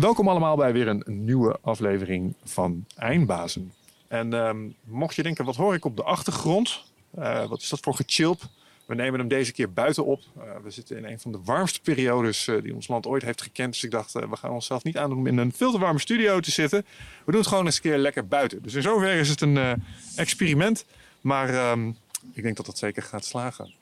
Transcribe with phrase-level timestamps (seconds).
[0.00, 3.72] welkom allemaal bij weer een nieuwe aflevering van Eindbazen.
[4.08, 6.84] En ehm, mocht je denken, wat hoor ik op de achtergrond?
[7.18, 8.40] Uh, wat is dat voor gechilp?
[8.86, 10.22] We nemen hem deze keer buiten op.
[10.36, 13.42] Uh, we zitten in een van de warmste periodes uh, die ons land ooit heeft
[13.42, 13.72] gekend.
[13.72, 16.40] Dus ik dacht, we gaan onszelf niet aandoen om in een veel te warme studio
[16.40, 16.84] te zitten.
[17.24, 18.62] We doen het gewoon eens een keer lekker buiten.
[18.62, 19.82] Dus in zoverre is het een
[20.16, 20.84] experiment.
[21.20, 21.96] Maar um,
[22.32, 23.74] ik denk dat dat zeker gaat slagen.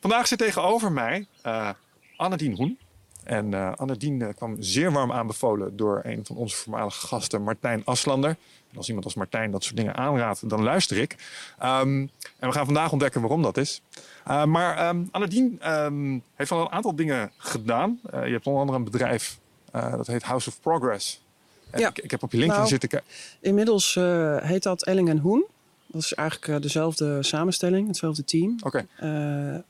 [0.00, 1.26] Vandaag zit tegenover mij
[2.16, 2.78] Annedien Hoen.
[3.24, 8.30] En uh, Annedien kwam zeer warm aanbevolen door een van onze voormalige gasten, Martijn Aslander.
[8.70, 11.16] En als iemand als Martijn dat soort dingen aanraadt, dan luister ik.
[11.62, 13.82] Um, en we gaan vandaag ontdekken waarom dat is.
[14.28, 18.00] Uh, maar um, Annedien um, heeft al een aantal dingen gedaan.
[18.02, 19.38] je hebt onder andere een bedrijf
[19.72, 21.22] dat heet House of Progress.
[21.70, 21.88] En ja.
[21.88, 23.08] ik, ik, heb op je LinkedIn nou, zitten kijken.
[23.40, 23.98] Inmiddels
[24.42, 25.44] heet dat Elling Hoen.
[25.86, 28.56] Dat is eigenlijk dezelfde samenstelling, hetzelfde team.
[28.62, 28.86] Oké.
[28.98, 29.62] Okay.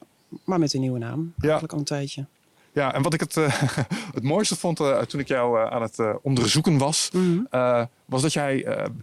[0.44, 2.26] maar met een nieuwe naam, eigenlijk al een tijdje.
[2.74, 3.62] Ja, en wat ik het, uh,
[4.14, 7.88] het mooiste vond uh, toen ik jou uh, aan het onderzoeken was, mm -hmm.
[8.04, 8.56] was dat jij,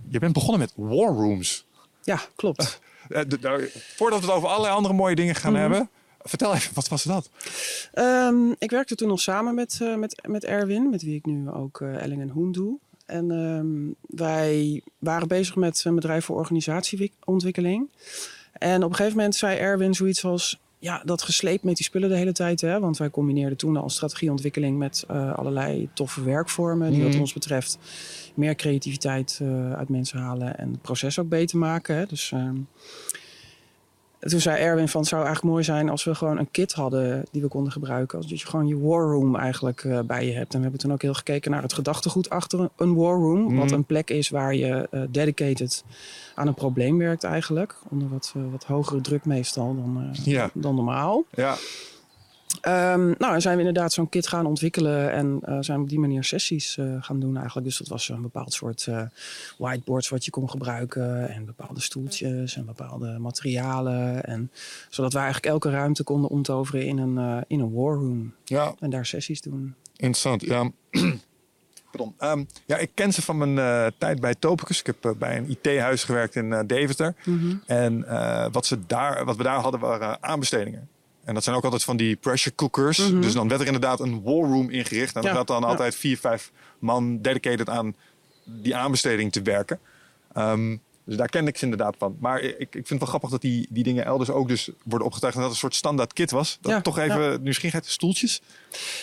[0.10, 1.66] je bent begonnen met war rooms.
[2.04, 2.80] Ja, klopt.
[3.08, 5.72] De, voordat we het over allerlei andere mooie dingen gaan mm -hmm.
[5.72, 7.30] hebben, vertel even, wat was dat?
[7.94, 11.82] Um, ik werkte toen nog samen met, met, met Erwin, met wie ik nu ook
[11.82, 12.78] Elling en Hoen doe.
[13.06, 17.90] En um, wij waren bezig met een bedrijf voor organisatieontwikkeling.
[18.54, 22.10] En op een gegeven moment zei Erwin zoiets als ja, dat gesleept met die spullen
[22.10, 22.62] de hele tijd.
[22.62, 22.80] Hè?
[22.80, 26.92] Want wij combineerden toen al strategieontwikkeling met uh, allerlei toffe werkvormen.
[26.92, 27.78] Die wat ons betreft
[28.36, 31.96] meer creativiteit uh, uit mensen halen en het proces ook beter maken.
[31.96, 32.06] Hè?
[32.06, 32.50] Dus uh,
[34.30, 37.26] toen zei Erwin van het zou eigenlijk mooi zijn als we gewoon een kit hadden
[37.32, 38.18] die we konden gebruiken.
[38.18, 40.52] Als dat je gewoon je war room eigenlijk uh, bij je hebt.
[40.52, 43.40] En we hebben toen ook heel gekeken naar het gedachtegoed achter een war room.
[43.40, 43.58] Mm.
[43.58, 45.84] Wat een plek is waar je uh, dedicated
[46.36, 47.76] aan een probleem werkt eigenlijk.
[47.90, 50.50] Onder wat, uh, wat hogere druk meestal dan, ja.
[50.54, 51.24] dan normaal.
[51.36, 51.56] Ja.
[52.68, 55.90] Um, nou, en zijn we inderdaad zo'n kit gaan ontwikkelen en uh, zijn we op
[55.90, 57.68] die manier sessies uh, gaan doen eigenlijk.
[57.68, 59.02] Dus dat was een bepaald soort uh,
[59.58, 64.24] whiteboards wat je kon gebruiken en bepaalde stoeltjes en bepaalde materialen.
[64.24, 64.52] En,
[64.90, 68.34] zodat wij eigenlijk elke ruimte konden omtoveren in een, in een war room.
[68.44, 68.74] Ja.
[68.80, 69.76] En daar sessies doen.
[69.96, 70.72] Interessant, ja.
[71.92, 72.16] Pardon.
[72.20, 74.80] Um, ja, ik ken ze van mijn uh, tijd bij Topicus.
[74.80, 77.16] Ik heb uh, bij een IT-huis gewerkt in uh, Deventer.
[77.24, 77.62] Mm -hmm.
[77.66, 78.06] En
[78.52, 80.90] wat, ze daar, wat we daar hadden waren aanbestedingen.
[81.24, 82.98] En dat zijn ook altijd van die pressure cookers.
[82.98, 83.22] Mm -hmm.
[83.22, 85.16] Dus dan werd er inderdaad een war room ingericht.
[85.16, 87.96] En dan ja, had dan altijd vier, vijf man dedicated aan
[88.44, 89.80] die aanbesteding te werken.
[90.38, 92.18] Um, dus daar ken ik ze inderdaad van.
[92.20, 95.08] Maar ik, ik vind het wel grappig dat die, die dingen elders ook dus worden
[95.08, 95.36] opgetuigd.
[95.36, 96.58] En dat het een soort standaard kit was.
[96.62, 97.38] Dat ja, toch even ja.
[97.38, 98.42] nieuwsgierigheid, stoeltjes.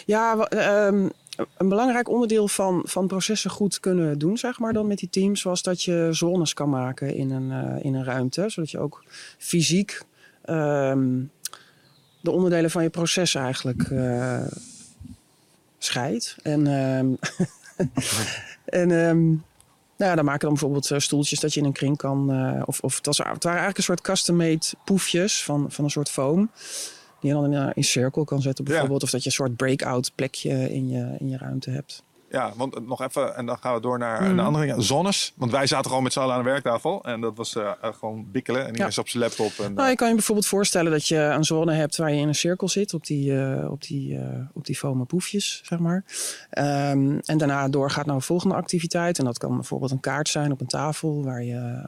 [0.06, 0.48] Ja,
[0.86, 1.10] um,
[1.56, 5.42] een belangrijk onderdeel van, van processen goed kunnen doen, zeg maar, dan met die teams,
[5.42, 8.48] was dat je zones kan maken in een, uh, in een ruimte.
[8.48, 9.04] Zodat je ook
[9.38, 10.00] fysiek
[10.46, 11.30] um,
[12.20, 14.46] de onderdelen van je proces eigenlijk uh,
[15.78, 16.36] scheidt.
[16.42, 17.18] En, um,
[18.82, 19.44] en um,
[19.96, 22.34] nou ja, dan maken dan bijvoorbeeld uh, stoeltjes dat je in een kring kan.
[22.34, 25.90] Uh, of of het, was, het waren eigenlijk een soort custom-made poefjes van, van een
[25.90, 26.50] soort foam.
[27.20, 29.00] Die je dan in, in cirkel kan zetten bijvoorbeeld.
[29.00, 29.06] Ja.
[29.06, 32.02] Of dat je een soort breakout plekje in je, in je ruimte hebt.
[32.30, 34.36] Ja, want nog even, en dan gaan we door naar mm.
[34.36, 35.32] de andere ja, zones.
[35.36, 37.04] Want wij zaten gewoon met z'n allen aan de werktafel.
[37.04, 38.60] En dat was uh, gewoon bikkelen.
[38.60, 38.92] En iedereen ja.
[38.92, 39.64] is op zijn laptop.
[39.64, 42.28] En, nou, je kan je bijvoorbeeld voorstellen dat je een zone hebt waar je in
[42.28, 42.94] een cirkel zit.
[42.94, 44.18] Op die, uh, op die,
[44.52, 46.04] op die poefjes, zeg maar.
[46.50, 49.18] Um, en daarna doorgaat naar een volgende activiteit.
[49.18, 51.24] En dat kan bijvoorbeeld een kaart zijn op een tafel.
[51.24, 51.86] Waar je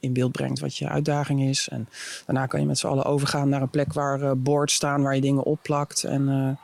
[0.00, 1.68] in beeld brengt wat je uitdaging is.
[1.68, 1.88] En
[2.26, 5.02] daarna kan je met z'n allen overgaan naar een plek waar boards staan.
[5.02, 6.04] Waar je dingen opplakt.
[6.04, 6.58] En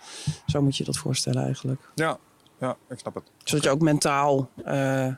[0.46, 1.80] zo moet je dat voorstellen eigenlijk.
[1.94, 2.18] Ja,
[2.60, 3.24] ja, ik snap het.
[3.44, 5.14] Zodat je ook mentaal, uh,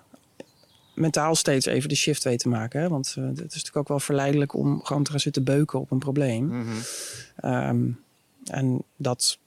[0.95, 2.81] mentaal steeds even de shift weet te maken.
[2.81, 2.89] Hè?
[2.89, 5.91] Want uh, het is natuurlijk ook wel verleidelijk om gewoon te gaan zitten beuken op
[5.91, 6.45] een probleem.
[6.45, 7.53] Mm -hmm.
[7.53, 8.01] um,
[8.45, 9.39] en dat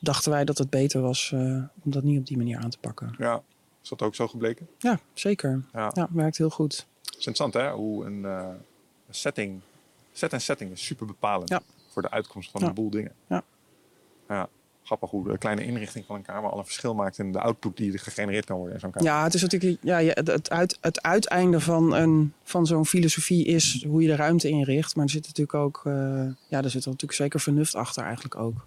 [0.00, 1.40] dachten wij dat het beter was uh,
[1.84, 3.14] om dat niet op die manier aan te pakken.
[3.18, 3.42] Ja,
[3.82, 4.68] is dat ook zo gebleken?
[4.78, 5.64] Ja, zeker.
[5.72, 6.86] Ja, ja werkt heel goed.
[7.02, 8.26] Het is interessant hè, hoe een,
[9.10, 9.60] setting,
[10.12, 11.62] set en setting is super bepalend ja.
[11.88, 12.66] voor de uitkomst van ja.
[12.66, 13.12] een boel dingen.
[13.26, 13.44] Ja.
[14.28, 14.48] ja
[14.86, 17.76] grappig hoe de kleine inrichting van een kamer al een verschil maakt in de output
[17.76, 19.08] die gegenereerd kan worden in zo'n kamer.
[19.08, 23.84] Ja, het is natuurlijk ja, het, uit, het uiteinde van, een, van zo'n filosofie is
[23.88, 24.96] hoe je de ruimte inricht.
[24.96, 25.92] Maar er zit natuurlijk ook, uh,
[26.48, 28.66] ja, er zit er natuurlijk zeker vernuft achter eigenlijk ook.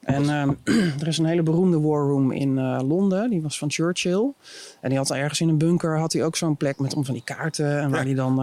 [0.00, 0.42] En uh,
[1.02, 3.30] er is een hele beroemde war room in uh, Londen.
[3.30, 4.32] Die was van Churchill.
[4.80, 7.14] En die had ergens in een bunker had hij ook zo'n plek met om van
[7.14, 7.80] die kaarten.
[7.80, 8.06] En waar ja.
[8.06, 8.36] hij dan,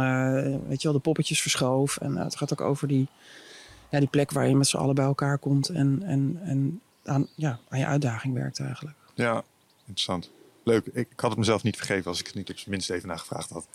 [0.67, 1.97] weet je wel, de poppetjes verschoof.
[1.97, 3.07] En het gaat ook over die
[3.89, 7.27] ja, die plek waar je met z'n allen bij elkaar komt en, en, en aan,
[7.35, 8.97] ja, aan je uitdaging werkt eigenlijk.
[9.13, 9.43] Ja,
[9.79, 10.31] interessant.
[10.63, 10.85] Leuk.
[10.85, 13.07] Ik, ik had het mezelf niet vergeven als ik het niet op zijn minst even
[13.07, 13.67] nagevraagd had.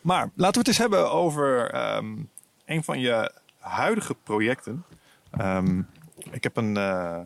[0.00, 2.28] maar laten we het eens hebben over um,
[2.64, 4.84] een van je huidige projecten.
[5.40, 5.86] Um,
[6.30, 7.20] ik heb een, uh,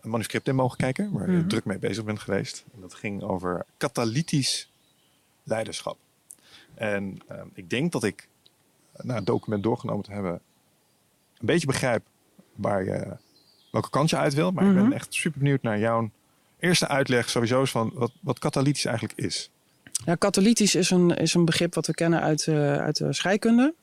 [0.00, 1.48] een manuscript in mogen kijken, waar je Mhm.
[1.48, 2.64] druk mee bezig bent geweest.
[2.74, 4.70] En dat ging over katalytisch
[5.42, 5.96] leiderschap.
[6.74, 8.28] En ehm, ik denk dat ik,
[8.96, 10.32] eh, na het document doorgenomen te hebben,
[11.38, 12.02] een beetje begrijp
[12.54, 13.16] waar je,
[13.70, 14.50] welke kant je uit wil.
[14.50, 14.92] Maar ik ben Mhm.
[14.92, 16.10] echt super benieuwd naar jouw
[16.58, 19.50] eerste uitleg sowieso van wat, wat katalytisch eigenlijk is.
[20.04, 23.74] Ja, katalytisch is een, is een begrip wat we kennen uit, eh, uit de scheikunde.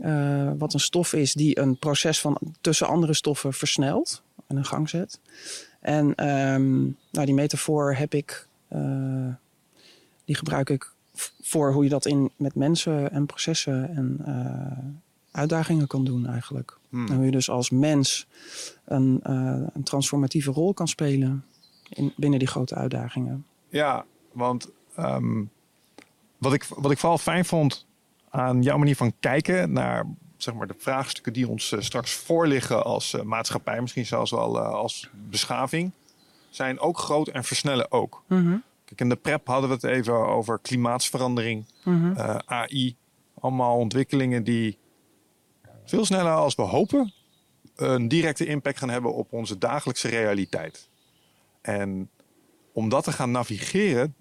[0.00, 4.64] Eh, wat een stof is die een proces van tussen andere stoffen versnelt en in
[4.64, 5.20] gang zet.
[5.80, 9.28] En ehm, nou, die metafoor heb ik, eh,
[10.24, 10.91] die gebruik ik
[11.42, 14.78] voor hoe je dat in, met mensen en processen en eh,
[15.30, 16.78] uitdagingen kan doen eigenlijk.
[16.88, 17.06] Hmm.
[17.08, 18.26] En hoe je dus als mens
[18.84, 21.44] een, eh, een transformatieve rol kan spelen
[21.88, 23.46] in, binnen die grote uitdagingen.
[23.68, 25.44] Ja, want ehm,
[26.38, 27.86] wat, ik, wat ik vooral fijn vond
[28.30, 30.06] aan jouw manier van kijken naar
[30.36, 35.08] zeg maar, de vraagstukken die ons eh, straks voorliggen als maatschappij, misschien zelfs wel als
[35.28, 35.92] beschaving,
[36.50, 38.22] zijn ook groot en versnellen ook.
[38.26, 38.56] Mhm,
[38.92, 42.12] Kijk, in de prep hadden we het even over klimaatsverandering, mhm.
[42.16, 42.96] eh, AI.
[43.40, 44.78] Allemaal ontwikkelingen die
[45.84, 47.12] veel sneller als we hopen
[47.76, 50.88] een directe impact gaan hebben op onze dagelijkse realiteit.
[51.60, 52.10] En
[52.72, 54.14] om dat te gaan navigeren,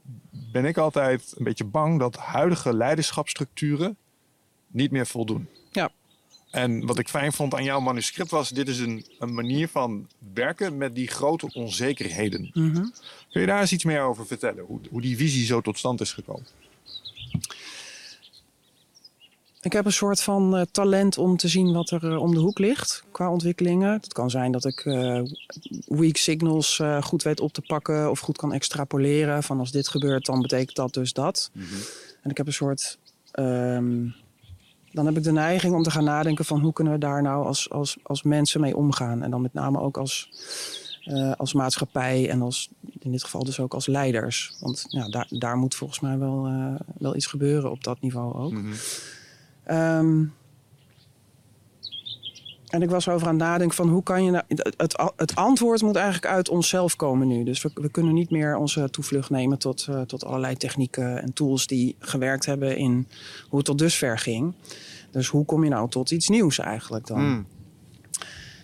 [0.52, 3.98] ben ik altijd een beetje bang dat huidige leiderschapsstructuren
[4.68, 5.48] niet meer voldoen.
[5.72, 5.90] Ja.
[6.52, 10.08] En wat ik fijn vond aan jouw manuscript was, dit is een, een manier van
[10.34, 12.52] werken met die grote onzekerheden.
[12.54, 12.86] Mhm.
[13.32, 14.64] Kun je daar eens iets meer over vertellen?
[14.66, 16.46] Hoe, hoe die visie zo tot stand is gekomen?
[19.62, 22.40] Ik heb een soort van eh, talent om te zien wat er eh, om de
[22.40, 23.92] hoek ligt qua ontwikkelingen.
[23.92, 25.22] Het kan zijn dat ik eh,
[25.86, 29.44] weak signals goed weet op te pakken of goed kan extrapoleren.
[29.44, 31.52] Van als dit gebeurt, dan betekent dat dus dat.
[32.22, 32.98] En ik heb een soort.
[33.32, 34.08] ehm,
[34.92, 37.46] dan heb ik de neiging om te gaan nadenken van hoe kunnen we daar nou
[37.46, 39.24] als, als, als mensen mee omgaan.
[39.24, 40.30] En dan met name ook als,
[41.04, 44.58] eh, als maatschappij en als, in dit geval dus ook als leiders.
[44.60, 48.34] Want ja, daar, daar moet volgens mij wel, eh, wel iets gebeuren op dat niveau
[48.34, 48.54] ook.
[49.64, 50.24] Ehm,
[52.72, 54.44] en ik was over aan nadenken van hoe kan je nou...
[54.48, 57.44] Het, het, antwoord moet eigenlijk uit onszelf komen nu.
[57.44, 61.34] Dus we, we kunnen niet meer onze toevlucht nemen tot, eh, tot allerlei technieken en
[61.34, 63.08] tools die gewerkt hebben in
[63.50, 64.54] hoe het tot dusver ging.
[65.12, 67.20] Dus hoe kom je nou tot iets nieuws eigenlijk dan?
[67.20, 67.46] Hmm.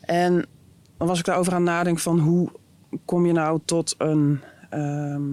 [0.02, 0.46] En
[0.98, 2.50] dan was ik daarover aan nadenken van hoe
[3.06, 4.40] kom je nou tot een,
[4.70, 5.24] ehm,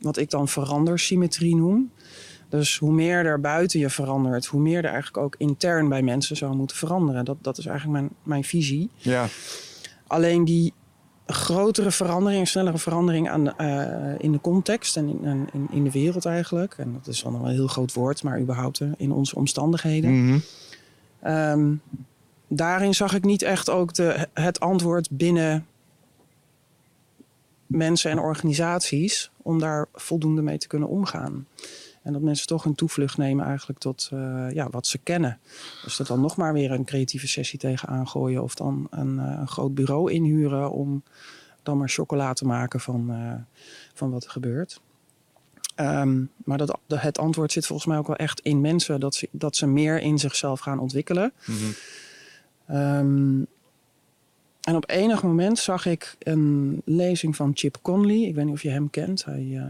[0.00, 1.90] wat ik dan verandersymmetrie noem.
[2.50, 6.36] Dus hoe meer er buiten je verandert, hoe meer er eigenlijk ook intern bij mensen
[6.36, 7.24] zou moeten veranderen.
[7.24, 8.90] Dat, dat is eigenlijk mijn, mijn visie.
[8.96, 9.26] Ja,
[10.10, 10.72] Alleen die
[11.26, 16.24] grotere verandering, snellere verandering aan, eh, in de context en in, in, in de wereld
[16.24, 16.74] eigenlijk.
[16.78, 20.24] En dat is dan wel een heel groot woord, maar überhaupt eh, in onze omstandigheden.
[20.24, 20.38] Mhm.
[21.20, 21.74] Ehm,
[22.48, 25.66] daarin zag ik niet echt ook de, het antwoord binnen
[27.66, 31.46] mensen en organisaties om daar voldoende mee te kunnen omgaan.
[32.02, 35.38] En dat mensen toch een toevlucht nemen eigenlijk tot eh, ja, wat ze kennen.
[35.84, 39.36] Dus dat dan nog maar weer een creatieve sessie tegenaan gooien of dan een, eh,
[39.40, 41.02] een groot bureau inhuren om
[41.62, 43.34] dan maar chocola te maken van, eh,
[43.94, 44.80] van wat er gebeurt.
[45.74, 49.00] Ehm, maar dat, het antwoord zit volgens mij ook wel echt in mensen.
[49.00, 51.32] Dat ze, dat ze meer in zichzelf gaan ontwikkelen.
[52.66, 53.42] Ehm,
[54.60, 58.20] en op enig moment zag ik een lezing van Chip Conley.
[58.20, 59.24] Ik weet niet of je hem kent.
[59.24, 59.62] Hij, eh,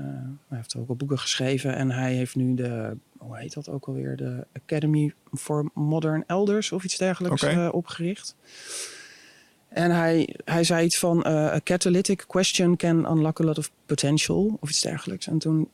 [0.48, 1.76] hij heeft ook al boeken geschreven.
[1.76, 4.16] En hij heeft nu de, hoe heet dat ook alweer?
[4.16, 8.36] De Academy for Modern Elders of iets dergelijks eh, opgericht.
[9.68, 13.70] En hij, hij zei iets van: eh, A catalytic question can unlock a lot of
[13.86, 14.56] potential.
[14.60, 15.26] Of iets dergelijks.
[15.26, 15.68] En toen,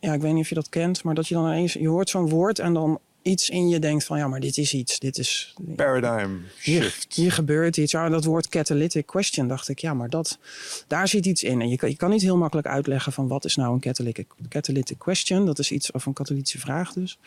[0.00, 1.02] ja, ik weet niet of je dat kent.
[1.02, 4.04] Maar dat je dan ineens, je hoort zo'n woord en dan iets in je denkt
[4.04, 4.98] van: ja, maar dit is iets.
[4.98, 6.30] Dit is, Paradigm
[6.62, 7.14] hier, shift.
[7.14, 7.92] hier gebeurt iets.
[7.92, 10.38] Ja, dat woord catalytic question dacht ik, ja, maar dat,
[10.86, 11.60] daar zit iets in.
[11.60, 14.26] En je, kan- je kan niet heel makkelijk uitleggen van wat is nou een catalytic,
[14.48, 15.46] catalytic question.
[15.46, 17.18] Dat is iets of een katalytische vraag dus.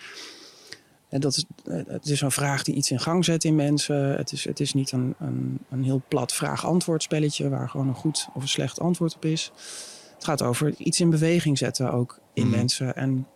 [1.10, 1.45] En dat is,
[1.88, 3.95] het is een vraag die iets in gang zet in mensen.
[4.17, 7.95] Het is, het is niet een, een, een heel plat vraag-antwoord spelletje waar gewoon een
[7.95, 9.51] goed of een slecht antwoord op is.
[10.15, 12.57] Het gaat over iets in beweging zetten ook in Mhm.
[12.57, 12.95] mensen.
[12.95, 13.27] En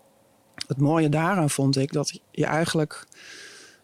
[0.68, 3.08] het mooie daaraan vond ik dat je eigenlijk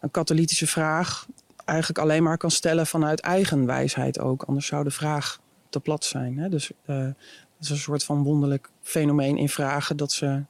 [0.00, 1.26] een katalytische vraag
[1.64, 4.42] eigenlijk alleen maar kan stellen vanuit eigen wijsheid ook.
[4.42, 6.38] Anders zou de vraag te plat zijn.
[6.38, 6.48] Hè?
[6.48, 7.10] Dus eh
[7.62, 10.42] het is een soort van wonderlijk fenomeen in vragen dat ze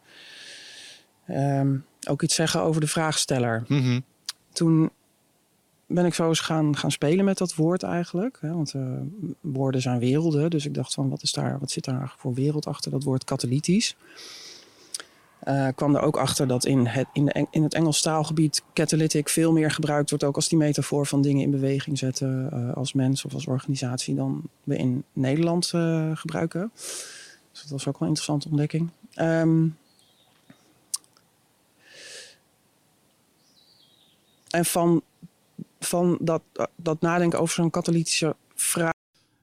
[1.26, 1.76] ehm,
[2.09, 3.64] ook iets zeggen over de vraagsteller.
[3.69, 4.00] Mhm.
[4.52, 4.91] Toen
[5.87, 8.38] ben ik zo eens gaan, gaan spelen met dat woord eigenlijk.
[8.41, 8.52] Hè?
[8.52, 8.83] Want eh,
[9.41, 10.50] woorden zijn werelden.
[10.50, 13.05] Dus ik dacht van wat, is daar, wat zit daar eigenlijk voor wereld achter dat
[13.05, 13.97] woord katalytisch?
[15.49, 19.29] Uh, kwam er ook achter dat in het, in, de, in het Engels taalgebied catalytic
[19.29, 22.93] veel meer gebruikt wordt, ook als die metafoor van dingen in beweging zetten uh, als
[22.93, 26.71] mens of als organisatie, dan we in Nederland uh, gebruiken.
[27.53, 28.91] Dus dat was ook wel een interessante ontdekking.
[29.17, 29.77] Um,
[34.49, 35.03] en van,
[35.81, 36.43] van dat,
[36.77, 39.01] dat nadenken over zo'n katalytische vraag.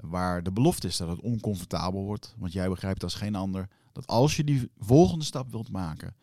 [0.00, 2.34] Waar de belofte is dat het oncomfortabel wordt.
[2.38, 6.14] Want jij begrijpt als geen ander dat als je die volgende stap wilt maken,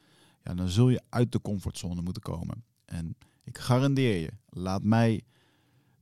[0.43, 2.63] ja, dan zul je uit de comfortzone moeten komen.
[2.85, 5.23] En ik garandeer je, laat mij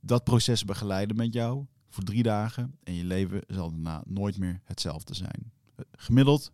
[0.00, 2.78] dat proces begeleiden met jou voor drie dagen.
[2.82, 5.52] En je leven zal daarna nooit meer hetzelfde zijn.
[5.92, 6.52] Gemiddeld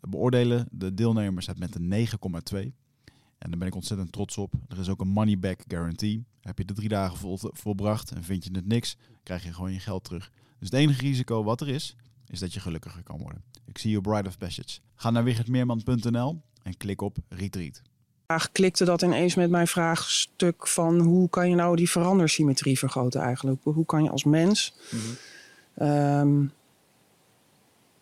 [0.00, 2.06] beoordelen de deelnemers het met een
[2.62, 2.72] 9,2.
[3.38, 4.52] En daar ben ik ontzettend trots op.
[4.68, 6.24] Er is ook een money back guarantee.
[6.40, 9.72] Heb je de drie dagen vol, volbracht en vind je het niks, krijg je gewoon
[9.72, 10.32] je geld terug.
[10.58, 11.96] Dus het enige risico wat er is,
[12.28, 13.42] is dat je gelukkiger kan worden.
[13.64, 14.78] Ik zie je Bride of Passage.
[14.94, 17.82] Ga naar wichertmeerman.nl en klik op Retreat.
[18.52, 23.60] Klikte dat ineens met mijn vraagstuk van hoe kan je nou die verandersymmetrie vergroten eigenlijk?
[23.62, 25.88] Hoe kan je als mens mhm.
[25.88, 26.52] um,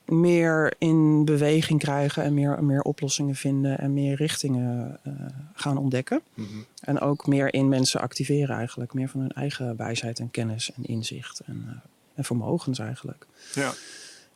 [0.04, 5.12] meer in beweging krijgen en meer, meer oplossingen vinden en meer richtingen uh,
[5.54, 6.20] gaan ontdekken.
[6.34, 6.48] Mhm.
[6.80, 8.94] En ook meer in mensen activeren eigenlijk.
[8.94, 11.72] Meer van hun eigen wijsheid en kennis en inzicht en, uh,
[12.14, 13.26] en vermogens eigenlijk.
[13.54, 13.72] Ja.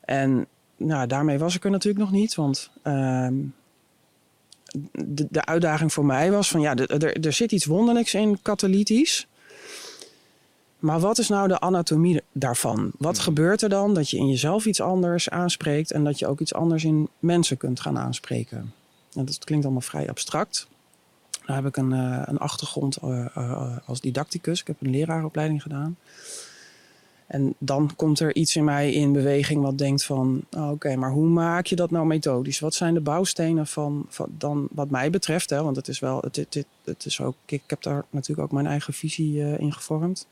[0.00, 3.28] En nou, daarmee was ik er natuurlijk nog niet, want uh,
[4.92, 9.26] de, de uitdaging voor mij was van ja, er, zit iets wonderlijks in katalytisch.
[10.78, 12.92] Maar wat is nou de anatomie daarvan?
[12.99, 13.25] Wat hmm.
[13.25, 16.54] gebeurt er dan dat je in jezelf iets anders aanspreekt en dat je ook iets
[16.54, 18.73] anders in mensen kunt gaan aanspreken?
[19.14, 20.68] En dat klinkt allemaal vrij abstract.
[21.47, 24.61] Daar heb ik een, uh, een achtergrond uh, uh, als didacticus.
[24.61, 25.97] Ik heb een leraaropleiding gedaan.
[27.28, 30.44] En dan komt er iets in mij in beweging wat denkt van...
[30.50, 32.58] Oh, oké, maar hoe maak je dat nou methodisch?
[32.58, 35.50] Wat zijn de bouwstenen van, van dan wat mij betreft?
[35.50, 38.52] Hè, want het is wel, het, het, het is ook, ik heb daar natuurlijk ook
[38.52, 40.26] mijn eigen visie uh, in gevormd.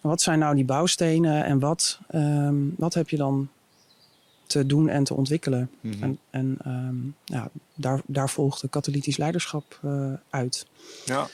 [0.00, 3.48] Wat zijn nou die bouwstenen en wat, um, wat heb je dan
[4.46, 5.70] te doen en te ontwikkelen?
[5.80, 6.02] Mm -hmm.
[6.02, 10.66] En, en um, ja, daar, daar volgt de katalytisch leiderschap uh, uit.
[11.04, 11.28] Ja.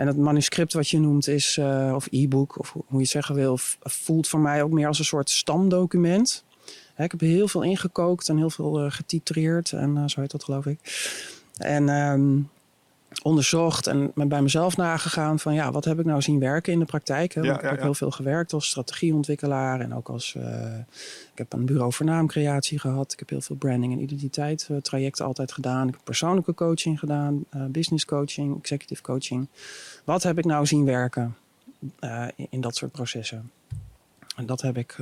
[0.00, 3.34] En het manuscript wat je noemt is, uh, of e-book, of hoe je het zeggen
[3.34, 6.44] wil, voelt voor mij ook meer als een soort stamdocument.
[6.94, 10.30] Hè, ik heb heel veel ingekookt en heel veel uh, getitreerd en uh, zo heet
[10.30, 10.78] dat geloof ik.
[11.58, 12.48] En um,
[13.22, 16.84] onderzocht en bij mezelf nagegaan van ja, wat heb ik nou zien werken in de
[16.84, 17.34] praktijk?
[17.34, 17.40] Hè?
[17.40, 17.82] Ja, ik heb ja.
[17.82, 20.78] heel veel gewerkt als strategieontwikkelaar en ook als uh,
[21.32, 23.12] ik heb een bureau voor naamcreatie gehad.
[23.12, 25.88] Ik heb heel veel branding en identiteit uh, trajecten altijd gedaan.
[25.88, 29.48] Ik heb persoonlijke coaching gedaan, uh, business coaching, executive coaching.
[30.04, 31.36] Wat heb ik nou zien werken
[32.36, 33.50] in, in, dat soort processen?
[34.36, 34.96] En dat heb ik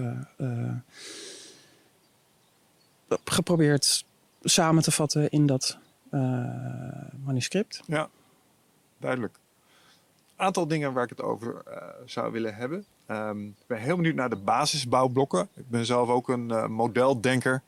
[3.25, 4.05] geprobeerd
[4.43, 5.79] samen te vatten in dat
[7.25, 7.83] manuscript.
[7.87, 8.09] Ja,
[8.99, 9.39] duidelijk.
[10.37, 12.85] Een aantal dingen waar ik het over uh, zou willen hebben.
[13.09, 15.49] Um, ik ben heel benieuwd naar de basisbouwblokken.
[15.55, 17.63] Ik ben zelf ook een uh, modeldenker.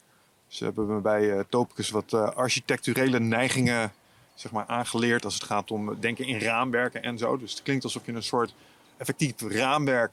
[0.47, 3.93] Ze hebben me bij Topicus wat architecturele neigingen
[4.41, 7.37] zeg maar, aangeleerd als het gaat om denken in raamwerken en zo.
[7.37, 8.55] Dus het klinkt alsof je een soort
[8.97, 10.11] effectief raamwerk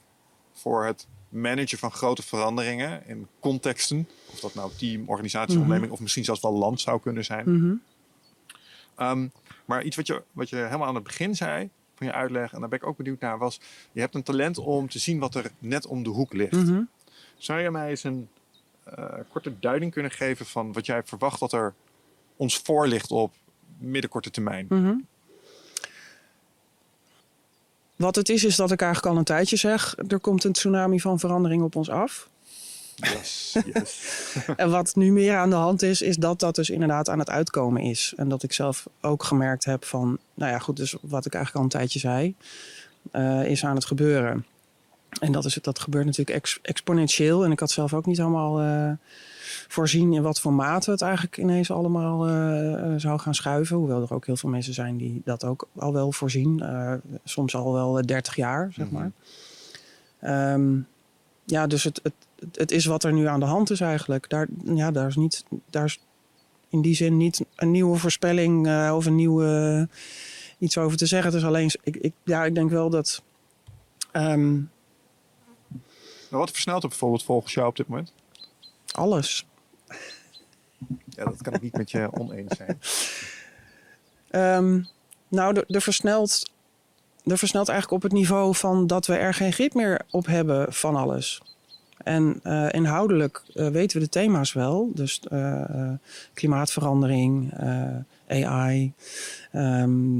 [0.53, 4.07] voor het managen van grote veranderingen in contexten.
[4.31, 5.61] Of dat nou team, organisatie, mm -hmm.
[5.61, 7.49] onderneming of misschien zelfs wel land zou kunnen zijn.
[7.49, 7.81] Mm -hmm.
[8.99, 9.31] Um,
[9.65, 12.59] maar iets wat je, wat je helemaal aan het begin zei van je uitleg, en
[12.59, 13.59] daar ben ik ook benieuwd naar, was:
[13.91, 16.51] je hebt een talent om te zien wat er net om de hoek ligt.
[16.51, 16.89] Mm -hmm.
[17.37, 18.29] Zou je mij eens een
[18.99, 21.73] uh, korte duiding kunnen geven van wat jij verwacht dat er
[22.35, 23.33] ons voor ligt op
[23.77, 24.65] middenkorte termijn?
[24.69, 25.05] -hmm.
[27.95, 30.99] Wat het is, is dat ik eigenlijk al een tijdje zeg: er komt een tsunami
[30.99, 32.29] van verandering op ons af.
[33.03, 34.25] Yes, yes.
[34.55, 37.29] En wat nu meer aan de hand is, is dat dat dus inderdaad aan het
[37.29, 38.13] uitkomen is.
[38.15, 41.55] En dat ik zelf ook gemerkt heb van, nou ja, goed, dus wat ik eigenlijk
[41.55, 42.35] al een tijdje zei,
[43.11, 44.45] eh, is aan het gebeuren.
[45.19, 47.43] En dat, is, dat gebeurt natuurlijk ex- exponentieel.
[47.45, 48.91] En ik had zelf ook niet allemaal eh,
[49.67, 53.77] voorzien in wat voor mate het eigenlijk ineens allemaal eh, zou gaan schuiven.
[53.77, 56.63] Hoewel er ook heel veel mensen zijn die dat ook al wel voorzien.
[57.23, 58.95] Soms al wel 30 jaar, zeg Mhm.
[58.95, 59.11] maar.
[60.19, 60.77] Ehm,
[61.47, 62.13] ja, dus het, het,
[62.51, 64.29] het is wat er nu aan de hand is eigenlijk.
[64.29, 65.99] Daar, ja, daar is niet, daar is
[66.69, 69.87] in die zin niet een nieuwe voorspelling eh, of een nieuwe
[70.57, 71.31] iets over te zeggen.
[71.31, 73.21] Het is alleen, ik, ik, ja, ik denk wel dat.
[74.11, 74.65] ehm, Nou,
[76.29, 78.13] wat versnelt er bijvoorbeeld volgens jou op dit moment?
[78.91, 79.45] alles.
[81.05, 82.79] Ja, dat kan ik niet met je oneens zijn.
[84.29, 84.83] Ehm,
[85.27, 86.51] nou, er, versnelt,
[87.27, 90.73] er versnelt eigenlijk op het niveau van dat we er geen grip meer op hebben
[90.73, 91.41] van alles.
[91.97, 94.91] En eh, inhoudelijk eh, weten we de thema's wel.
[94.93, 95.91] Dus eh,
[96.33, 97.53] klimaatverandering,
[98.27, 98.93] AI.
[99.51, 100.19] ehm,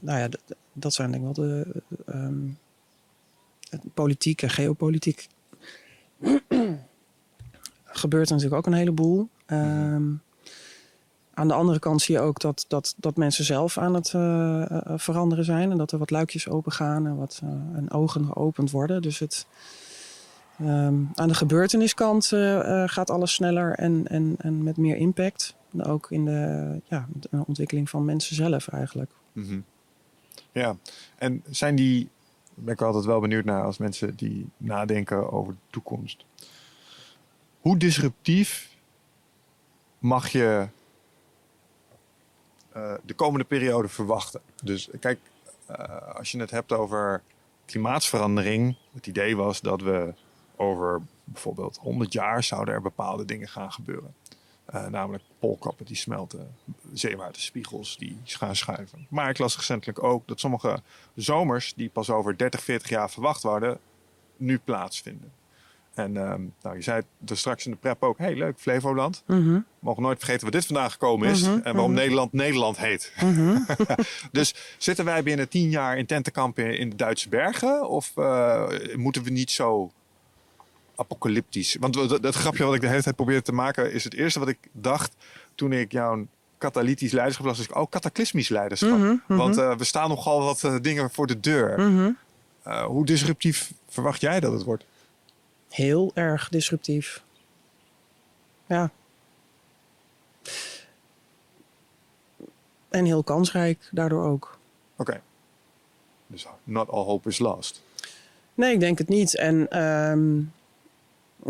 [0.00, 0.28] nou ja,
[0.72, 2.48] dat zijn denk ik wel de ehm,
[3.70, 5.28] het politiek en geopolitiek.
[7.84, 9.28] Gebeurt er natuurlijk ook een heleboel.
[9.46, 10.12] Ehm,
[11.34, 14.70] aan de andere kant zie je ook dat, dat, dat mensen zelf aan het eh,
[14.70, 15.70] eh, veranderen zijn.
[15.70, 17.40] En dat er wat luikjes open gaan en wat
[17.74, 19.02] en ogen geopend worden.
[19.02, 19.46] Dus het,
[20.58, 22.26] ehm, aan de gebeurteniskant
[22.86, 25.54] gaat alles sneller en, en, en met meer impact.
[25.78, 29.10] Ook in de, ja, de ontwikkeling van mensen zelf eigenlijk.
[29.32, 29.60] Mhm.
[30.52, 30.76] Ja,
[31.18, 32.08] en zijn die,
[32.54, 36.24] ben ik altijd wel benieuwd naar als mensen die nadenken over de toekomst.
[37.60, 38.76] Hoe disruptief
[39.98, 40.68] mag je
[42.72, 44.40] eh, de komende periode verwachten?
[44.62, 45.18] Dus kijk,
[45.66, 47.22] eh, als je het hebt over
[47.66, 50.14] klimaatsverandering, het idee was dat we
[50.56, 54.14] over bijvoorbeeld 100 jaar zouden er bepaalde dingen gaan gebeuren.
[54.64, 56.56] Eh, namelijk poolkappen die smelten,
[56.92, 59.06] zeewaterspiegels die gaan schuiven.
[59.10, 60.82] Maar ik las recentelijk ook dat sommige
[61.14, 63.78] zomers die pas over 30, 40 jaar verwacht worden,
[64.36, 65.32] nu plaatsvinden.
[65.94, 69.22] En ehm, nou, je zei het er straks in de prep ook, hey leuk, Flevoland.
[69.26, 72.00] We mogen nooit vergeten waar dit vandaan gekomen is Mhm, en waarom mhm.
[72.00, 73.12] Nederland Nederland heet.
[73.22, 73.56] mhm.
[74.32, 77.88] Dus zitten wij binnen 10 jaar in tentenkampen in de Duitse bergen?
[77.88, 78.62] Of eh,
[78.94, 79.90] moeten we niet zo
[80.96, 81.76] apocalyptisch?
[81.80, 84.38] Want dat, dat grapje wat ik de hele tijd probeerde te maken is het eerste
[84.38, 85.14] wat ik dacht
[85.54, 86.26] toen ik jouw
[86.58, 87.58] katalytisch leiderschap las.
[87.58, 89.18] Is ik, oh, cataclysmisch leiderschap.
[89.26, 91.80] Want eh, we staan nogal wat eh, dingen voor de deur.
[92.86, 94.84] Hoe disruptief verwacht jij dat het wordt?
[95.72, 97.22] Heel erg disruptief.
[98.66, 98.90] Ja.
[102.88, 104.58] En heel kansrijk daardoor ook.
[104.96, 105.20] Oké.
[106.26, 107.82] Dus not all hope is lost.
[108.54, 109.36] Nee, ik denk het niet.
[109.36, 110.38] En ehm,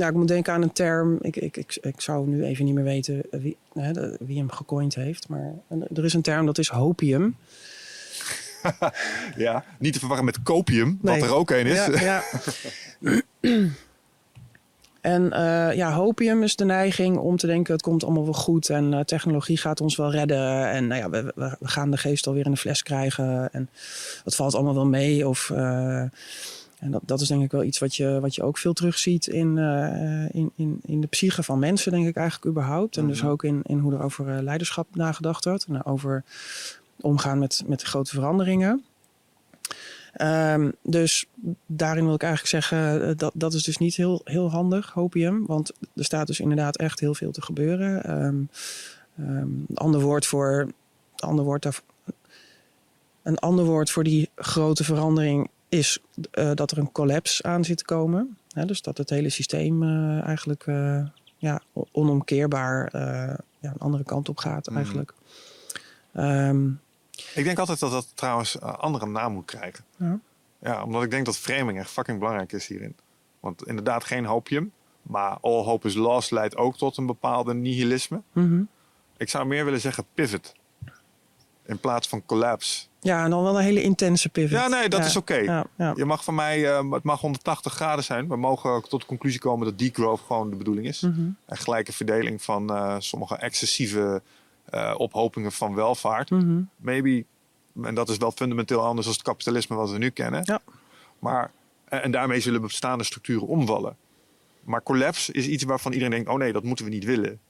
[0.01, 1.19] ja, ik moet denken aan een term.
[1.21, 4.51] Ik, ik, ik, ik zou nu even niet meer weten wie, hè, de- wie hem
[4.51, 5.29] gecoind heeft.
[5.29, 5.53] Maar
[5.95, 7.37] er is een term dat is hopium.
[9.37, 11.21] Ja, niet te verwarren met copium, Nee.
[11.21, 11.87] wat er ook een is.
[11.87, 12.23] Ja, ja.
[15.03, 18.71] En eh, ja, hopium is de neiging om te denken: het komt allemaal wel goed
[18.71, 20.71] en eh, technologie gaat ons wel redden.
[20.71, 23.53] En nou ja, we, we, we gaan de geest alweer in de fles krijgen.
[23.53, 23.69] En
[24.25, 25.29] het valt allemaal wel mee.
[25.29, 26.01] Of, eh,
[26.79, 29.27] en dat, dat is denk ik wel iets wat je, wat je ook veel terugziet
[29.27, 29.59] in,
[30.33, 32.97] in, in, in de psyche van mensen, denk ik eigenlijk überhaupt.
[32.97, 33.31] En dus Mhm.
[33.31, 35.67] ook in, in hoe er over leiderschap nagedacht wordt.
[35.69, 36.25] En over
[37.01, 38.85] omgaan met, met grote veranderingen.
[40.13, 41.27] Ehm, dus
[41.67, 45.47] daarin wil ik eigenlijk zeggen, eh, dat, dat is dus niet heel, heel handig, hopium.
[45.47, 48.11] Want er staat dus inderdaad echt heel veel te gebeuren.
[49.17, 50.69] Een ander woord voor.
[51.17, 51.85] Ander woord, daarvoor,
[53.23, 55.99] een ander woord voor die grote verandering is
[56.31, 58.37] eh, dat er een collapse aan zit te komen.
[58.67, 60.65] Dus dat het hele systeem eh, eigenlijk
[61.37, 62.89] ja, on- onomkeerbaar
[63.61, 64.77] ja, een andere kant op gaat Mhm.
[64.77, 65.15] eigenlijk.
[66.13, 66.69] Ehm,
[67.35, 69.85] Ik denk altijd dat dat trouwens een andere naam moet krijgen.
[69.97, 70.19] Ja.
[70.61, 72.97] Ja, omdat ik denk dat framing echt fucking belangrijk is hierin.
[73.41, 74.73] Want inderdaad geen hopium.
[75.03, 78.23] Maar all hope is lost leidt ook tot een bepaalde nihilisme.
[78.33, 78.63] mhm.
[79.17, 80.53] Ik zou meer willen zeggen pivot.
[81.67, 82.87] In plaats van collapse.
[83.01, 84.51] Ja, en dan wel een hele intense pivot.
[84.51, 85.35] Ja, nee, dat Ja, is oké.
[85.35, 85.93] Ja, ja.
[85.97, 88.29] Je mag van mij, eh, het mag 180 graden zijn.
[88.29, 91.01] We mogen ook tot de conclusie komen dat degrowth gewoon de bedoeling is.
[91.01, 91.21] Mhm.
[91.47, 94.23] Een gelijke verdeling van eh, sommige excessieve
[94.65, 96.31] eh, ophopingen van welvaart.
[96.31, 96.61] Mhm.
[96.77, 97.25] maybe,
[97.83, 100.41] en dat is wel fundamenteel anders dan het kapitalisme wat we nu kennen.
[100.45, 100.61] Ja.
[101.19, 101.51] Maar,
[101.85, 103.97] en en daarmee zullen bestaande structuren omvallen.
[104.65, 107.41] Maar collapse is iets waarvan iedereen denkt, oh nee, dat moeten we niet willen.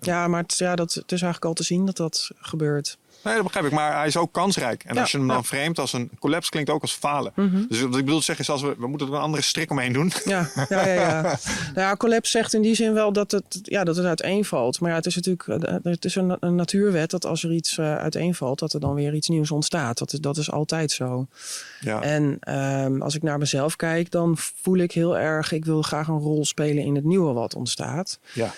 [0.00, 2.98] Ja, maar het, ja, dat, het is eigenlijk al te zien dat dat gebeurt.
[3.26, 3.72] Nee, dat begrijp ik.
[3.72, 4.84] Maar hij is ook kansrijk.
[4.84, 5.72] En Ja, als je hem dan ja.
[5.74, 7.32] als een collapse, klinkt ook als falen.
[7.34, 7.64] Mhm.
[7.68, 9.70] Dus wat ik bedoel te zeggen is, als we, we moeten er een andere strik
[9.70, 10.12] omheen doen.
[10.24, 10.94] Ja, ja, ja.
[10.94, 11.22] ja.
[11.74, 14.80] nou ja, Collapse zegt in die zin wel dat het, ja, dat het uiteenvalt.
[14.80, 17.78] Maar ja, het is natuurlijk eh, het is een, een natuurwet dat als er iets
[17.78, 19.98] eh, uiteenvalt, dat er dan weer iets nieuws ontstaat.
[19.98, 21.26] Dat is, dat is altijd zo.
[21.80, 22.02] Ja.
[22.02, 26.08] En ehm, als ik naar mezelf kijk, dan voel ik heel erg, ik wil graag
[26.08, 28.18] een rol spelen in het nieuwe wat ontstaat.
[28.32, 28.54] Ja.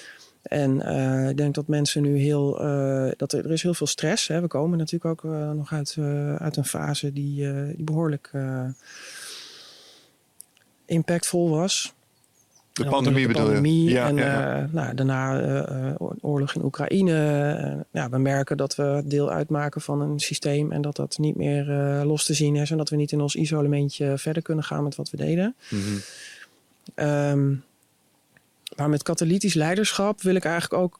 [0.48, 2.60] En eh, ik denk dat mensen nu heel.
[2.60, 4.28] eh, dat er, er is heel veel stress.
[4.28, 4.40] Hè.
[4.40, 5.96] We komen natuurlijk ook eh, nog uit,
[6.38, 8.64] uit een fase die, eh, die behoorlijk eh,
[10.86, 11.92] impactvol was.
[12.72, 13.84] De pandemie de bedoel je?
[13.84, 14.68] Ja, en ja, ja.
[14.72, 15.42] nou, daarna
[16.20, 17.86] oorlog in Oekraïne.
[17.90, 21.64] Ja, we merken dat we deel uitmaken van een systeem en dat dat niet meer
[22.04, 24.96] los te zien is en dat we niet in ons isolementje verder kunnen gaan met
[24.96, 25.54] wat we deden.
[26.94, 27.54] Ehm,
[28.78, 30.98] maar met katalytisch leiderschap wil ik eigenlijk ook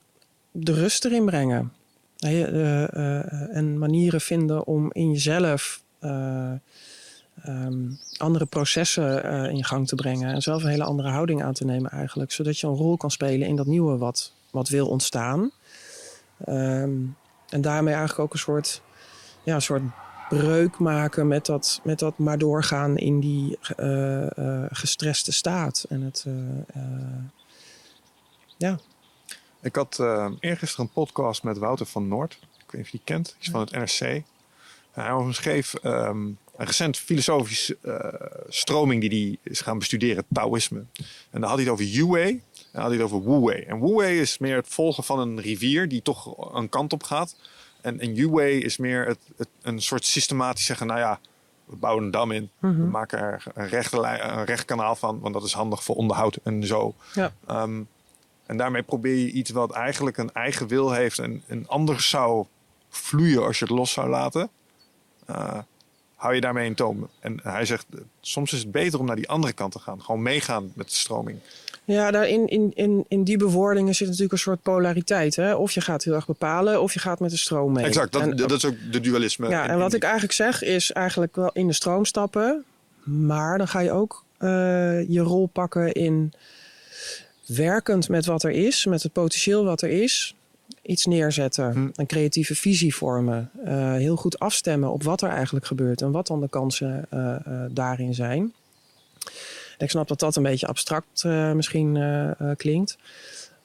[0.51, 1.73] de rust erin brengen.
[2.19, 6.53] Eh, eh, en manieren vinden om in jezelf eh,
[7.43, 10.35] ehm, andere processen in gang te brengen.
[10.35, 12.33] En zelf een hele andere houding aan te nemen eigenlijk.
[12.33, 15.51] Zodat je een rol kan spelen in dat nieuwe wat, wat wil ontstaan.
[16.45, 16.97] Ehm,
[17.49, 18.83] en daarmee eigenlijk ook een soort,
[19.43, 19.83] ja, een soort
[20.29, 23.59] breuk maken met dat, met dat maar doorgaan in die
[24.71, 25.85] gestreste staat.
[25.89, 26.27] En het,
[28.59, 28.79] ja.
[29.63, 32.33] Ik had eh eergisteren een podcast met Wouter van Noord.
[32.33, 33.27] Ik weet niet of je die kent.
[33.27, 34.23] Die is van het NRC.
[34.91, 39.11] Hij omschreef ehm, een recent filosofische eh, stroming die
[39.43, 40.85] hij is gaan bestuderen, Taoïsme.
[41.31, 42.43] En dan had hij het over Yu-Wei
[42.73, 43.63] en had hij het over Wu-Wei.
[43.63, 47.37] En Wu-Wei is meer het volgen van een rivier die toch een kant op gaat.
[47.81, 51.21] En, en Yu-Wei is meer het, het, een soort systematisch zeggen, nou ja,
[51.65, 52.51] we bouwen een dam in.
[52.59, 55.97] We maken er een, rechte lijn, een recht kanaal van, want dat is handig voor
[55.97, 56.95] onderhoud en zo.
[57.15, 57.33] Ja.
[57.47, 57.83] Ehm,
[58.49, 62.47] en daarmee probeer je iets wat eigenlijk een eigen wil heeft en, en anders zou
[62.91, 64.49] vloeien als je het los zou laten.
[65.27, 65.59] eh,
[66.15, 67.09] hou je daarmee in toom.
[67.21, 67.87] En hij zegt,
[68.21, 70.03] soms is het beter om naar die andere kant te gaan.
[70.03, 71.39] Gewoon meegaan met de stroming.
[71.85, 75.37] Ja, daar in, in, in, in die bewoordingen zit natuurlijk een soort polariteit.
[75.37, 75.55] Hè?
[75.55, 77.85] Of je gaat heel erg bepalen, of je gaat met de stroom mee.
[77.85, 79.49] Exact, dat, En- dat is ook de dualisme.
[79.49, 82.65] ja, en wat die- ik eigenlijk zeg is eigenlijk wel in de stroom stappen.
[83.05, 84.49] Maar dan ga je ook eh,
[85.09, 86.33] je rol pakken in
[87.49, 90.35] werkend met wat er is, met het potentieel wat er is.
[90.83, 91.89] Iets neerzetten, Hm.
[91.95, 93.51] een creatieve visie vormen.
[93.65, 97.35] eh, heel goed afstemmen op wat er eigenlijk gebeurt en wat dan de kansen eh,
[97.35, 98.53] eh, daarin zijn.
[99.79, 101.99] En ik snap dat dat een beetje abstract misschien
[102.57, 102.97] klinkt.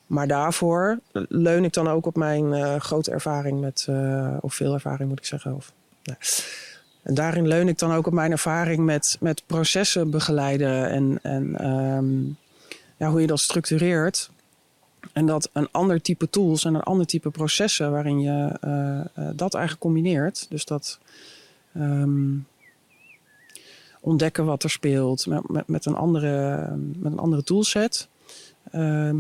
[0.08, 3.88] Maar daarvoor leun ik dan ook op mijn grote ervaring met,
[4.42, 5.56] of veel ervaring moet ik zeggen.
[5.56, 5.72] Of,
[6.04, 6.16] nee.
[7.04, 11.60] En daarin leun ik dan ook op mijn ervaring met, met processen begeleiden en, en
[11.60, 12.22] ehm,
[13.04, 14.32] ja, hoe je dat structureert.
[15.14, 19.36] En dat een ander type tools en een ander type processen waarin je eh, eh,
[19.36, 20.46] dat eigenlijk combineert.
[20.50, 21.00] Dus dat
[21.74, 22.36] ehm,
[24.00, 28.08] ontdekken wat er speelt met, met, met, een, andere, met een andere toolset.
[28.72, 29.18] ehm,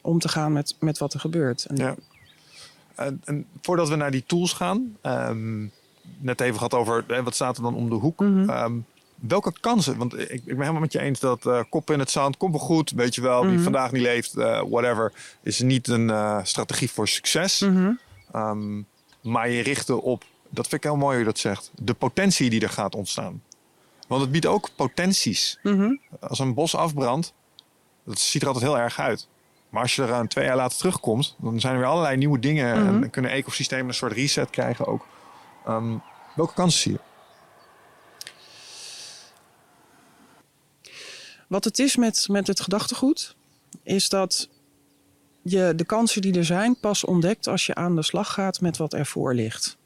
[0.00, 1.64] om te gaan met, met wat er gebeurt.
[1.64, 1.94] En, Ja.
[2.94, 5.66] En, en voordat we naar die tools gaan, ehm,
[6.18, 8.20] net even gehad over wat staat er dan om de hoek.
[8.20, 8.80] Mhm.
[9.28, 9.96] Welke kansen?
[9.96, 12.52] Want ik, ik ben helemaal met je eens dat eh kop in het zand komt
[12.52, 12.90] wel goed.
[12.90, 13.62] Weet je wel, wie Mhm.
[13.62, 17.60] vandaag niet leeft, eh, whatever, is niet een eh, strategie voor succes.
[17.60, 17.92] Mhm.
[18.32, 18.82] Ehm,
[19.22, 22.50] maar je richten op, dat vind ik heel mooi hoe je dat zegt, de potentie
[22.50, 23.42] die er gaat ontstaan.
[24.08, 25.58] Want het biedt ook potenties.
[25.62, 25.94] Mhm.
[26.20, 27.32] Als een bos afbrandt,
[28.04, 29.28] dat ziet er altijd heel erg uit.
[29.68, 32.38] Maar als je er een twee jaar later terugkomt, dan zijn er weer allerlei nieuwe
[32.38, 32.74] dingen.
[32.74, 35.06] En dan kunnen ecosystemen een soort reset krijgen ook.
[35.66, 35.96] Ehm,
[36.34, 36.98] welke kansen zie je?
[41.54, 43.36] Wat het is met, met het gedachtegoed,
[43.82, 44.48] is dat
[45.42, 48.76] je de kansen die er zijn pas ontdekt als je aan de slag gaat met
[48.76, 49.76] wat ervoor ligt.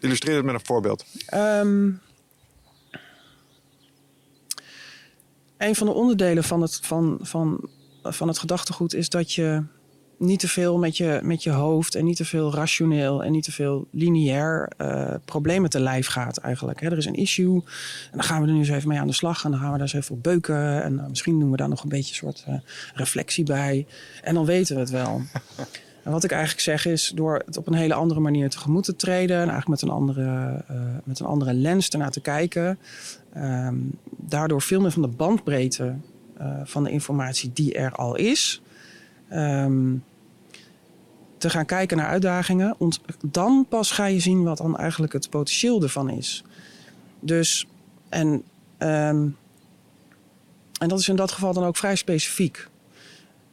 [0.00, 1.04] Illustreer het met een voorbeeld.
[1.26, 1.90] Ehm,
[5.56, 7.68] een van de onderdelen van het, van, van,
[8.02, 9.62] van het gedachtegoed is dat je
[10.18, 13.44] niet te veel met je, met je hoofd en niet te veel rationeel en niet
[13.44, 16.80] te veel lineair eh, problemen te lijf gaat eigenlijk.
[16.80, 17.62] Hè, er is een issue en
[18.12, 19.78] dan gaan we er nu eens even mee aan de slag en dan gaan we
[19.78, 22.32] daar eens even op beuken en eh, misschien doen we daar nog een beetje een
[22.32, 22.54] soort eh,
[22.94, 23.86] reflectie bij
[24.22, 25.20] en dan weten we het wel.
[26.04, 28.96] En wat ik eigenlijk zeg is, door het op een hele andere manier tegemoet te
[28.96, 29.36] treden...
[29.36, 30.64] en eigenlijk met een andere,
[31.04, 32.78] met een andere lens ernaar te kijken...
[33.32, 33.76] ehm,
[34.16, 35.94] daardoor veel meer van de bandbreedte
[36.64, 38.62] van de informatie die er al is...
[39.28, 39.94] ehm,
[41.38, 42.74] te gaan kijken naar uitdagingen.
[42.78, 46.44] ont- dan pas ga je zien wat dan eigenlijk het potentieel ervan is.
[47.20, 47.66] Dus,
[48.08, 48.42] en,
[48.78, 49.26] ehm,
[50.80, 52.68] en dat is in dat geval dan ook vrij specifiek.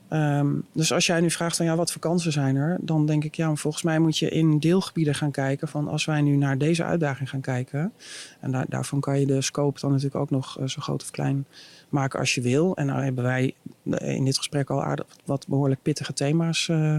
[0.10, 2.78] Ehm, dus als jij nu vraagt van ja, wat voor kansen zijn er?
[2.82, 5.68] Dan denk ik ja, volgens mij moet je in deelgebieden gaan kijken.
[5.68, 7.94] Van als wij nu naar deze uitdaging gaan kijken.
[8.40, 11.12] En daar, daarvan kan je de scope dan natuurlijk ook nog eh, zo groot of
[11.12, 11.46] klein
[11.90, 12.76] maken als je wil.
[12.76, 13.54] En nou hebben wij
[13.98, 16.98] in dit gesprek al aardig wat behoorlijk pittige thema's uh,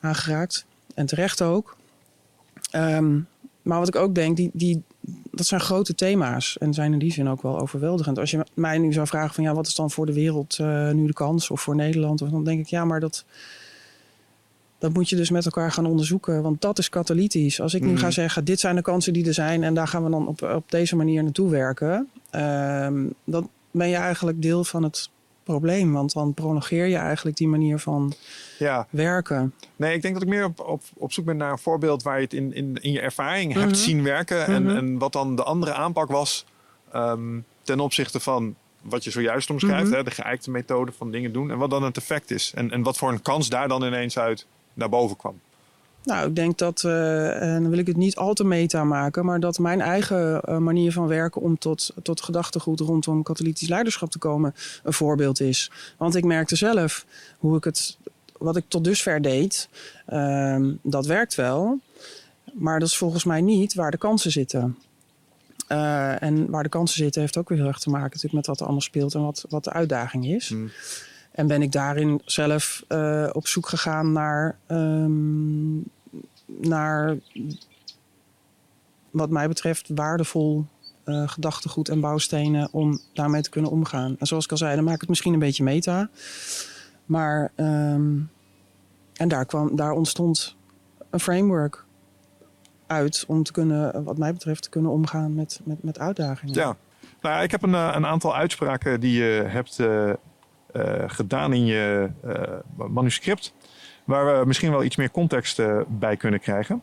[0.00, 0.66] aangeraakt.
[0.94, 1.76] En terecht ook.
[2.70, 3.20] Ehm,
[3.62, 4.82] maar wat ik ook denk, die, die,
[5.36, 8.18] dat zijn grote thema's en zijn in die zin ook wel overweldigend.
[8.18, 10.90] Als je mij nu zou vragen van ja, wat is dan voor de wereld uh,
[10.90, 12.18] nu de kans of voor Nederland?
[12.18, 13.24] Dan denk ik ja, maar dat,
[14.78, 17.60] dat moet je dus met elkaar gaan onderzoeken, want dat is katalytisch.
[17.60, 18.12] Als ik nu ga mhm.
[18.12, 20.70] zeggen, dit zijn de kansen die er zijn en daar gaan we dan op, op
[20.70, 25.10] deze manier naartoe werken, um, dan ben je eigenlijk deel van het
[25.44, 25.92] probleem.
[25.92, 28.12] Want dan prolongeer je eigenlijk die manier van
[28.58, 28.86] ja.
[28.90, 29.54] werken.
[29.76, 32.16] Nee, ik denk dat ik meer op, op, op zoek ben naar een voorbeeld waar
[32.16, 33.74] je het in, in, in je ervaring hebt mhm.
[33.74, 34.46] zien werken.
[34.46, 34.76] en, mhm.
[34.76, 36.44] en wat dan de andere aanpak was
[36.92, 39.94] ehm, ten opzichte van wat je zojuist omschrijft, mhm.
[39.94, 41.50] hè, de geëikte methode van dingen doen.
[41.50, 42.52] En wat dan het effect is.
[42.54, 45.40] En, en wat voor een kans daar dan ineens uit naar boven kwam.
[46.04, 49.24] Nou, ik denk dat, uh, en dan wil ik het niet al te meta maken,
[49.24, 54.10] maar dat mijn eigen uh, manier van werken om tot, tot gedachtegoed rondom katholietisch leiderschap
[54.10, 55.70] te komen een voorbeeld is.
[55.96, 57.04] Want ik merkte zelf
[57.38, 57.98] hoe ik het,
[58.38, 59.68] wat ik tot dusver deed,
[60.08, 61.80] uh, dat werkt wel,
[62.52, 64.78] maar dat is volgens mij niet waar de kansen zitten.
[65.68, 68.46] Uh, en waar de kansen zitten heeft ook weer heel erg te maken natuurlijk met
[68.46, 70.48] wat er allemaal speelt en wat, wat de uitdaging is.
[70.48, 70.70] Mm.
[71.34, 75.84] En ben ik daarin zelf uh, op zoek gegaan naar, um,
[76.46, 77.16] naar
[79.10, 80.66] wat mij betreft waardevol
[81.04, 84.16] uh, gedachtegoed en bouwstenen om daarmee te kunnen omgaan.
[84.18, 86.08] En zoals ik al zei, dan maak ik het misschien een beetje meta.
[87.04, 88.30] Maar um,
[89.14, 90.56] en daar, kwam, daar ontstond
[91.10, 91.84] een framework
[92.86, 96.54] uit om te kunnen, wat mij betreft, te kunnen omgaan met, met, met uitdagingen.
[96.54, 96.76] Ja,
[97.20, 99.76] nou, ik heb een, eh, een aantal uitspraken die je hebt
[101.06, 102.32] gedaan in je uh,
[102.88, 103.54] manuscript.
[104.04, 106.82] Waar we misschien wel iets meer context uh, bij kunnen krijgen.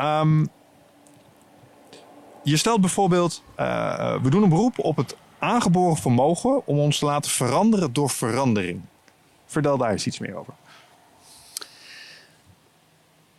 [0.00, 0.48] Um,
[2.42, 3.42] je stelt bijvoorbeeld,
[4.22, 8.80] we doen een beroep op het aangeboren vermogen om ons te laten veranderen door verandering.
[9.46, 10.54] Vertel daar eens iets meer over.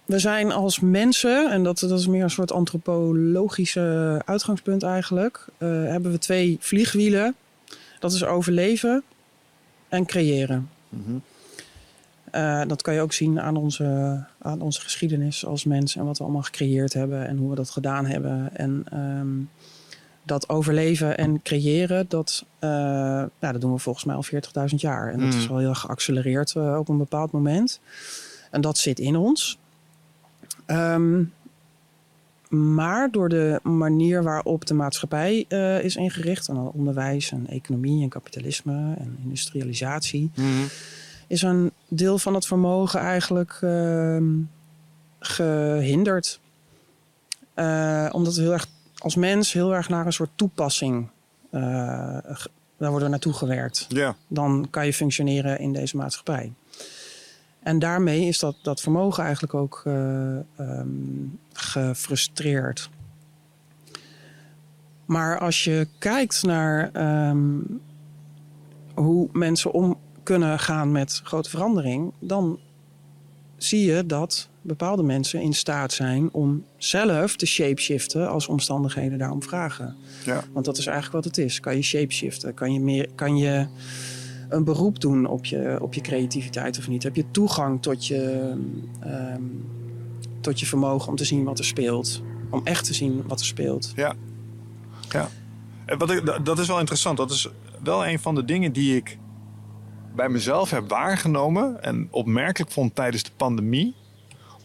[0.06, 6.12] We zijn als mensen, en dat, dat is meer een soort antropologische uitgangspunt eigenlijk, hebben
[6.12, 7.36] we twee vliegwielen.
[8.00, 9.04] Dat is overleven
[9.94, 10.70] en creëren.
[10.90, 11.18] Mhm.
[12.32, 16.18] Eh, dat kan je ook zien aan onze, aan onze geschiedenis als mens en wat
[16.18, 18.50] we allemaal gecreëerd hebben en hoe we dat gedaan hebben.
[18.56, 19.62] En ehm,
[20.24, 25.12] dat overleven en creëren, dat, uh, nou, dat doen we volgens mij al 40.000 jaar.
[25.12, 25.48] En dat is mhm.
[25.48, 27.80] wel heel geaccelereerd uh, op een bepaald moment.
[28.52, 29.60] En dat zit in ons.
[30.68, 31.34] Um,
[32.54, 38.10] maar door de manier waarop de maatschappij uh, is ingericht, en onderwijs en economie en
[38.10, 40.66] kapitalisme en industrialisatie, mm.
[41.28, 44.18] is een deel van het vermogen eigenlijk uh,
[45.20, 46.40] gehinderd.
[47.56, 51.08] Uh, omdat we heel erg als mens heel erg naar een soort toepassing.
[51.52, 51.62] Uh,
[52.78, 53.86] daar worden we naartoe gewerkt.
[53.90, 54.14] Yeah.
[54.28, 56.54] Dan kan je functioneren in deze maatschappij.
[57.64, 62.90] En daarmee is dat, dat vermogen eigenlijk ook uh, um, gefrustreerd.
[65.06, 66.92] Maar als je kijkt naar
[67.30, 67.82] um,
[68.94, 72.60] hoe mensen om kunnen gaan met grote verandering, dan
[73.58, 79.44] zie je dat bepaalde mensen in staat zijn om zelf te shapeshiften als omstandigheden daarom
[79.44, 79.96] vragen.
[80.26, 80.44] Ja.
[80.54, 81.60] Want dat is eigenlijk wat het is.
[81.60, 82.54] Kan je shapeshiften?
[82.54, 83.68] Kan je, meer, kan je
[84.50, 87.04] een beroep doen op je, op je creativiteit of niet?
[87.04, 88.52] Heb je toegang tot je,
[89.06, 89.66] um,
[90.42, 92.22] tot je vermogen om te zien wat er speelt?
[92.50, 93.92] Om echt te zien wat er speelt.
[93.96, 94.16] Ja,
[95.10, 95.30] ja.
[95.86, 97.18] En wat ik, dat is wel interessant.
[97.18, 97.50] Dat is
[97.84, 99.18] wel een van de dingen die ik
[100.16, 103.96] bij mezelf heb waargenomen en opmerkelijk vond tijdens de pandemie.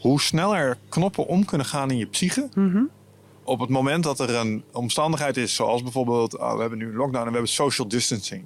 [0.00, 2.48] Hoe snel er knoppen om kunnen gaan in je psyche.
[2.54, 2.90] Mm
[3.42, 6.94] Op het moment dat er een omstandigheid is, zoals bijvoorbeeld, oh, we hebben nu een
[6.94, 8.44] lockdown en we hebben social distancing.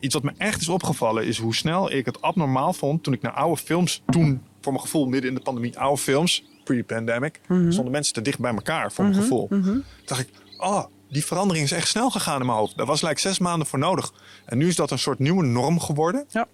[0.00, 3.22] Iets wat me echt is opgevallen is hoe snel ik het abnormaal vond toen ik
[3.22, 7.72] naar oude films, toen voor mijn gevoel midden in de pandemie, oude films, pre-pandemic, mm
[7.72, 9.46] stonden mensen te dicht bij elkaar voor mijn mhm, gevoel.
[9.50, 12.76] Mm dacht ik, oh, die verandering is echt snel gegaan in mijn hoofd.
[12.76, 14.12] Daar was lijkt zes maanden voor nodig.
[14.44, 16.24] En nu is dat een soort nieuwe norm geworden.
[16.28, 16.46] Ja.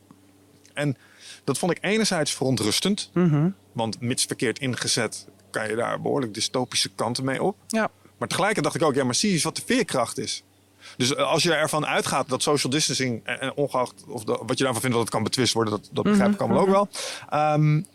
[0.75, 0.97] En
[1.45, 3.11] dat vond ik enerzijds verontrustend.
[3.15, 3.51] Mhm.
[3.73, 7.57] Want mits verkeerd ingezet kan je daar behoorlijk dystopische kanten mee op.
[7.67, 7.91] Ja.
[8.19, 10.43] Maar tegelijkertijd dacht ik ook, ja, maar zie eens wat de veerkracht is.
[10.97, 14.65] Dus eh, als je ervan uitgaat dat social distancing, en, en ongeacht of wat je
[14.65, 16.77] daarvan vindt dat het kan betwist worden, dat, dat begrijp ik mhm, allemaal ook mhm.
[17.31, 17.53] wel.
[17.55, 17.87] Um,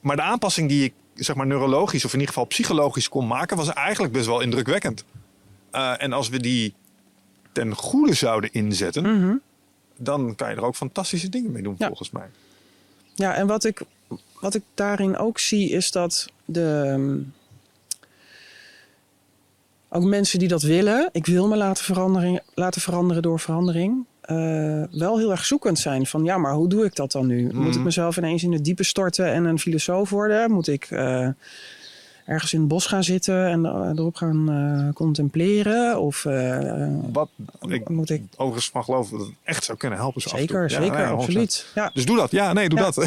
[0.00, 3.56] maar de aanpassing die ik zeg maar neurologisch of in ieder geval psychologisch kon maken,
[3.56, 5.04] was eigenlijk best wel indrukwekkend.
[5.72, 6.74] Uh, en als we die
[7.52, 9.40] ten goede zouden inzetten, mm
[10.00, 11.86] dan kan je er ook fantastische dingen mee doen, Ja.
[11.86, 12.28] volgens mij.
[13.14, 13.82] Ja, en wat ik,
[14.40, 17.22] wat ik daarin ook zie is dat de.
[19.90, 24.04] Ook mensen die dat willen, ik wil me laten, verandering, laten veranderen door verandering.
[24.20, 27.42] eh, wel heel erg zoekend zijn van ja, maar hoe doe ik dat dan nu?
[27.52, 27.82] Moet ik Mhm.
[27.82, 30.50] mezelf ineens in het diepe storten en een filosoof worden?
[30.50, 31.28] Moet ik eh,
[32.26, 36.00] ergens in het bos gaan zitten en eh, erop gaan contempleren?
[36.00, 36.22] Of
[37.12, 37.28] Wat
[37.68, 38.22] ik moet ik.
[38.36, 40.20] overigens van geloof dat het echt zou kunnen helpen.
[40.20, 40.28] zo.
[40.36, 41.18] Zeker, Ja, zeker, ja, 100%.
[41.18, 41.66] absoluut.
[41.74, 42.30] Ja, Dus doe dat.
[42.30, 42.94] Ja, nee, doe dat.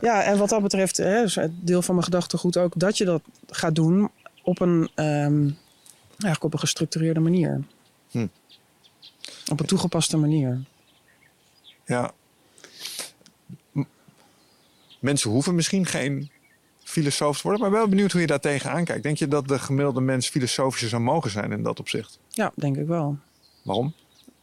[0.00, 0.22] Ja.
[0.22, 3.20] en wat dat betreft hè, is het deel van mijn gedachtegoed ook dat je dat
[3.50, 4.10] gaat doen
[4.42, 5.50] op een, ehm,
[6.08, 7.64] eigenlijk op een gestructureerde manier.
[8.10, 8.26] Hm.
[9.50, 10.60] Op een toegepaste manier.
[11.86, 12.10] Ja.
[13.72, 13.82] M-
[15.00, 16.30] Mensen hoeven misschien geen
[16.82, 19.02] filosoof te worden, maar wel benieuwd hoe je daar tegenaan kijkt.
[19.02, 22.18] Denk je dat de gemiddelde mens filosofischer zou mogen zijn in dat opzicht?
[22.28, 23.18] Ja, denk ik wel.
[23.62, 23.94] Waarom?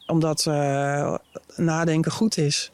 [0.07, 1.15] Omdat eh,
[1.55, 2.71] nadenken goed is.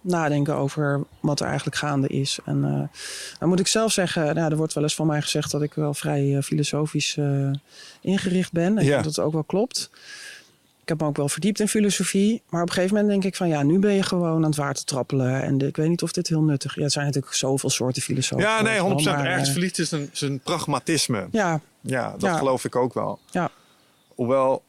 [0.00, 2.38] Nadenken over wat er eigenlijk gaande is.
[2.44, 2.98] En eh,
[3.38, 5.74] dan moet ik zelf zeggen, nou, er wordt wel eens van mij gezegd dat ik
[5.74, 7.50] wel vrij eh, filosofisch eh,
[8.00, 8.78] ingericht ben.
[8.78, 8.96] Ik Ja.
[8.96, 9.90] dat het ook wel klopt.
[10.82, 12.42] Ik heb me ook wel verdiept in filosofie.
[12.48, 14.56] Maar op een gegeven moment denk ik van ja, nu ben je gewoon aan het
[14.56, 15.42] water trappelen.
[15.42, 16.76] En de- ik weet niet of dit heel nuttig is.
[16.76, 18.44] Ja, er zijn natuurlijk zoveel soorten filosofen.
[18.46, 19.16] Ja, nee, 100%.
[19.16, 21.28] Maar, Ergens verliefd is zijn pragmatisme.
[21.30, 22.36] Ja, Ja, dat Ja.
[22.36, 23.18] geloof ik ook wel.
[23.30, 23.50] Ja.
[24.14, 24.62] Hoewel,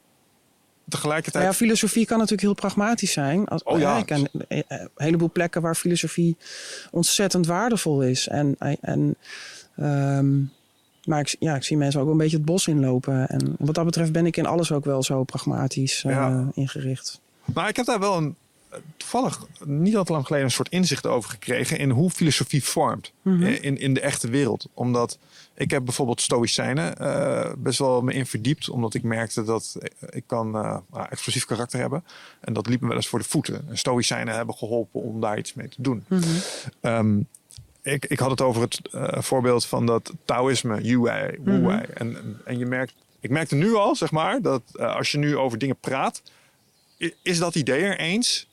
[0.91, 1.43] tegelijkertijd...
[1.43, 3.47] Nou ja, filosofie kan natuurlijk heel pragmatisch zijn.
[3.47, 3.97] Als, Oh ja.
[3.97, 4.63] Ik ken een
[4.95, 6.37] heleboel plekken waar filosofie
[6.91, 8.27] ontzettend waardevol is.
[8.27, 9.15] En, en,
[9.75, 10.39] ehm,
[11.05, 13.27] maar ik, ja, ik zie mensen ook een beetje het bos inlopen.
[13.29, 16.47] En wat dat betreft ben ik in alles ook wel zo pragmatisch eh, Ja.
[16.53, 17.19] ingericht.
[17.53, 18.35] Maar ik heb daar wel een,
[18.97, 23.11] toevallig niet al te lang geleden een soort inzicht over gekregen in hoe filosofie vormt
[23.21, 23.43] Mhm.
[23.43, 24.67] in, in de echte wereld.
[24.73, 25.17] Omdat
[25.61, 29.77] ik heb bijvoorbeeld Stoïcijnen eh best wel me in verdiept, omdat ik merkte dat
[30.09, 32.03] ik kan nou, explosief karakter hebben.
[32.39, 33.65] En dat liep me wel eens voor de voeten.
[33.69, 36.03] En Stoïcijnen hebben geholpen om daar iets mee te doen.
[36.07, 36.23] Mhm.
[36.81, 37.19] Ehm,
[37.81, 41.81] ik, ik had het over het eh, voorbeeld van dat Taoïsme, Yu-Wei, Wu-Wei.
[41.93, 45.57] En, en je merkt, ik merkte nu al, zeg maar, dat als je nu over
[45.57, 46.21] dingen praat,
[47.21, 48.47] is dat idee er eens.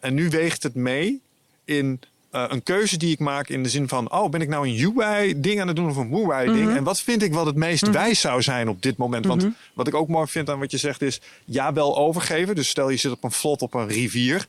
[0.00, 1.20] En nu weegt het mee
[1.64, 4.66] in eh, een keuze die ik maak in de zin van, oh, ben ik nou
[4.66, 6.76] een Yu-Wei-ding aan het doen of een Wu-Wei-ding?
[6.76, 9.26] En wat vind ik wat het meest wijs zou zijn op dit moment?
[9.26, 12.54] Want wat ik ook mooi vind aan wat je zegt is, ja, wel overgeven.
[12.54, 14.46] Dus stel je zit op een vlot op een rivier.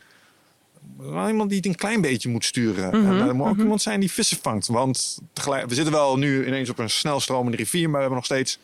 [0.98, 2.92] Wel iemand die het een klein beetje moet sturen.
[2.92, 4.68] En er moet ook iemand zijn die vissen vangt.
[4.68, 8.26] Want tegelijk, we zitten wel nu ineens op een snelstromende rivier, maar we hebben nog
[8.26, 8.60] steeds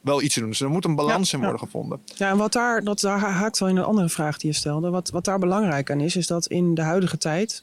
[0.00, 0.48] wel iets te doen.
[0.48, 1.50] Dus er moet een balans Ja, in ja.
[1.50, 2.00] worden gevonden.
[2.14, 4.90] Ja, en wat daar, dat daar haakt wel in een andere vraag die je stelde.
[4.90, 7.62] Wat, wat daar belangrijk aan is, is dat in de huidige tijd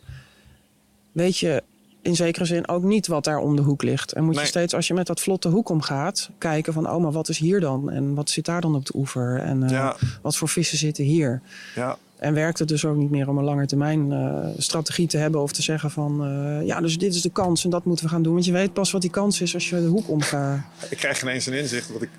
[1.12, 1.64] weet je
[2.02, 4.12] in zekere zin ook niet wat daar om de hoek ligt.
[4.14, 4.44] En moet Nee.
[4.44, 7.38] je steeds, als je met dat vlotte hoek omgaat, kijken van, oh, maar wat is
[7.38, 7.90] hier dan?
[7.92, 9.40] En wat zit daar dan op de oever?
[9.40, 9.96] En eh, Ja.
[10.22, 11.42] wat voor vissen zitten hier?
[11.76, 15.18] Ja, En werkt het dus ook niet meer om een lange termijn eh, strategie te
[15.18, 18.06] hebben of te zeggen van, eh, ja, dus dit is de kans en dat moeten
[18.06, 18.34] we gaan doen.
[18.34, 20.60] Want je weet pas wat die kans is als je de hoek omgaat.
[20.90, 21.92] ik krijg ineens een inzicht.
[21.94, 22.10] Wat ik,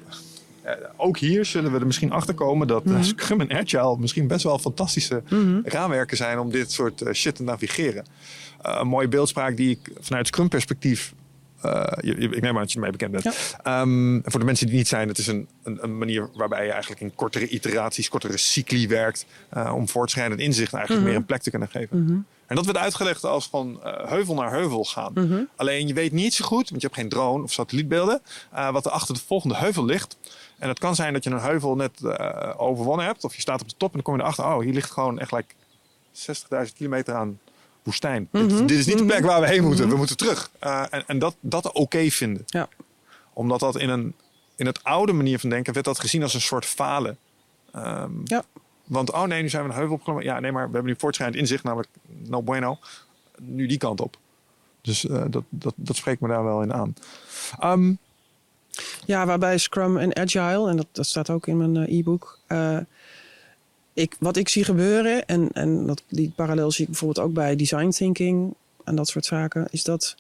[0.97, 4.45] ook hier zullen we er misschien achter komen dat eh, Scrum en Agile misschien best
[4.45, 5.23] wel fantastische
[5.65, 8.05] raamwerken zijn om dit soort shit te navigeren.
[8.63, 11.13] Eh, een mooie beeldspraak die ik vanuit Scrum perspectief.
[11.61, 13.25] eh, ik neem aan dat je ermee bekend bent.
[13.25, 13.33] Ja.
[13.63, 16.71] Ehm, voor de mensen die niet zijn, het is een, een, een manier waarbij je
[16.71, 19.27] eigenlijk in kortere iteraties, kortere cycli werkt.
[19.49, 21.99] eh, om voortschrijdend inzicht eigenlijk meer een plek te kunnen geven.
[22.47, 25.13] En dat werd uitgelegd als van heuvel naar heuvel gaan.
[25.57, 28.23] Alleen je weet niet zo goed, want je hebt geen drone of satellietbeelden,
[28.73, 30.17] wat er achter de volgende heuvel ligt.
[30.59, 32.01] En het kan zijn dat je een heuvel net
[32.57, 34.73] overwonnen hebt, of je staat op de top en dan kom je erachter, oh, hier
[34.73, 35.55] ligt gewoon echt like
[36.67, 37.39] 60.000 kilometer aan
[37.91, 38.29] woestijn.
[38.31, 40.51] dit, dit is niet de plek waar we heen moeten, we moeten terug.
[40.59, 42.43] Eh, en en dat, dat oké vinden.
[42.47, 42.69] Ja.
[43.33, 44.15] Omdat dat in, een,
[44.57, 47.19] in het oude manier van denken werd dat gezien als een soort falen.
[47.73, 48.43] Ehm, Ja.
[48.85, 50.25] want, oh nee, nu zijn we een heuvel opgeklommen.
[50.25, 51.89] Ja, nee, maar we hebben nu voortschrijdend inzicht, namelijk
[52.27, 52.79] no bueno.
[53.39, 54.17] Nu die kant op.
[54.83, 56.95] Dus eh, dat, dat, dat spreekt me daar wel in aan.
[57.59, 57.93] Ehm,
[59.07, 62.39] Ja, waarbij Scrum en Agile, en dat, dat staat ook in mijn eh, e-book.
[63.93, 67.57] Ik, wat ik zie gebeuren, en, en dat, die parallel zie ik bijvoorbeeld ook bij
[67.57, 70.17] design thinking en dat soort zaken, is dat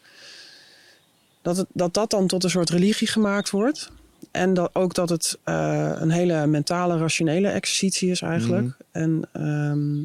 [1.42, 3.90] dat, het, dat, dat dan tot een soort religie gemaakt wordt.
[4.30, 8.72] En dat, ook dat het eh, een hele mentale, rationele exercitie is eigenlijk.
[8.90, 10.04] En ehm,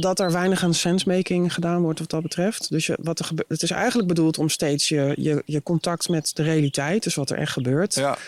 [0.00, 2.70] dat er weinig aan sensemaking gedaan wordt wat dat betreft.
[2.70, 6.08] Dus je, wat er gebe- het is eigenlijk bedoeld om steeds je, je, je contact
[6.08, 8.18] met de realiteit, dus wat er echt gebeurt, ja,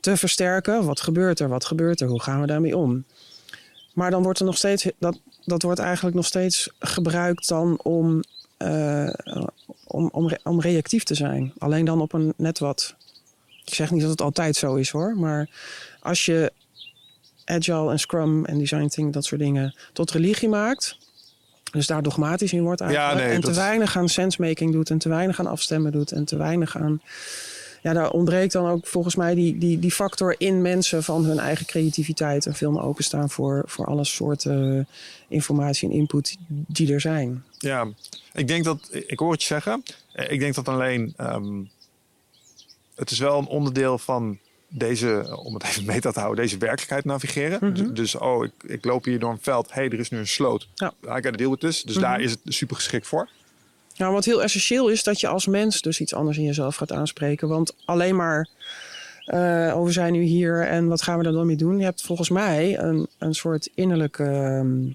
[0.00, 0.84] te versterken.
[0.84, 1.48] Wat gebeurt er?
[1.48, 2.08] Wat gebeurt er?
[2.08, 3.04] Hoe gaan we daarmee om?
[3.94, 8.20] Maar dan wordt er nog steeds, dat, dat wordt eigenlijk nog steeds gebruikt dan om,
[8.56, 9.08] eh,
[9.86, 11.52] om, om, re- om reactief te zijn.
[11.58, 12.94] Alleen dan op een net wat.
[13.64, 15.48] Ik zeg niet dat het altijd zo is hoor, maar
[16.00, 16.52] als je
[17.44, 20.96] agile en scrum en design thinking, dat soort dingen, tot religie maakt.
[21.72, 23.14] Dus daar dogmatisch in wordt eigenlijk.
[23.26, 26.24] nee, en te dat- weinig aan sensemaking doet en te weinig aan afstemmen doet en
[26.24, 27.00] te weinig aan...
[27.86, 31.38] Ja, daar ontbreekt dan ook volgens mij die, die, die factor in mensen van hun
[31.38, 34.88] eigen creativiteit en veel meer openstaan voor, voor alle soorten
[35.28, 37.44] informatie en input die er zijn.
[37.58, 37.86] Ja,
[38.32, 39.82] ik denk dat, ik hoor het je zeggen.
[40.12, 41.62] Eh, Ik denk dat alleen, ehm,
[42.94, 47.04] het is wel een onderdeel van deze, om het even meta te houden, deze werkelijkheid
[47.04, 47.58] navigeren.
[47.62, 47.74] Mhm.
[47.74, 49.72] Dus, dus, oh, ik, ik loop hier door een veld.
[49.72, 50.68] hey, er is nu een sloot.
[50.74, 50.92] Ja.
[51.04, 51.82] I gotta deal with this.
[51.82, 52.04] Dus Mhm.
[52.04, 53.28] daar is het super geschikt voor.
[53.96, 56.92] Nou, wat heel essentieel is, dat je als mens dus iets anders in jezelf gaat
[56.92, 57.48] aanspreken.
[57.48, 58.48] Want alleen maar,
[59.26, 61.78] oh, we zijn nu hier en wat gaan we er dan mee doen?
[61.78, 64.88] Je hebt volgens mij een, een soort innerlijke ehm,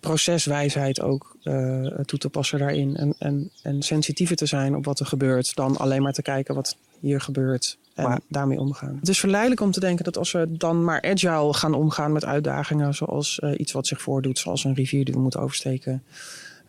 [0.00, 2.96] proceswijsheid ook eh, toe te passen daarin.
[2.96, 6.54] En, en, en sensitiever te zijn op wat er gebeurt, dan alleen maar te kijken
[6.54, 7.78] wat hier gebeurt.
[7.94, 8.96] En Maar- daarmee omgaan.
[9.00, 12.24] Het is verleidelijk om te denken dat als we dan maar agile gaan omgaan met
[12.24, 16.02] uitdagingen, zoals eh, iets wat zich voordoet, zoals een rivier die we moeten oversteken.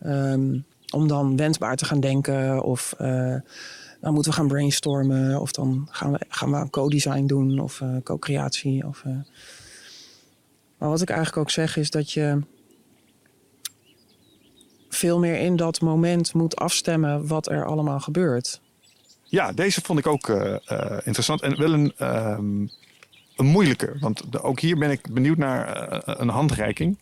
[0.01, 0.57] ehm,
[0.91, 2.63] om dan wendbaar te gaan denken.
[2.63, 3.35] Of eh,
[4.01, 5.41] dan moeten we gaan brainstormen.
[5.41, 7.59] Of dan gaan we, gaan we co-design doen.
[7.59, 8.83] Of eh, co-creatie.
[8.83, 9.11] Eh.
[10.77, 12.41] Maar wat ik eigenlijk ook zeg is dat je
[14.89, 18.61] veel meer in dat moment moet afstemmen wat er allemaal gebeurt.
[19.23, 20.27] Ja, deze vond ik ook
[21.03, 21.41] interessant.
[21.41, 22.67] En wel een, ehm,
[23.35, 23.95] een moeilijke.
[23.99, 26.97] Want ook hier ben ik benieuwd naar een handreiking.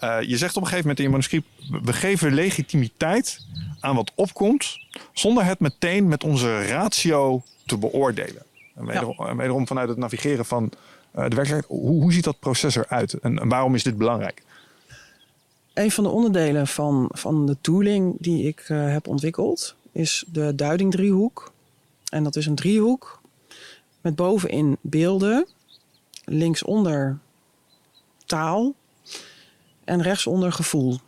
[0.00, 1.46] Eh, je zegt op een gegeven moment in je manuscript...
[1.84, 3.40] we geven legitimiteit
[3.80, 4.78] aan wat opkomt...
[5.12, 8.42] zonder het meteen met onze ratio te beoordelen.
[8.74, 10.64] En wederom, en wederom vanuit het navigeren van
[11.10, 11.64] eh, de werkelijkheid...
[11.66, 13.12] Hoe, hoe ziet dat proces eruit?
[13.12, 14.42] En, en waarom is dit belangrijk?
[15.74, 20.54] Een van de onderdelen van, van de tooling die ik eh, heb ontwikkeld is de
[20.54, 21.52] duidingdriehoek.
[22.10, 23.20] En dat is een driehoek
[24.00, 25.46] met bovenin beelden,
[26.24, 27.18] linksonder
[28.26, 28.74] taal
[29.90, 30.98] en rechtsonder gevoel.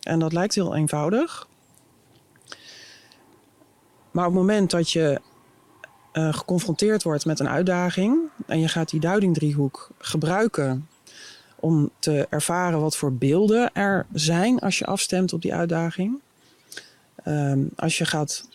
[0.00, 1.48] En dat lijkt heel eenvoudig.
[4.10, 5.20] Maar op het moment dat je
[6.12, 10.88] eh, geconfronteerd wordt met een uitdaging en je gaat die duidingdriehoek gebruiken
[11.56, 16.20] om te ervaren wat voor beelden er zijn als je afstemt op die uitdaging.
[17.24, 18.48] Ehm, als je gaat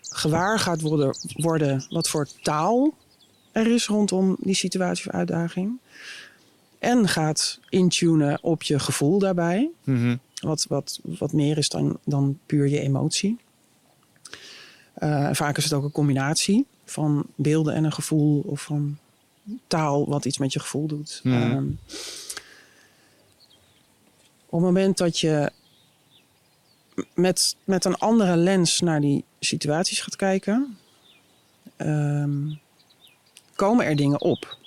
[0.00, 2.94] gewaar gaat worden, worden wat voor taal
[3.52, 5.78] er is rondom die situatie of uitdaging.
[6.82, 9.70] En gaat intunen op je gevoel daarbij.
[10.40, 13.38] Wat, wat, wat meer is dan, dan puur je emotie.
[14.94, 18.42] Eh, vaak is het ook een combinatie van beelden en een gevoel.
[18.46, 18.98] Of van
[19.66, 21.20] taal wat iets met je gevoel doet.
[21.22, 21.36] Mhm.
[21.36, 21.66] Ehm,
[24.46, 25.50] op het moment dat je
[27.14, 30.78] met, met een andere lens naar die situaties gaat kijken,
[31.76, 32.54] ehm,
[33.54, 34.60] komen er dingen op.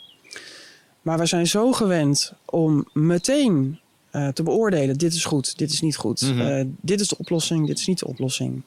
[1.05, 3.79] Maar we zijn zo gewend om meteen
[4.11, 6.39] eh, te beoordelen: dit is goed, dit is niet goed, Mhm.
[6.41, 8.61] eh, dit is de oplossing, dit is niet de oplossing.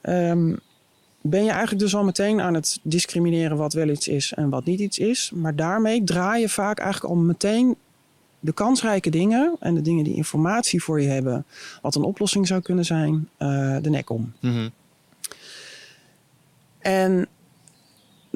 [0.00, 0.54] Ehm,
[1.20, 4.64] ben je eigenlijk dus al meteen aan het discrimineren wat wel iets is en wat
[4.64, 5.30] niet iets is.
[5.34, 7.76] Maar daarmee draai je vaak eigenlijk al meteen
[8.40, 11.44] de kansrijke dingen en de dingen die informatie voor je hebben,
[11.82, 14.32] wat een oplossing zou kunnen zijn, eh, de nek om.
[16.78, 17.26] En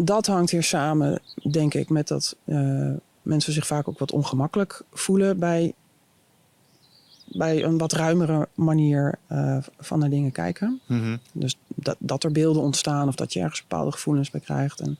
[0.04, 1.20] dat hangt hier samen,
[1.50, 2.90] denk ik, met dat eh,
[3.22, 5.74] mensen zich vaak ook wat ongemakkelijk voelen bij,
[7.26, 10.80] bij een wat ruimere manier eh, van naar dingen kijken.
[11.32, 14.80] Dus dat, dat er beelden ontstaan of dat je ergens bepaalde gevoelens bij krijgt.
[14.80, 14.98] En,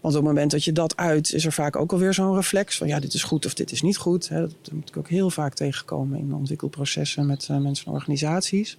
[0.00, 2.76] want op het moment dat je dat uit, is er vaak ook alweer zo'n reflex
[2.76, 4.28] van ja, dit is goed of dit is niet goed.
[4.28, 4.40] Hè.
[4.40, 8.76] Dat moet ik ook heel vaak tegenkomen in ontwikkelprocessen met eh, mensen en organisaties.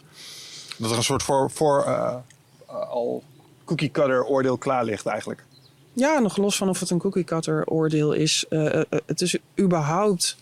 [0.78, 1.86] Dat er een soort voor, voor
[2.65, 3.23] al
[3.68, 5.45] cookie cutter oordeel klaar ligt eigenlijk.
[5.93, 8.45] Ja, nog los van of het een cookie cutter oordeel is.
[8.49, 10.38] eh, eh, eh, het is überhaupt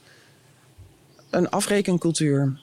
[1.29, 2.59] een afrekencultuur.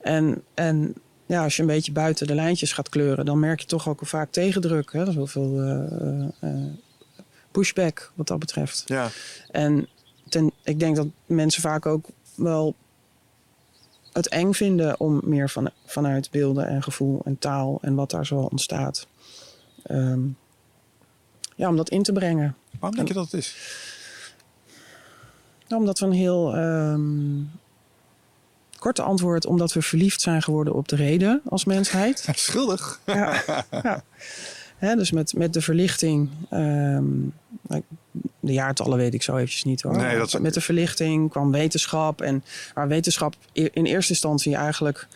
[0.00, 0.94] En, en
[1.26, 4.00] ja, als je een beetje buiten de lijntjes gaat kleuren, dan merk je toch ook
[4.02, 4.92] vaak tegendruk.
[4.92, 5.00] Hè?
[5.00, 6.34] Er is heel veel
[7.50, 8.82] pushback wat dat betreft.
[8.86, 9.08] Ja.
[9.50, 9.88] En
[10.28, 12.74] ten, ik denk dat mensen vaak ook wel
[14.12, 18.26] het eng vinden om meer van, vanuit beelden en gevoel en taal en wat daar
[18.26, 19.06] zo ontstaat.
[19.82, 20.20] Ehm,
[21.56, 22.56] ja, om dat in te brengen.
[22.78, 23.56] Waarom denk je dat het is?
[25.68, 27.40] Nou, omdat we een heel ehm,
[28.78, 32.28] korte antwoord, omdat we verliefd zijn geworden op de reden als mensheid.
[32.34, 33.00] Schuldig.
[33.06, 33.42] Ja,
[34.80, 34.94] ja.
[34.96, 36.30] Dus met, met de verlichting.
[36.50, 37.04] ehm,
[37.62, 37.82] nou,
[38.40, 39.96] de jaartallen weet ik zo eventjes niet hoor.
[39.96, 42.20] Nee, dat is- Met de verlichting kwam wetenschap.
[42.20, 45.06] En waar wetenschap in eerste instantie eigenlijk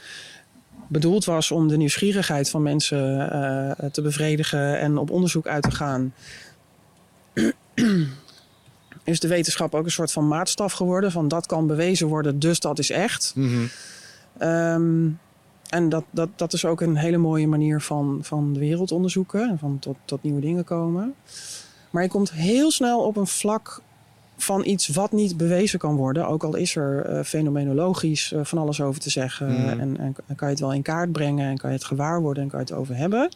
[0.88, 5.70] bedoeld was om de nieuwsgierigheid van mensen eh, te bevredigen en op onderzoek uit te
[5.70, 6.14] gaan.
[9.04, 11.12] is de wetenschap ook een soort van maatstaf geworden.
[11.12, 13.32] Van dat kan bewezen worden, dus dat is echt.
[13.34, 13.66] Mhm.
[14.38, 15.08] Ehm,
[15.68, 19.48] en dat, dat, dat is ook een hele mooie manier van, van de wereld onderzoeken.
[19.48, 21.14] En van tot, tot nieuwe dingen komen.
[21.90, 23.82] Maar je komt heel snel op een vlak
[24.36, 26.28] van iets wat niet bewezen kan worden.
[26.28, 29.52] Ook al is er eh, fenomenologisch eh, van alles over te zeggen.
[29.52, 29.68] Mhm.
[29.68, 31.48] En, en, en kan je het wel in kaart brengen.
[31.48, 33.28] En kan je het gewaar worden en kan je het over hebben.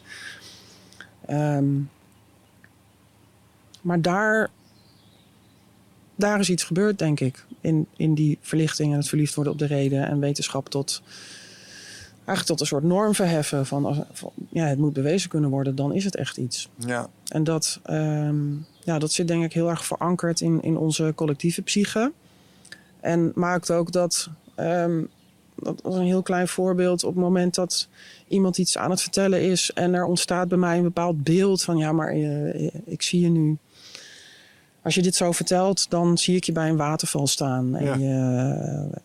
[1.25, 1.65] Ehm,
[3.81, 4.49] maar daar,
[6.15, 7.45] daar is iets gebeurd, denk ik.
[7.61, 10.07] In, in die verlichting en het verliefd worden op de reden.
[10.07, 11.01] En wetenschap tot...
[12.25, 13.65] Eigenlijk tot een soort norm verheffen.
[13.65, 16.69] Van, als, van ja, het moet bewezen kunnen worden, dan is het echt iets.
[16.75, 17.09] Ja.
[17.27, 18.45] En dat, ehm,
[18.83, 22.11] ja, dat zit denk ik heel erg verankerd in, in onze collectieve psyche.
[22.99, 25.03] En maakt ook dat, ehm,
[25.55, 27.87] dat was een heel klein voorbeeld, op het moment dat
[28.27, 31.77] iemand iets aan het vertellen is en er ontstaat bij mij een bepaald beeld van,
[31.77, 33.57] ja, maar eh, ik zie je nu.
[34.83, 37.95] Als je dit zo vertelt, dan zie ik je bij een waterval staan en, Ja.
[37.95, 38.99] je,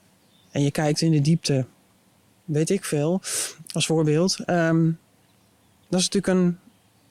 [0.50, 1.66] en je kijkt in de diepte.
[2.44, 3.20] Weet ik veel,
[3.72, 4.38] als voorbeeld.
[4.44, 4.90] Ehm,
[5.88, 6.58] dat is natuurlijk een,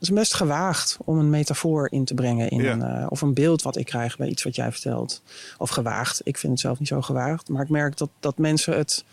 [0.07, 2.49] is best gewaagd om een metafoor in te brengen.
[2.49, 2.71] In Ja.
[2.71, 5.21] een, eh, of een beeld wat ik krijg bij iets wat jij vertelt.
[5.57, 6.21] Of gewaagd.
[6.23, 7.49] Ik vind het zelf niet zo gewaagd.
[7.49, 9.03] Maar ik merk dat, dat mensen het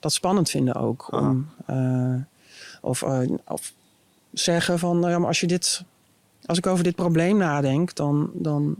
[0.00, 1.06] dat spannend vinden ook.
[1.10, 1.20] Ah.
[1.20, 2.14] Om, eh,
[2.80, 3.72] of, eh, of
[4.32, 5.84] zeggen van, nou ja, maar als je dit...
[6.46, 8.76] Als ik over dit probleem nadenk, dan, dan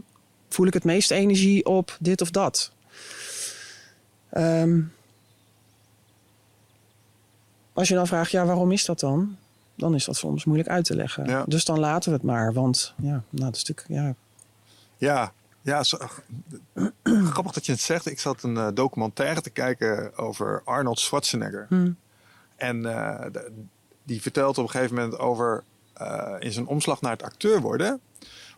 [0.49, 2.71] voel ik het meest energie op dit of dat.
[4.29, 4.81] Ehm,
[7.73, 9.37] als je dan vraagt, ja, waarom is dat dan?
[9.75, 11.25] Dan is dat soms moeilijk uit te leggen.
[11.25, 11.43] Ja.
[11.47, 12.53] Dus dan laten we het maar.
[12.53, 14.15] Want ja, nou, dat is natuurlijk, ja,
[14.97, 15.97] Ja, ja zo-
[17.03, 18.05] grappig dat je het zegt.
[18.05, 21.65] Ik zat een eh, documentaire te kijken over Arnold Schwarzenegger.
[21.69, 21.91] hm,
[22.55, 23.51] En eh, de-
[24.03, 25.63] die vertelt op een gegeven moment over
[25.93, 27.99] eh, in zijn omslag naar het acteur worden,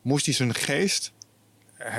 [0.02, 1.12] moest hij zijn geest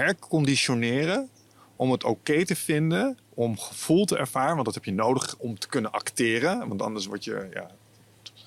[0.07, 1.29] herconditioneren
[1.77, 5.59] om het oké te vinden, om gevoel te ervaren, want dat heb je nodig om
[5.59, 7.71] te kunnen acteren, want anders word je, ja,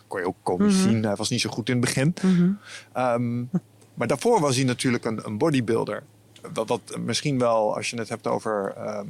[0.10, 0.90] kon je ook komisch Mhm.
[0.90, 1.04] zien.
[1.04, 2.14] Hij was niet zo goed in het begin.
[2.22, 2.52] mhm.
[2.94, 3.40] Ehm,
[3.94, 6.04] maar daarvoor was hij natuurlijk een, een bodybuilder.
[6.54, 9.06] Dat, dat misschien wel, als je het hebt over ehm,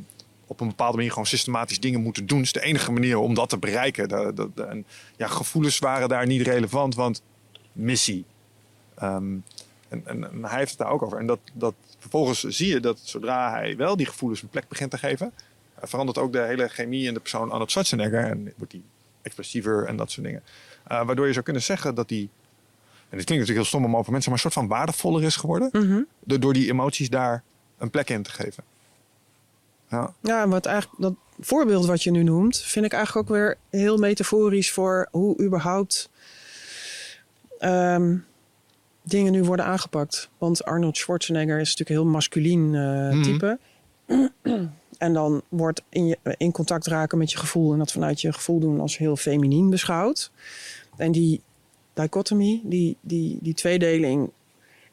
[0.47, 3.49] op een bepaalde manier gewoon systematisch dingen moeten doen, is de enige manier om dat
[3.49, 4.07] te bereiken.
[4.09, 4.85] De, de, de- en,
[5.17, 7.21] ja, gevoelens waren daar niet relevant, want
[7.71, 8.25] missie.
[8.95, 9.33] Ehm,
[9.87, 11.17] en, en, en hij heeft het daar ook over.
[11.19, 14.91] En dat, dat, vervolgens zie je dat zodra hij wel die gevoelens een plek begint
[14.91, 15.31] te geven,
[15.75, 18.23] eh, verandert ook de hele chemie in de persoon Arnold Schwarzenegger.
[18.23, 18.81] En wordt hij
[19.21, 20.43] expressiever en dat soort dingen.
[20.89, 22.29] Eh, waardoor je zou kunnen zeggen dat hij
[23.09, 25.35] en het klinkt natuurlijk heel stom om over mensen, maar een soort van waardevoller is
[25.35, 25.69] geworden.
[25.71, 26.01] Mhm.
[26.23, 27.43] Door, door die emoties daar
[27.77, 28.63] een plek in te geven.
[29.89, 33.35] Ja, Ja, en wat eigenlijk, dat voorbeeld wat je nu noemt, vind ik eigenlijk ook
[33.35, 36.09] weer heel metaforisch voor hoe überhaupt
[37.59, 38.17] ehm,
[39.03, 40.29] dingen nu worden aangepakt.
[40.37, 43.23] Want Arnold Schwarzenegger is natuurlijk een heel masculien eh, Mhm.
[43.23, 43.59] type.
[44.97, 48.33] en dan wordt in, je, in contact raken met je gevoel en dat vanuit je
[48.33, 50.31] gevoel doen als heel feminien beschouwd.
[50.99, 51.41] En die
[51.93, 54.29] dichotomie, die, die, die tweedeling,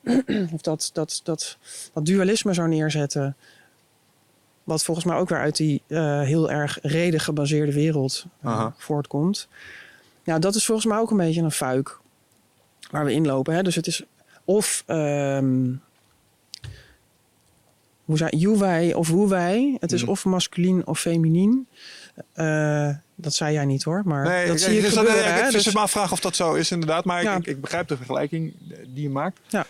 [0.54, 1.58] of dat, dat, dat,
[1.92, 3.36] dat dualisme zou neerzetten.
[4.64, 9.48] Wat volgens mij ook weer uit die eh, heel erg reden gebaseerde wereld eh, voortkomt.
[10.24, 11.98] Ja, dat is volgens mij ook een beetje een fuik
[12.90, 13.54] waar we inlopen.
[13.54, 13.62] Hè?
[13.62, 14.02] Dus het is
[14.44, 15.72] of ehm,
[18.04, 19.76] hoe you wij of hoe wij.
[19.80, 20.10] Het is Mhm.
[20.10, 21.68] of masculien of feminien.
[22.32, 25.34] Eh, dat zei jij niet hoor, maar nee, dat zie ik ik, gebeuren.
[25.34, 25.46] hè?
[25.46, 27.04] ik Dus- me afvragen of dat zo is inderdaad.
[27.04, 27.36] Maar Ja.
[27.36, 28.54] ik, ik, begrijp de vergelijking
[28.86, 29.40] die je maakt.
[29.48, 29.66] Ja.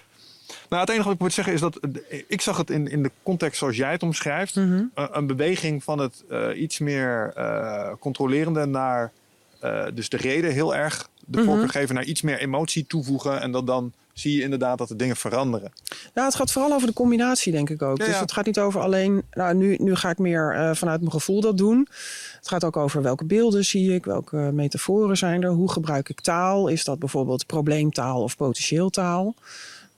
[0.69, 3.03] Nou, het enige wat ik moet zeggen is dat eh, ik zag het in, in
[3.03, 4.55] de context zoals jij het omschrijft.
[4.57, 4.73] Mhm.
[4.95, 9.13] Een, een beweging van het eh, iets meer eh, controlerende naar
[9.61, 11.47] eh, dus de reden heel erg de Mhm.
[11.47, 13.41] voorkeur geven naar iets meer emotie toevoegen.
[13.41, 15.73] En dat dan zie je inderdaad dat de dingen veranderen.
[16.15, 17.99] Ja, het gaat vooral over de combinatie, denk ik ook.
[17.99, 18.21] Ja, Dus ja.
[18.21, 19.23] het gaat niet over alleen.
[19.31, 21.89] Nou, nu, nu ga ik meer eh, vanuit mijn gevoel dat doen.
[22.37, 26.21] Het gaat ook over welke beelden zie ik, welke metaforen zijn er, hoe gebruik ik
[26.21, 26.69] taal.
[26.69, 29.35] Is dat bijvoorbeeld probleemtaal of potentieel taal?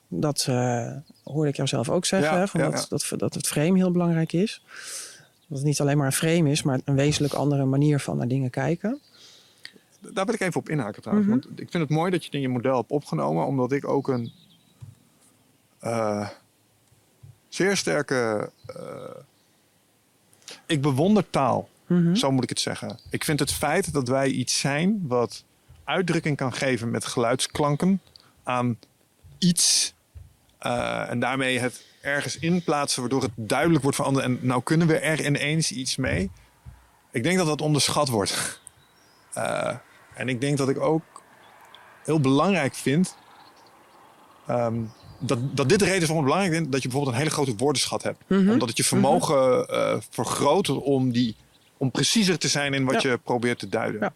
[0.09, 0.91] Dat eh,
[1.25, 2.87] hoorde ik jou zelf ook zeggen, Ja, hè, van ja, dat.
[2.89, 4.63] Dat, dat het frame heel belangrijk is.
[5.49, 8.29] Dat het niet alleen maar een frame is, maar een wezenlijk andere manier van naar
[8.29, 9.01] dingen kijken.
[10.01, 11.29] Daar wil ik even op inhaken trouwens.
[11.29, 11.39] Mhm.
[11.39, 13.47] Want ik vind het mooi dat je het in je model hebt opgenomen.
[13.47, 14.33] Omdat ik ook een
[15.79, 16.29] eh,
[17.49, 18.51] zeer sterke...
[18.67, 19.21] eh,
[20.67, 21.69] ik bewonder taal.
[21.87, 22.15] Mhm.
[22.15, 22.99] Zo moet ik het zeggen.
[23.11, 25.45] Ik vind het feit dat wij iets zijn wat
[25.85, 28.01] uitdrukking kan geven met geluidsklanken
[28.43, 28.79] aan
[29.39, 29.95] iets.
[30.59, 34.29] eh, en daarmee het ergens inplaatsen waardoor het duidelijk wordt voor anderen.
[34.31, 36.31] En nou kunnen we er ineens iets mee.
[37.11, 38.61] Ik denk dat dat onderschat wordt.
[39.33, 39.75] Eh,
[40.19, 41.03] en ik denk dat ik ook
[42.05, 43.17] heel belangrijk vind.
[44.47, 44.81] ehm,
[45.21, 47.35] dat, dat dit de reden is waarom het belangrijk is dat je bijvoorbeeld een hele
[47.35, 48.23] grote woordenschat hebt.
[48.27, 48.51] Mhm.
[48.51, 51.37] Omdat het je vermogen eh, vergroot om, die,
[51.77, 53.11] om preciezer te zijn in wat Ja.
[53.11, 54.01] je probeert te duiden.
[54.01, 54.13] Ja.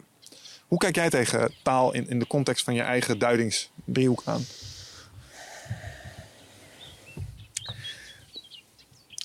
[0.67, 4.45] Hoe kijk jij tegen taal in, in de context van je eigen duidingsdriehoek aan?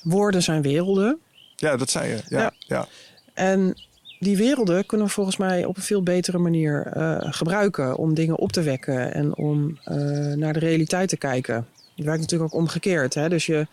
[0.03, 1.19] Woorden zijn werelden.
[1.55, 2.21] Ja, dat zei je.
[2.29, 2.53] Ja, ja.
[2.59, 2.87] Ja.
[3.33, 3.77] En
[4.19, 8.37] die werelden kunnen we volgens mij op een veel betere manier eh, gebruiken om dingen
[8.37, 9.97] op te wekken en om eh,
[10.33, 11.67] naar de realiteit te kijken.
[11.95, 13.13] Het werkt natuurlijk ook omgekeerd.
[13.13, 13.29] Hè?
[13.29, 13.67] Dus je,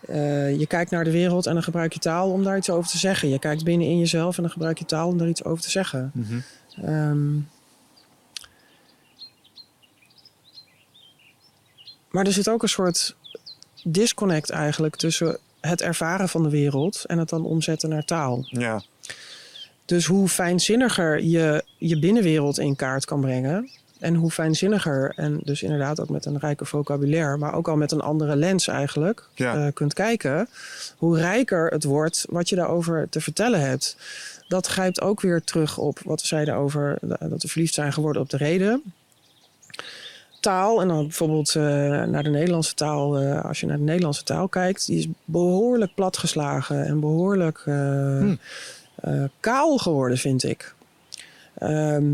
[0.00, 2.90] eh, je kijkt naar de wereld en dan gebruik je taal om daar iets over
[2.90, 3.28] te zeggen.
[3.28, 5.70] Je kijkt binnen in jezelf en dan gebruik je taal om daar iets over te
[5.70, 6.10] zeggen.
[6.14, 6.40] Mhm.
[6.84, 7.34] Ehm,
[12.10, 13.16] maar er zit ook een soort
[13.84, 18.48] disconnect eigenlijk tussen het ervaren van de wereld en het dan omzetten naar taal.
[18.50, 18.82] ja.
[19.88, 23.68] Dus hoe fijnzinniger je je binnenwereld in kaart kan brengen.
[23.98, 27.92] En hoe fijnzinniger, en dus inderdaad ook met een rijker vocabulaire, maar ook al met
[27.92, 29.54] een andere lens eigenlijk, Ja.
[29.66, 30.48] eh, kunt kijken.
[30.96, 33.96] Hoe rijker het wordt wat je daarover te vertellen hebt.
[34.48, 37.92] Dat grijpt ook weer terug op wat we zeiden over eh, dat we verliefd zijn
[37.92, 38.82] geworden op de reden.
[40.40, 41.62] Taal, en dan bijvoorbeeld eh,
[42.04, 46.86] naar de Nederlandse taal, als je naar de Nederlandse taal kijkt, die is behoorlijk platgeslagen
[46.86, 47.74] en behoorlijk eh,
[48.18, 48.38] Hmm.
[49.00, 50.74] Eh, kaal geworden, vind ik.
[51.58, 52.04] Ehm,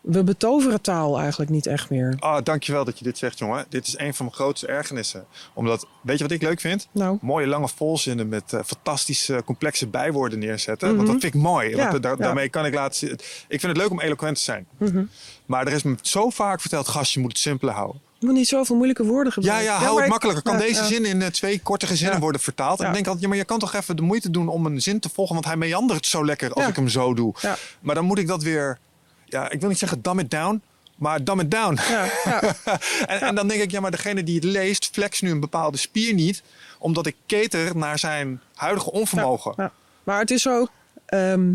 [0.00, 2.16] we betoveren taal eigenlijk niet echt meer.
[2.18, 3.66] Ah, dankjewel dat je dit zegt, jongen.
[3.68, 5.24] Dit is een van mijn grootste ergernissen.
[5.54, 6.88] Omdat, weet je wat ik leuk vind?
[6.92, 10.88] Nou, Mooie lange volzinnen met eh, fantastische complexe bijwoorden neerzetten.
[10.88, 10.96] Mhm.
[10.96, 11.68] Want dat vind ik mooi.
[11.76, 12.22] Ja, want daar- ja.
[12.24, 13.12] daarmee kan ik laten zien.
[13.48, 14.66] Ik vind het leuk om eloquent te zijn.
[14.78, 15.04] mhm.
[15.46, 18.00] Maar er is me zo vaak verteld, gast, je moet het simpeler houden.
[18.24, 19.64] Je moet niet zoveel moeilijke woorden Ja, gebruiken.
[19.66, 20.42] ja, hou maar het ik- makkelijker.
[20.44, 20.86] Kan ja, deze ja.
[20.86, 22.20] zin in eh, twee kortere zinnen Ja.
[22.20, 22.78] worden vertaald?
[22.78, 22.88] En Ja.
[22.88, 25.00] ik denk altijd, ja, maar je kan toch even de moeite doen om een zin
[25.00, 26.68] te volgen, want hij meandert zo lekker als Ja.
[26.70, 27.34] ik hem zo doe.
[27.40, 27.56] Ja.
[27.80, 28.78] Maar dan moet ik dat weer,
[29.24, 30.62] ja, ik wil niet zeggen dumb it down,
[30.96, 31.78] maar dumb it down.
[31.88, 32.42] Ja, ja.
[33.06, 35.76] en, en dan denk ik, ja, maar degene die het leest, flex nu een bepaalde
[35.78, 36.42] spier niet,
[36.78, 39.52] omdat ik keter naar zijn huidige onvermogen.
[39.56, 39.72] Ja.
[40.04, 40.66] Maar het is zo.
[41.06, 41.52] ehm,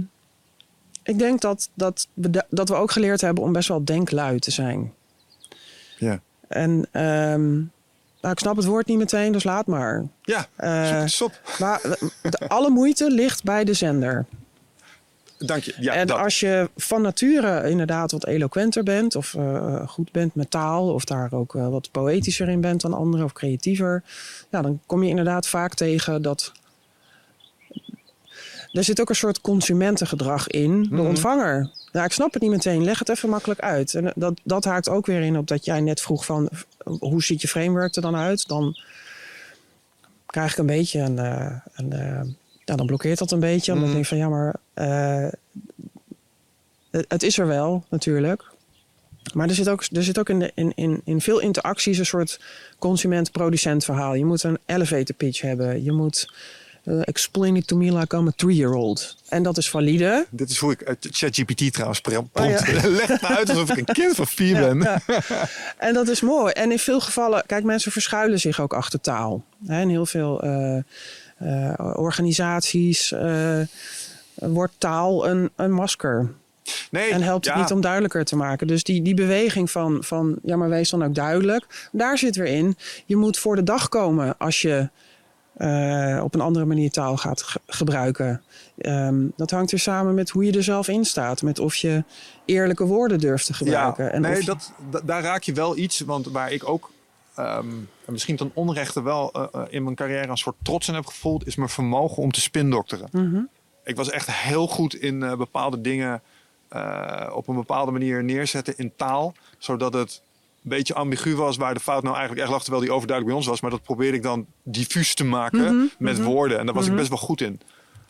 [1.04, 4.52] ik denk dat, dat, we, dat we ook geleerd hebben om best wel denklui te
[4.52, 4.94] zijn.
[5.98, 6.20] Ja.
[6.50, 7.54] En ehm,
[8.22, 10.06] nou, ik snap het woord niet meteen, dus laat maar.
[10.22, 11.40] Ja, Eh, stop.
[11.60, 11.82] Maar
[12.22, 14.26] de- alle moeite ligt bij de zender.
[15.38, 15.74] Dank je.
[15.80, 16.18] Ja, en dat.
[16.18, 21.04] als je van nature inderdaad wat eloquenter bent, of eh, goed bent met taal, of
[21.06, 24.04] daar ook eh, wat poëtischer in bent dan anderen, of creatiever,
[24.52, 26.52] ja, dan kom je inderdaad vaak tegen dat.
[28.72, 31.06] Er zit ook een soort consumentengedrag in, de Mhm.
[31.06, 31.72] ontvanger.
[31.92, 32.84] Ja, ik snap het niet meteen.
[32.84, 33.94] Leg het even makkelijk uit.
[33.94, 36.50] En dat, dat haakt ook weer in op dat jij net vroeg van
[36.84, 38.48] hoe ziet je framework er dan uit?
[38.48, 38.78] Dan
[40.26, 42.22] krijg ik een beetje een, eh, een eh,
[42.66, 43.72] ja, dan blokkeert dat een beetje.
[43.74, 43.98] Omdat Mhm.
[43.98, 45.32] ik denk van ja, maar eh,
[46.92, 48.44] het, het is er wel natuurlijk.
[49.34, 52.06] Maar er zit ook, er zit ook in, de, in, in, in veel interacties een
[52.06, 52.40] soort
[52.80, 54.14] consument-producent verhaal.
[54.14, 55.84] Je moet een elevator pitch hebben.
[55.84, 56.34] Je moet
[56.90, 59.16] eh, explain it to me like I'm a three-year-old.
[59.28, 60.26] En dat is valide.
[60.30, 62.40] Dit is hoe ik uh, ChatGPT trouwens prompt.
[62.40, 62.60] Oh, ja.
[62.90, 64.80] Leg het me uit alsof ik een kind van vier ben.
[64.80, 65.02] Ja.
[65.78, 66.54] En dat is mooi.
[66.54, 69.44] En in veel gevallen, kijk, mensen verschuilen zich ook achter taal.
[69.66, 70.78] Hè, in heel veel eh,
[71.38, 73.60] eh, organisaties eh,
[74.34, 76.32] wordt taal een, een masker.
[76.92, 77.62] Nee, En helpt het ja.
[77.62, 78.68] niet om duidelijker te maken.
[78.68, 81.90] Dus die, die beweging van, van, ja, maar wees dan ook duidelijk.
[81.92, 82.78] Daar zit weer in.
[83.06, 84.90] Je moet voor de dag komen als je
[85.60, 88.42] eh, op een andere manier taal gaat ge- gebruiken.
[88.78, 91.42] Ehm, dat hangt weer samen met hoe je er zelf in staat.
[91.42, 92.04] Met of je
[92.46, 94.04] eerlijke woorden durft te gebruiken.
[94.06, 96.00] Ja, en nee, je- dat, da- daar raak je wel iets.
[96.00, 96.92] Want waar ik ook
[97.36, 97.68] ehm,
[98.06, 101.06] en misschien ten onrechte wel eh, eh, in mijn carrière een soort trots in heb
[101.06, 103.08] gevoeld, is mijn vermogen om te spindokteren.
[103.12, 103.42] Mhm.
[103.84, 106.22] Ik was echt heel goed in bepaalde dingen
[107.34, 110.22] op een bepaalde manier neerzetten in taal, zodat het
[110.62, 113.48] beetje ambigu was waar de fout nou eigenlijk echt lag, terwijl die overduidelijk bij ons
[113.54, 113.62] was.
[113.62, 116.28] Maar dat probeerde ik dan diffuus te maken Mhm, met mhm.
[116.28, 116.60] woorden.
[116.60, 116.92] En daar was Mhm.
[116.94, 117.62] ik best wel goed in.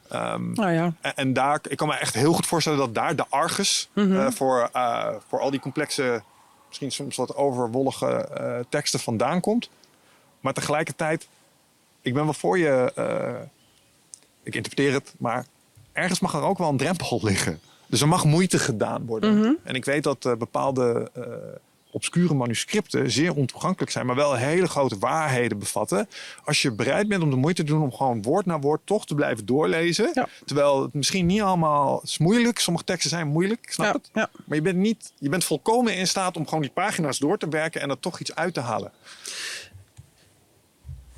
[0.10, 0.94] Ehm, Nou ja.
[1.02, 4.16] en, en daar, ik kan me echt heel goed voorstellen dat daar de Argus Mhm.
[4.20, 6.22] eh, voor, eh, voor al die complexe,
[6.68, 9.70] misschien soms wat overwollige eh, teksten vandaan komt.
[10.40, 11.28] Maar tegelijkertijd,
[12.02, 12.94] ik ben wel voor je,
[14.44, 15.46] ik interpreteer het, maar
[15.92, 17.60] ergens mag er ook wel een drempel liggen.
[17.88, 19.38] Dus er mag moeite gedaan worden.
[19.38, 19.52] Mhm.
[19.64, 21.12] En ik weet dat bepaalde
[21.92, 26.10] obscure manuscripten zeer ontoegankelijk zijn, maar wel hele grote waarheden bevatten.
[26.44, 29.06] Als je bereid bent om de moeite te doen om gewoon woord na woord toch
[29.06, 30.12] te blijven doorlezen.
[30.14, 30.28] Ja.
[30.46, 32.60] Terwijl het misschien niet allemaal is moeilijk.
[32.60, 34.10] Sommige teksten zijn moeilijk, ik snap Ja, het.
[34.14, 34.30] ja.
[34.46, 37.50] Maar je bent, niet, je bent volkomen in staat om gewoon die pagina's door te
[37.50, 38.92] werken en er toch iets uit te halen.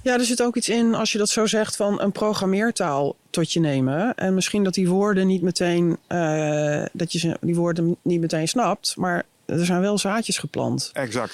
[0.04, 3.54] Ja, er zit ook iets in als je dat zo zegt van een programmeertaal tot
[3.54, 4.16] je nemen.
[4.16, 8.48] En misschien dat die woorden niet meteen, eh, dat je ze, die woorden niet meteen
[8.48, 9.26] snapt, maar
[9.60, 10.90] er zijn wel zaadjes geplant.
[10.94, 11.34] Exact.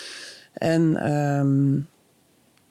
[0.53, 1.79] En ehm,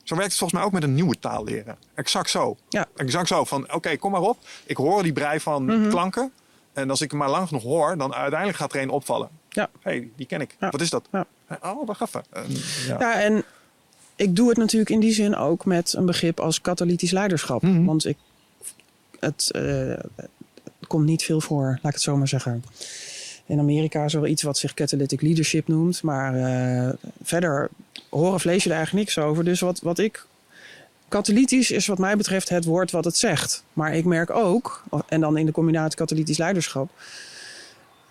[0.03, 1.77] Zo werkt het volgens mij ook met een nieuwe taal leren.
[1.95, 2.57] Exact zo.
[2.69, 2.87] Ja.
[2.97, 3.45] Exact zo.
[3.45, 4.39] Van oké, kom maar op.
[4.65, 5.89] Ik hoor die brei van Mhm.
[5.89, 6.33] klanken.
[6.73, 9.29] En als ik hem maar lang genoeg hoor, dan uiteindelijk gaat er een opvallen.
[9.49, 9.69] Ja.
[9.83, 10.57] Hé, hey, die ken ik.
[10.61, 10.71] Ja.
[10.71, 11.09] Wat is dat?
[11.13, 11.27] Ja.
[11.63, 12.25] Oh, wacht even.
[12.33, 12.45] En,
[12.87, 12.97] ja.
[12.99, 13.45] ja, en
[14.17, 17.63] ik doe het natuurlijk in die zin ook met een begrip als katalytisch leiderschap.
[17.63, 17.85] Mhm.
[17.85, 18.17] Want ik,
[19.21, 19.63] het, eh,
[20.65, 22.65] het komt niet veel voor, laat ik het zo maar zeggen.
[23.47, 26.03] In Amerika is er wel iets wat zich catalytic leadership noemt.
[26.03, 26.93] Maar eh,
[27.23, 27.69] verder
[28.11, 29.45] horen vlees je er eigenlijk niks over.
[29.45, 30.27] Dus wat, wat ik.
[31.09, 33.65] Katalytisch is wat mij betreft het woord wat het zegt.
[33.73, 36.91] Maar ik merk ook, en dan in de combinatie katalytisch leiderschap.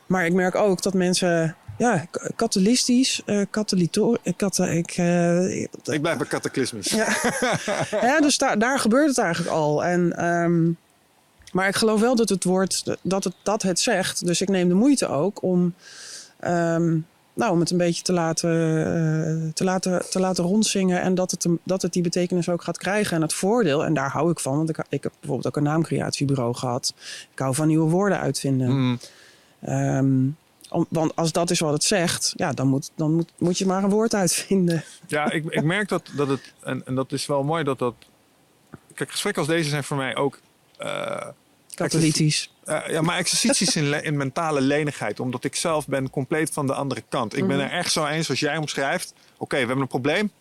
[0.05, 1.55] Maar ik merk ook dat mensen.
[1.77, 3.41] Ja, k- katalystisch, eh
[4.97, 6.87] eh, ik, Ik blijf bij cataclysmisch.
[6.89, 7.07] ja.
[8.07, 9.83] ja, dus daar, daar gebeurt het eigenlijk al.
[9.85, 10.63] En, ehm,
[11.55, 14.25] maar ik geloof wel dat het woord dat het, dat het zegt.
[14.25, 15.73] Dus ik neem de moeite ook om,
[16.39, 16.97] ehm,
[17.33, 21.01] nou, om het een beetje te laten, eh, te laten, te laten rondzingen.
[21.01, 23.15] En dat het, hem- dat het die betekenis ook gaat krijgen.
[23.15, 24.57] En het voordeel, en daar hou ik van.
[24.57, 26.93] Want ik, ik heb bijvoorbeeld ook een naamcreatiebureau gehad.
[27.31, 28.69] Ik hou van nieuwe woorden uitvinden.
[28.69, 28.99] Mm,
[29.61, 30.25] Ehm,
[30.69, 33.65] om, want als dat is wat het zegt, ja, dan, moet, dan moet, moet je
[33.65, 34.83] maar een woord uitvinden.
[35.07, 37.93] ja, ik, ik merk dat, dat het, en, en dat is wel mooi dat dat.
[38.93, 40.39] Kijk, gesprekken als deze zijn voor mij ook.
[40.77, 41.27] eh,
[41.75, 42.51] Katalytisch.
[42.63, 45.19] Eh, ja, maar exercities in, in mentale lenigheid.
[45.19, 47.37] Omdat ik zelf ben compleet van de andere kant.
[47.37, 47.65] Ik ben Mhm.
[47.65, 49.13] er echt zo eens als jij omschrijft.
[49.37, 50.31] Oké, we hebben een probleem.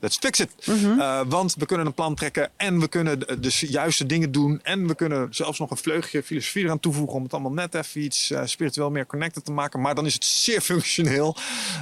[0.00, 0.50] Let's fix it.
[0.66, 1.00] Mhm.
[1.00, 2.50] Eh, want we kunnen een plan trekken.
[2.56, 4.60] En we kunnen de, de juiste dingen doen.
[4.62, 7.16] En we kunnen zelfs nog een vleugje filosofie eraan toevoegen.
[7.16, 9.80] Om het allemaal net even iets eh, spiritueel meer connected te maken.
[9.80, 11.36] Maar dan is het zeer functioneel.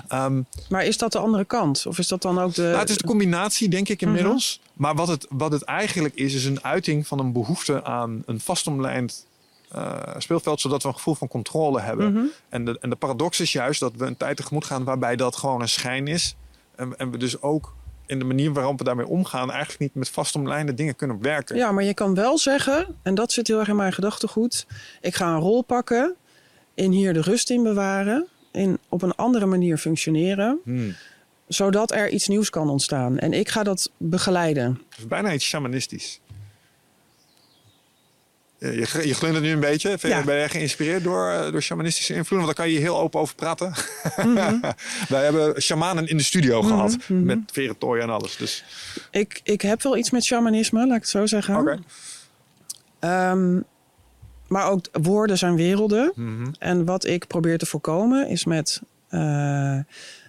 [0.08, 1.86] Ehm, Maar is dat de andere kant?
[1.86, 2.62] Of is dat dan ook de.
[2.62, 4.60] nou, het is de combinatie, denk ik inmiddels.
[4.72, 8.40] Maar wat het, wat het eigenlijk is, is een uiting van een behoefte aan een
[8.40, 9.26] vastomlijnd
[9.70, 12.12] eh, speelveld, zodat we een gevoel van controle hebben.
[12.12, 12.24] Mhm.
[12.48, 15.36] En, de, en de paradox is juist dat we een tijd tegemoet gaan waarbij dat
[15.36, 16.36] gewoon een schijn is.
[16.76, 17.74] En, en we dus ook
[18.06, 21.56] in de manier waarop we daarmee omgaan, eigenlijk niet met vastomlijnde dingen kunnen werken.
[21.56, 24.66] Ja, maar je kan wel zeggen, en dat zit heel erg in mijn gedachtegoed.
[25.00, 26.14] Ik ga een rol pakken,
[26.74, 30.94] in hier de rust in bewaren, in op een andere manier functioneren, Hmm.
[31.48, 33.18] zodat er iets nieuws kan ontstaan.
[33.18, 34.80] En ik ga dat begeleiden.
[34.88, 36.20] Het is bijna iets shamanistisch.
[38.58, 39.98] Je, je, je glundert nu een beetje.
[40.00, 40.22] Ja.
[40.24, 42.46] Ben je geïnspireerd door, eh, door shamanistische invloeden?
[42.46, 43.72] Want daar kan je heel open over praten.
[44.16, 44.60] Mhm.
[45.08, 46.96] Wij hebben shamanen in de studio Mhm, gehad.
[47.08, 47.24] mhm.
[47.24, 48.36] Met verentooi en alles.
[48.36, 48.64] Dus,
[49.10, 51.56] Ik, ik heb wel iets met shamanisme, laat ik het zo zeggen.
[51.56, 51.78] oké.
[52.98, 53.60] Ehm,
[54.48, 56.12] maar ook woorden zijn werelden.
[56.14, 56.46] Mhm.
[56.58, 59.20] En wat ik probeer te voorkomen is met eh,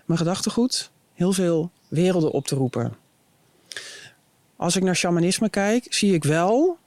[0.06, 2.94] mijn gedachtegoed heel veel werelden op te roepen.
[4.56, 6.78] Als ik naar shamanisme kijk, zie ik wel.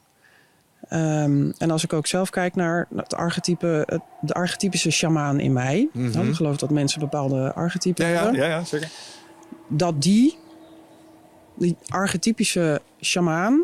[0.91, 5.53] Ehm, en als ik ook zelf kijk naar het archetype, het- de archetypische shamaan in
[5.53, 5.89] mij.
[5.93, 6.29] Mhm.
[6.29, 8.41] ik geloof dat mensen bepaalde archetypen Ja, ja, hebben.
[8.41, 8.91] ja, ja, zeker.
[9.69, 10.39] Dat die,
[11.55, 13.63] die archetypische shamaan,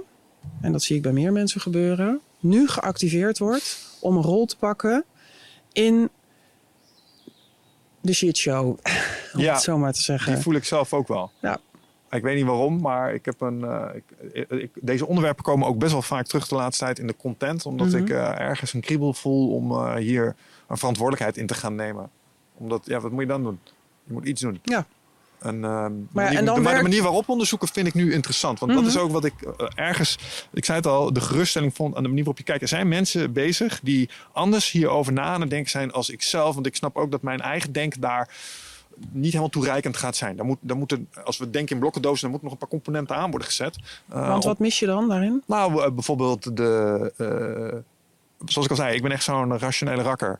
[0.60, 4.56] en dat zie ik bij meer mensen gebeuren, nu geactiveerd wordt om een rol te
[4.56, 5.04] pakken
[5.72, 6.08] in
[8.00, 8.66] de shitshow.
[9.34, 10.32] Om Ja, het zo maar te zeggen.
[10.32, 11.30] Die voel ik zelf ook wel.
[11.40, 11.58] Ja.
[12.10, 13.82] Ik weet niet waarom, maar ik heb een, eh,
[14.32, 17.16] ik, ik- deze onderwerpen komen ook best wel vaak terug de laatste tijd in de
[17.16, 17.66] content.
[17.66, 17.96] Omdat Mhm.
[17.96, 20.36] ik eh, ergens een kriebel voel om eh, hier
[20.68, 22.10] een verantwoordelijkheid in te gaan nemen.
[22.54, 23.58] Omdat, ja, wat moet je dan doen?
[24.04, 24.58] Je moet iets doen.
[24.62, 24.86] Ja.
[25.38, 28.58] En, Maar, de, manier waarop onderzoeken vind ik nu interessant.
[28.58, 28.90] Want dat Mhm.
[28.90, 29.34] is ook wat ik
[29.74, 30.18] ergens,
[30.52, 32.62] ik zei het al, de geruststelling vond aan de manier waarop je kijkt.
[32.62, 36.54] Er zijn mensen bezig die anders hierover na aan het denken zijn als ik zelf.
[36.54, 38.28] Want ik snap ook dat mijn eigen denken daar
[39.10, 40.36] niet helemaal toereikend gaat zijn.
[40.36, 43.16] Daar moet, daar moeten, als we denken in blokkendozen, dan moeten nog een paar componenten
[43.16, 43.76] aan worden gezet.
[44.08, 45.42] Eh, Want wat mis je dan daarin?
[45.46, 47.12] nou, eh, bijvoorbeeld de.
[47.16, 47.78] eh,
[48.48, 50.38] zoals ik al zei, ik ben echt zo'n rationele rakker.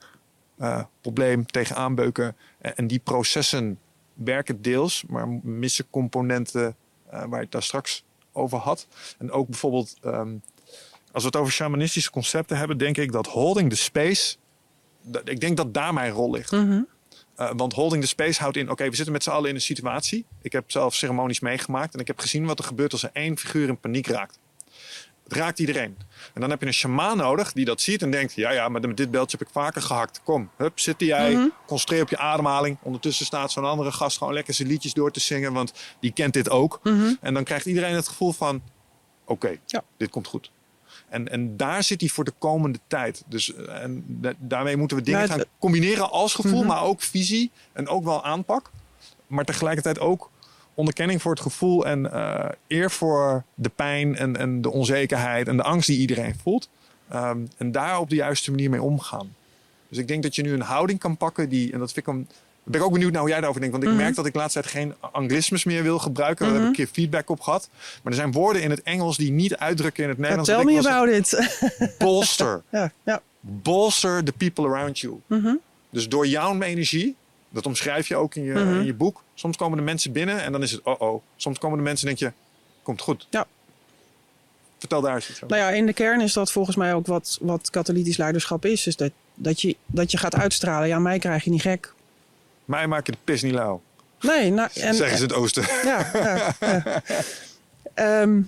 [1.01, 2.37] Probleem tegen aanbeuken.
[2.59, 3.79] En, en die processen
[4.15, 6.77] werken deels, maar missen componenten
[7.11, 8.87] waar je het daar straks over had.
[9.19, 10.31] En ook bijvoorbeeld, ehm,
[11.13, 14.37] als we het over shamanistische concepten hebben, denk ik dat holding the space.
[15.03, 16.53] dat- Ik denk dat daar mijn rol ligt.
[16.53, 16.83] Mhm.
[17.41, 19.61] Uh, want holding the space houdt in, oké, we zitten met z'n allen in een
[19.61, 20.27] situatie.
[20.43, 23.39] Ik heb zelf ceremonies meegemaakt en ik heb gezien wat er gebeurt als er één
[23.39, 24.39] figuur in paniek raakt.
[25.25, 25.97] Het raakt iedereen.
[26.35, 28.81] En dan heb je een shamaan nodig die dat ziet en denkt, ja, ja, maar
[28.81, 30.21] met dit beeldje heb ik vaker gehakt.
[30.25, 31.47] Kom, hup, zitten jij, Mhm.
[31.67, 32.77] concentreer op je ademhaling.
[32.83, 36.33] Ondertussen staat zo'n andere gast gewoon lekker zijn liedjes door te zingen, want die kent
[36.33, 36.81] dit ook.
[36.83, 37.15] Mhm.
[37.21, 38.63] En dan krijgt iedereen het gevoel van,
[39.25, 39.83] oké, Ja.
[39.97, 40.51] dit komt goed.
[41.09, 43.23] En, en daar zit hij voor de komende tijd.
[43.27, 46.67] Dus eh, en da- daarmee moeten we dingen Nou, het- gaan combineren als gevoel, Mhm.
[46.67, 48.71] maar ook visie en ook wel aanpak.
[49.27, 50.31] Maar tegelijkertijd ook
[50.75, 55.57] onderkenning voor het gevoel en eh, eer voor de pijn en, en de onzekerheid en
[55.57, 56.69] de angst die iedereen voelt.
[57.09, 59.35] Ehm, en daar op de juiste manier mee omgaan.
[59.89, 62.13] Dus ik denk dat je nu een houding kan pakken die, en dat vind ik
[62.15, 62.29] een
[62.73, 63.77] ben ik ook benieuwd naar hoe jij daarover denkt.
[63.77, 64.03] Want ik Mhm.
[64.05, 66.45] merk dat ik de laatste tijd geen anglismes meer wil gebruiken.
[66.45, 67.69] Daar heb ik een keer feedback op gehad.
[68.03, 70.51] Maar er zijn woorden in het Engels die niet uitdrukken in het Nederlands.
[70.51, 71.29] tell me about it.
[71.29, 71.61] zeg,
[71.99, 72.63] Bolster.
[72.71, 73.23] ja, ja.
[73.41, 75.21] Bolster the people around you.
[75.27, 75.55] Mhm.
[75.91, 77.15] Dus door jouw energie,
[77.51, 78.75] dat omschrijf je ook in je, Mhm.
[78.75, 79.23] in je boek.
[79.35, 81.23] Soms komen de mensen binnen en dan is het oh oh.
[81.37, 82.39] Soms komen de mensen en denk je,
[82.83, 83.27] komt goed.
[83.31, 83.47] Ja.
[84.79, 85.57] Vertel daar eens iets over.
[85.57, 88.87] Nou ja, in de kern is dat volgens mij ook wat, wat katalytisch leiderschap is.
[88.87, 90.89] Is dat, dat, je, dat je gaat uitstralen.
[90.89, 91.93] Ja, mij krijg je niet gek.
[92.67, 93.83] Mij maak je de pis niet lauw.
[94.21, 95.63] Nee, nou, en, zeggen ze het oosten.
[95.85, 97.03] Ja, ja, ja.
[97.95, 98.41] Ehm,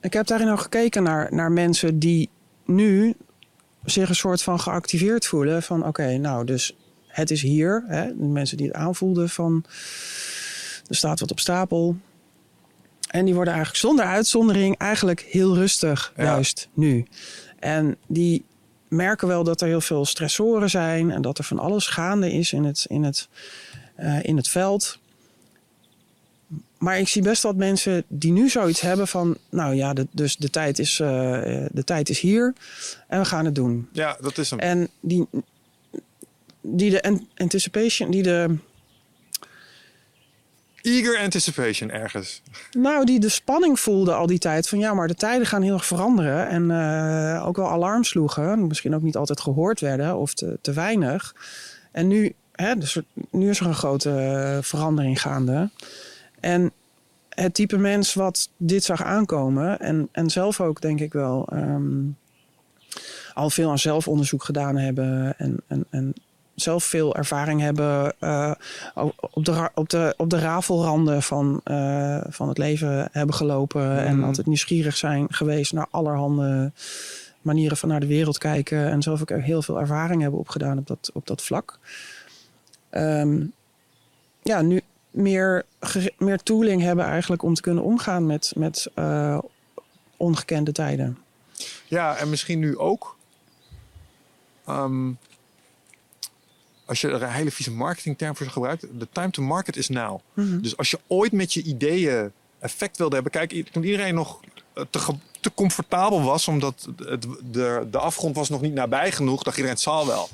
[0.00, 2.28] ik heb daarin ook gekeken naar, naar mensen die
[2.64, 3.14] nu
[3.84, 5.62] zich een soort van geactiveerd voelen.
[5.62, 7.84] Van oké, nou dus het is hier.
[7.86, 8.06] Hè?
[8.06, 9.64] De mensen die het aanvoelden van
[10.88, 11.96] er staat wat op stapel.
[13.10, 16.24] En die worden eigenlijk zonder uitzondering eigenlijk heel rustig Ja.
[16.24, 17.06] juist nu.
[17.58, 18.44] En die
[18.88, 22.52] merken wel dat er heel veel stressoren zijn en dat er van alles gaande is
[22.52, 23.28] in het, in het,
[23.94, 24.98] eh, in het veld.
[26.78, 30.36] Maar ik zie best wat mensen die nu zoiets hebben van, nou ja, de, dus
[30.36, 31.08] de tijd, is, eh,
[31.70, 32.54] de tijd is hier
[33.08, 33.88] en we gaan het doen.
[33.92, 34.58] Ja, dat is hem.
[34.58, 35.26] En die,
[36.60, 38.56] die de an- anticipation, die de,
[40.82, 42.42] Eager anticipation ergens.
[42.70, 45.74] nou, die de spanning voelde al die tijd van, ja, maar de tijden gaan heel
[45.74, 50.34] erg veranderen en eh, ook wel alarm sloegen, misschien ook niet altijd gehoord werden of
[50.34, 51.34] te, te weinig.
[51.92, 53.00] En nu, hè, dus
[53.30, 55.70] nu is er een grote eh, verandering gaande.
[56.40, 56.72] En
[57.28, 62.00] het type mens wat dit zag aankomen en, en zelf ook denk ik wel ehm,
[63.34, 66.14] al veel aan zelfonderzoek gedaan hebben en, en, en
[66.60, 68.52] zelf veel ervaring hebben eh,
[69.30, 74.16] op, de, op, de, op de rafelranden van, eh, van het leven hebben gelopen en
[74.16, 74.24] Mhm.
[74.24, 76.72] altijd nieuwsgierig zijn geweest naar allerhande
[77.42, 80.86] manieren van naar de wereld kijken en zelf ook heel veel ervaring hebben opgedaan op
[80.86, 81.78] dat, op dat vlak.
[82.90, 83.44] Ehm,
[84.42, 84.80] ja, nu
[85.10, 85.64] meer,
[86.18, 89.38] meer tooling hebben eigenlijk om te kunnen omgaan met, met eh,
[90.16, 91.18] ongekende tijden.
[91.86, 93.16] Ja, en misschien nu ook.
[94.66, 95.10] ehm,
[96.88, 98.86] als je er een hele vieze marketingterm voor gebruikt.
[98.98, 100.20] De time to market is now.
[100.34, 100.60] Mhm.
[100.60, 103.32] Dus als je ooit met je ideeën effect wilde hebben.
[103.32, 104.40] Kijk, toen iedereen nog
[104.74, 105.00] eh, te,
[105.40, 106.48] te comfortabel was.
[106.48, 109.42] Omdat het, de, de afgrond was nog niet nabij genoeg.
[109.42, 110.28] dacht iedereen het zal wel.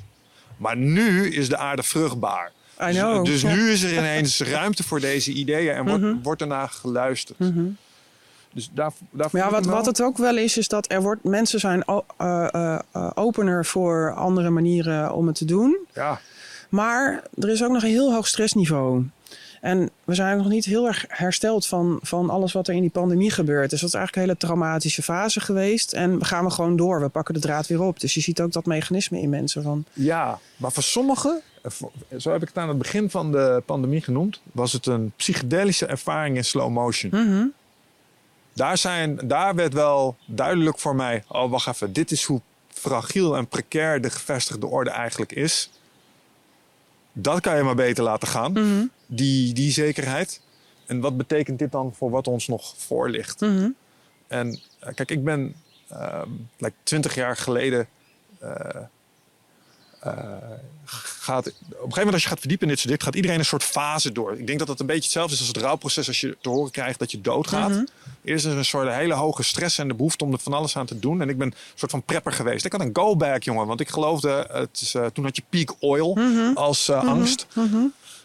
[0.57, 2.51] Maar nu is de aarde vruchtbaar.
[2.81, 3.25] I know.
[3.25, 3.55] Dus, dus Ja.
[3.55, 5.73] nu is er ineens ruimte voor deze ideeën.
[5.73, 6.21] En wordt, Mhm.
[6.21, 7.39] wordt ernaar geluisterd.
[7.39, 7.65] Mhm.
[8.53, 11.23] Dus daar, daar Maar ja, wat, wat het ook wel is, is dat er wordt,
[11.23, 11.83] mensen zijn
[12.17, 15.77] eh, eh, opener voor andere manieren om het te doen.
[15.93, 16.19] Ja,
[16.69, 19.05] Maar er is ook nog een heel hoog stressniveau.
[19.65, 22.89] En we zijn nog niet heel erg hersteld van, van alles wat er in die
[22.89, 23.69] pandemie gebeurt.
[23.69, 25.93] Dus dat is eigenlijk een hele traumatische fase geweest.
[25.93, 27.01] En we gaan we gewoon door.
[27.01, 27.99] We pakken de draad weer op.
[27.99, 29.85] Dus je ziet ook dat mechanisme in mensen van...
[29.93, 31.71] Ja, maar voor sommigen, eh,
[32.19, 35.85] zo heb ik het aan het begin van de pandemie genoemd, was het een psychedelische
[35.85, 37.11] ervaring in slow motion.
[37.13, 37.45] Mhm.
[38.53, 43.37] Daar, zijn, daar werd wel duidelijk voor mij, oh wacht even, dit is hoe fragiel
[43.37, 45.69] en precair de gevestigde orde eigenlijk is.
[47.17, 48.85] Dat kan je maar beter laten gaan, Mhm.
[49.05, 50.41] die, die zekerheid.
[50.85, 53.41] En wat betekent dit dan voor wat ons nog voor ligt?
[53.41, 53.69] Mhm.
[54.27, 55.55] En eh, kijk, ik ben
[55.89, 57.87] ehm like 20 jaar geleden.
[58.39, 58.81] eh,
[60.85, 63.39] gaat, op een gegeven moment, als je gaat verdiepen in dit soort dingen, gaat iedereen
[63.39, 64.37] een soort fase door.
[64.37, 66.71] Ik denk dat het een beetje hetzelfde is als het rouwproces als je te horen
[66.71, 67.69] krijgt dat je doodgaat.
[67.69, 67.83] Mhm.
[68.23, 70.77] Eerst is er een soort hele hoge stress en de behoefte om er van alles
[70.77, 71.21] aan te doen.
[71.21, 72.65] En ik ben een soort van prepper geweest.
[72.65, 73.67] Ik had een go-back, jongen.
[73.67, 76.53] Want ik geloofde, het is, eh, toen had je peak oil Mhm.
[76.57, 77.47] als eh, angst.
[77.53, 77.75] Mhm.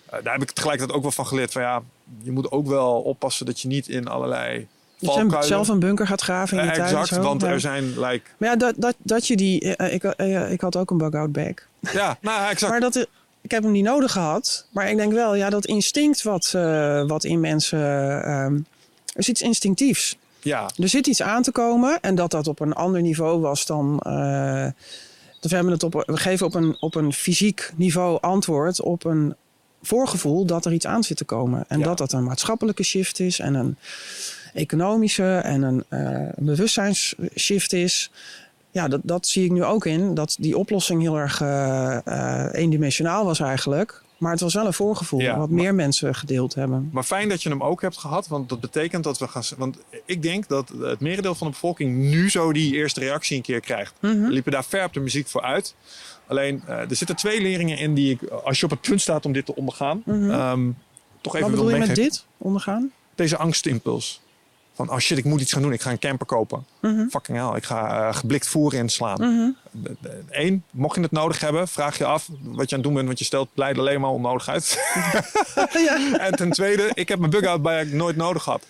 [0.06, 1.52] Eh, daar heb ik tegelijkertijd ook wel van geleerd.
[1.52, 1.82] Van ja,
[2.22, 4.66] je moet ook wel oppassen dat je niet in allerlei
[4.98, 6.82] Dat je zelf een bunker gaat graven in je tuin.
[6.82, 7.20] exact, zo.
[7.20, 7.48] want Ja.
[7.48, 8.22] er zijn like...
[8.36, 9.60] Maar ja, dat, dat, dat je die...
[9.76, 10.02] ik,
[10.50, 11.54] ik had ook een bug-out bag.
[11.92, 12.72] Ja, nou exact.
[12.72, 13.06] Maar dat,
[13.40, 14.66] ik heb hem niet nodig gehad.
[14.70, 17.78] Maar ik denk wel, ja, dat instinct wat, eh, wat in mensen...
[18.24, 18.54] ehm,
[19.12, 20.16] er is iets instinctiefs.
[20.42, 22.00] Ja, Er zit iets aan te komen.
[22.00, 23.96] En dat dat op een ander niveau was dan...
[25.40, 29.04] dus we, hebben het op, we geven op een, op een fysiek niveau antwoord op
[29.04, 29.34] een
[29.82, 31.64] voorgevoel dat er iets aan zit te komen.
[31.68, 31.84] En Ja.
[31.84, 33.76] dat dat een maatschappelijke shift is en een
[34.54, 38.10] economische en een eh bewustzijnsshift is.
[38.70, 40.14] Ja, dat, dat zie ik nu ook in.
[40.14, 44.02] Dat die oplossing heel erg eh, eh, eendimensionaal was eigenlijk.
[44.18, 46.88] Maar het was wel een voorgevoel Ja, wat maar- meer mensen gedeeld hebben.
[46.92, 48.28] maar fijn dat je hem ook hebt gehad.
[48.28, 49.42] Want dat betekent dat we gaan...
[49.58, 53.42] Want ik denk dat het merendeel van de bevolking nu zo die eerste reactie een
[53.42, 53.94] keer krijgt.
[54.00, 54.20] Mhm.
[54.22, 55.74] We liepen daar ver op de muziek voor uit.
[56.26, 59.26] Alleen, eh, er zitten twee leringen in die ik, als je op het punt staat
[59.26, 60.30] om dit te ondergaan, Mhm.
[60.30, 60.70] ehm,
[61.20, 62.90] toch even Wat wil bedoel je met dit ondergaan?
[63.14, 64.20] Deze angstimpuls.
[64.86, 65.72] Van, oh shit, ik moet iets gaan doen.
[65.72, 66.66] Ik ga een camper kopen.
[66.80, 67.08] Mhm.
[67.08, 69.20] Fucking hell, ik ga eh, geblikt voer inslaan.
[69.20, 69.50] Mhm.
[70.30, 73.06] Eén, mocht je het nodig hebben, vraag je af wat je aan het doen bent.
[73.06, 74.78] Want je stelt blijde alleen maar onnodig uit.
[75.86, 76.18] ja.
[76.18, 78.66] en ten tweede, ik heb mijn bug-out bij nooit nodig gehad.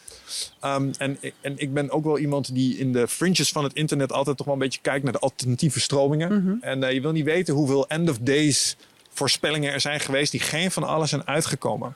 [0.60, 4.12] Ehm, en, en ik ben ook wel iemand die in de fringes van het internet
[4.12, 6.42] altijd toch wel een beetje kijkt naar de alternatieve stromingen.
[6.42, 6.54] Mhm.
[6.60, 8.76] En eh, je wil niet weten hoeveel end of days
[9.12, 11.92] voorspellingen er zijn geweest die geen van alles zijn uitgekomen.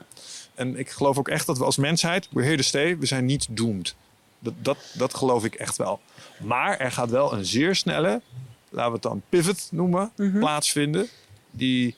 [0.55, 3.25] En ik geloof ook echt dat we als mensheid, we're here to stay, we zijn
[3.25, 3.95] niet doomed.
[4.39, 5.99] Dat, dat, dat geloof ik echt wel.
[6.39, 8.21] Maar er gaat wel een zeer snelle,
[8.69, 10.39] laten we het dan pivot noemen, Mhm.
[10.39, 11.07] plaatsvinden.
[11.51, 11.95] Die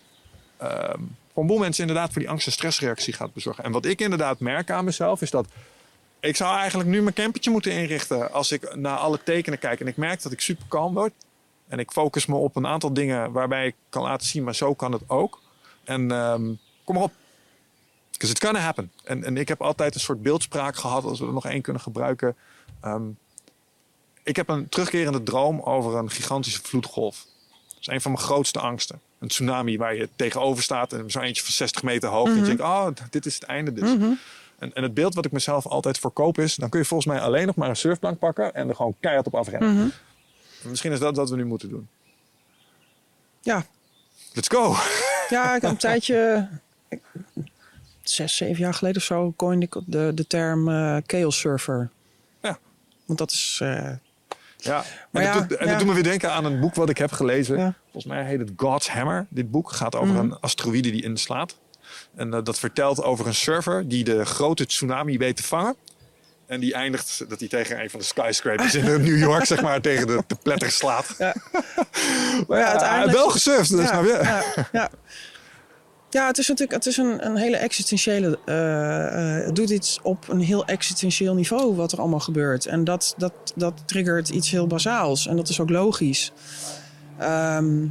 [0.58, 1.00] ehm,
[1.34, 3.64] voor een boel mensen inderdaad voor die angst- en stressreactie gaat bezorgen.
[3.64, 5.48] En wat ik inderdaad merk aan mezelf is dat
[6.20, 9.80] ik zou eigenlijk nu mijn campertje moeten inrichten als ik naar alle tekenen kijk.
[9.80, 11.14] En ik merk dat ik super kalm word.
[11.68, 14.74] En ik focus me op een aantal dingen waarbij ik kan laten zien, maar zo
[14.74, 15.42] kan het ook.
[15.84, 16.46] En ehm,
[16.84, 17.12] kom maar op.
[18.18, 18.92] Because it's gonna happen.
[19.04, 21.82] En, en ik heb altijd een soort beeldspraak gehad, als we er nog één kunnen
[21.82, 22.36] gebruiken.
[22.82, 23.04] Ehm,
[24.24, 27.26] ik heb een terugkerende droom over een gigantische vloedgolf.
[27.68, 29.02] Dat is een van mijn grootste angsten.
[29.20, 32.28] Een tsunami waar je tegenover staat en zo eentje van 60 meter hoog.
[32.28, 33.96] En je denkt, oh, dit is het einde dus.
[33.96, 34.12] Mhm.
[34.60, 36.56] En, en het beeld wat ik mezelf altijd verkoop is...
[36.56, 38.54] dan kun je volgens mij alleen nog maar een surfplank pakken...
[38.54, 39.74] en er gewoon keihard op afrennen.
[39.74, 39.90] Mhm.
[40.64, 41.88] En Misschien is dat wat we nu moeten doen.
[43.42, 43.66] Ja.
[44.34, 44.76] Let's go!
[45.30, 46.50] Ja, ik heb een tijdje,
[46.90, 47.02] ik-
[48.10, 51.90] zes, zeven jaar geleden of zo, coinde ik de, de term eh chaos surfer.
[52.42, 52.58] Ja.
[53.06, 53.90] Want dat is, eh,
[54.58, 55.70] Ja, Maar en, ja, dat, doet, en ja.
[55.72, 57.58] dat doet me weer denken aan een boek wat ik heb gelezen.
[57.58, 57.74] Ja.
[57.84, 59.26] Volgens mij heet het God's Hammer.
[59.30, 60.24] Dit boek gaat over Mhm.
[60.24, 61.58] een asteroïde die inslaat.
[62.16, 65.76] En eh, dat vertelt over een surfer die de grote tsunami weet te vangen.
[66.46, 69.82] En die eindigt dat hij tegen een van de skyscrapers in New York, zeg maar,
[69.82, 71.16] tegen de, de pletter slaat.
[71.18, 71.36] Ja.
[72.48, 74.20] Maar ja, uiteindelijk- wel gesurfd, dus snap je?
[74.72, 74.90] ja,
[76.10, 76.28] ja.
[76.28, 78.40] het is natuurlijk het is een, een hele existentiële.
[78.46, 82.66] eh, eh, het doet iets op een heel existentieel niveau wat er allemaal gebeurt.
[82.66, 85.28] En dat, dat, dat triggert iets heel bazaals.
[85.28, 86.32] En dat is ook logisch.
[87.18, 87.88] Ehm,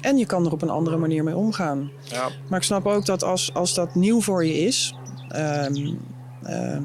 [0.00, 1.90] en je kan er op een andere manier mee omgaan.
[2.04, 2.28] Ja.
[2.48, 4.94] Maar ik snap ook dat als, als dat nieuw voor je is,
[5.28, 5.94] ehm,
[6.42, 6.82] ehm,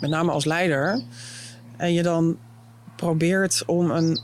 [0.00, 1.02] met name als leider,
[1.76, 2.36] en je dan
[2.96, 4.18] probeert om een,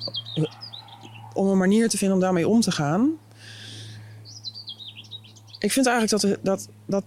[1.32, 3.10] om een manier te vinden om daarmee om te gaan.
[5.60, 7.04] Ik vind eigenlijk dat, er- dat, dat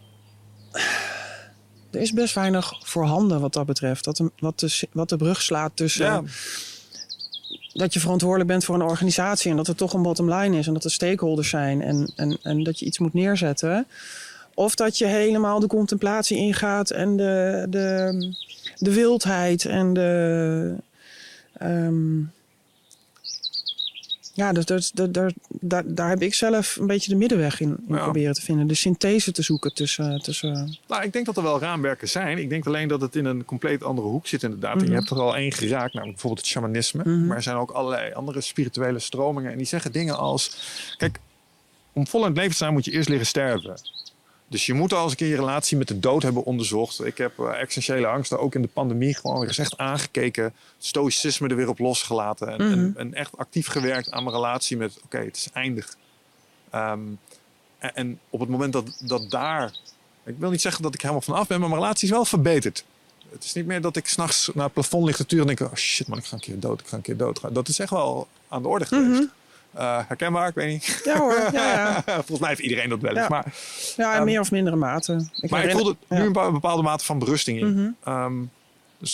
[1.91, 4.03] er is best weinig voorhanden wat dat betreft.
[4.03, 6.23] Dat de, wat, de, wat de brug slaat tussen Ja.
[7.73, 10.67] dat je verantwoordelijk bent voor een organisatie en dat er toch een bottom line is
[10.67, 13.87] en dat er stakeholders zijn en, en, en dat je iets moet neerzetten.
[14.53, 18.35] Of dat je helemaal de contemplatie ingaat en de, de,
[18.77, 20.75] de wildheid en de.
[21.57, 22.19] ehm,
[24.35, 27.69] ja, dus daar, daar, daar, daar, daar heb ik zelf een beetje de middenweg in,
[27.87, 28.03] in Ja.
[28.03, 28.67] proberen te vinden.
[28.67, 30.19] De synthese te zoeken tussen.
[30.21, 32.37] tussen Nou, ik denk dat er wel raamwerken zijn.
[32.37, 34.71] Ik denk alleen dat het in een compleet andere hoek zit inderdaad.
[34.75, 34.87] En Mhm.
[34.91, 37.01] je hebt er al één geraakt, namelijk bijvoorbeeld het shamanisme.
[37.05, 37.27] Mhm.
[37.27, 39.51] Maar er zijn ook allerlei andere spirituele stromingen.
[39.51, 40.57] En die zeggen dingen als...
[40.97, 41.19] Kijk,
[41.93, 43.77] om vol in het leven te staan moet je eerst leren sterven.
[44.53, 47.05] Dus je moet al eens een keer je relatie met de dood hebben onderzocht.
[47.05, 50.53] Ik heb eh, essentiële angsten ook in de pandemie gewoon eens echt aangekeken.
[50.77, 52.47] Stoïcisme er weer op losgelaten.
[52.47, 52.97] En, Mhm.
[52.99, 54.99] en echt actief gewerkt aan mijn relatie met...
[55.05, 55.95] Oké, het is eindig.
[56.69, 56.99] Ehm,
[57.77, 59.75] en, en op het moment dat, dat daar...
[60.25, 62.85] Ik wil niet zeggen dat ik helemaal vanaf ben, maar mijn relatie is wel verbeterd.
[63.31, 65.71] Het is niet meer dat ik s'nachts naar het plafond lig te turen en denk...
[65.71, 67.41] Oh shit man, ik ga een keer dood, ik ga een keer dood.
[67.51, 69.09] Dat is echt wel aan de orde geweest.
[69.19, 69.23] Mhm.
[69.81, 71.01] Herkenbaar, ik weet niet.
[71.03, 72.01] Ja hoor, ja.
[72.05, 73.19] Volgens mij heeft iedereen dat wel eens.
[73.21, 73.27] Ja.
[73.29, 73.45] Maar,
[73.97, 75.13] ja in Ehm, meer of mindere mate.
[75.13, 76.15] Ik maar ik herinner- voelde ja.
[76.17, 77.95] nu een bepa- bepaalde mate van berusting in.
[78.03, 78.33] Ehm,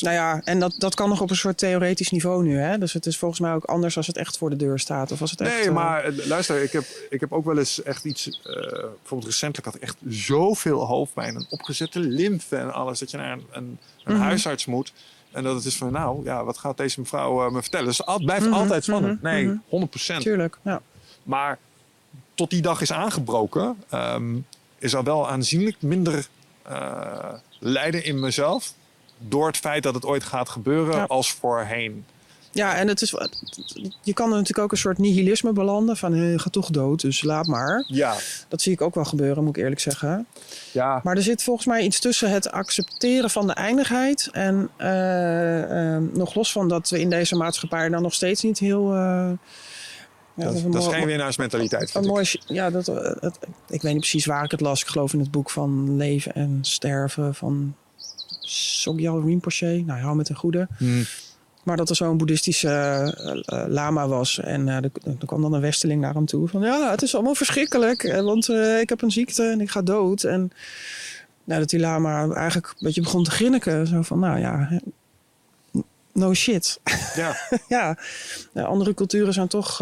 [0.02, 2.58] Nou ja, en dat, dat kan nog op een soort theoretisch niveau nu.
[2.58, 2.78] Hè?
[2.78, 5.12] Dus het is volgens mij ook anders als het echt voor de deur staat.
[5.12, 7.58] Of als het echt, nee, eh, maar eh, luister, ik heb, ik heb ook wel
[7.58, 8.28] eens echt iets...
[8.44, 11.36] eh, bijvoorbeeld recentelijk had ik echt zoveel hoofdpijn.
[11.36, 13.00] En opgezette lymfe en alles.
[13.00, 14.24] Dat je naar een, een, een Mhm.
[14.24, 14.94] huisarts moet.
[15.32, 17.86] En dat het is van, nou, ja, wat gaat deze mevrouw eh, me vertellen?
[17.86, 19.22] Dus het blijft Mhm, altijd spannend.
[19.22, 19.58] mhm, Nee, mhm.
[19.70, 20.22] 100%.
[20.22, 20.82] Tuurlijk, ja.
[21.24, 21.58] Maar
[22.34, 24.36] tot die dag is aangebroken, ehm,
[24.78, 26.28] is er wel aanzienlijk minder
[26.64, 28.74] eh, lijden in mezelf.
[29.18, 31.04] Door het feit dat het ooit gaat gebeuren Ja.
[31.04, 32.06] als voorheen.
[32.52, 33.12] Ja, en het is,
[34.02, 35.98] je kan er natuurlijk ook een soort nihilisme belanden.
[35.98, 37.84] Van, je gaat toch dood, dus laat maar.
[37.88, 38.16] Ja.
[38.48, 40.28] Dat zie ik ook wel gebeuren, moet ik eerlijk zeggen.
[40.72, 41.00] Ja.
[41.04, 44.30] Maar er zit volgens mij iets tussen het accepteren van de eindigheid.
[44.32, 48.60] En eh, eh, nog los van dat we in deze maatschappij dan nog steeds niet
[48.60, 48.94] heel...
[48.94, 49.32] eh,
[50.36, 51.96] ja, Dat, is dat is mooi- geen winnaarsmentaliteit.
[51.96, 53.30] Een mooi, ja, dat, eh,
[53.70, 54.82] ik weet niet precies waar ik het las.
[54.82, 57.76] Ik geloof in het boek van Leven en Sterven van
[58.42, 59.84] Sogyal Rinpoche.
[59.86, 60.68] Nou, hou met een goede.
[60.78, 61.06] Hmm.
[61.70, 64.40] Maar dat er zo'n boeddhistische eh, eh, lama was.
[64.40, 66.48] En eh, er, er kwam dan een westeling naar hem toe.
[66.48, 68.22] Van ja, het is allemaal verschrikkelijk.
[68.22, 68.50] Want
[68.82, 70.24] ik heb een ziekte en ik ga dood.
[70.24, 70.52] En
[71.44, 73.88] Nou, dat die lama eigenlijk een beetje begon te grinniken.
[73.88, 74.80] Zo van, nou ja,
[76.14, 76.80] no shit.
[77.16, 77.36] Ja.
[77.68, 77.98] ja,
[78.54, 79.78] de andere culturen zijn toch...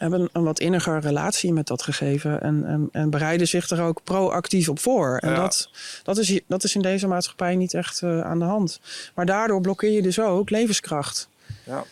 [0.00, 2.40] hebben een wat inniger relatie met dat gegeven.
[2.42, 5.16] En, en, en bereiden zich er ook proactief op voor.
[5.16, 5.34] En Ja.
[5.36, 5.70] dat,
[6.02, 8.80] dat, is, dat is in deze maatschappij niet echt eh, aan de hand.
[9.14, 11.28] Maar daardoor blokkeer je dus ook levenskracht.
[11.64, 11.84] Ja,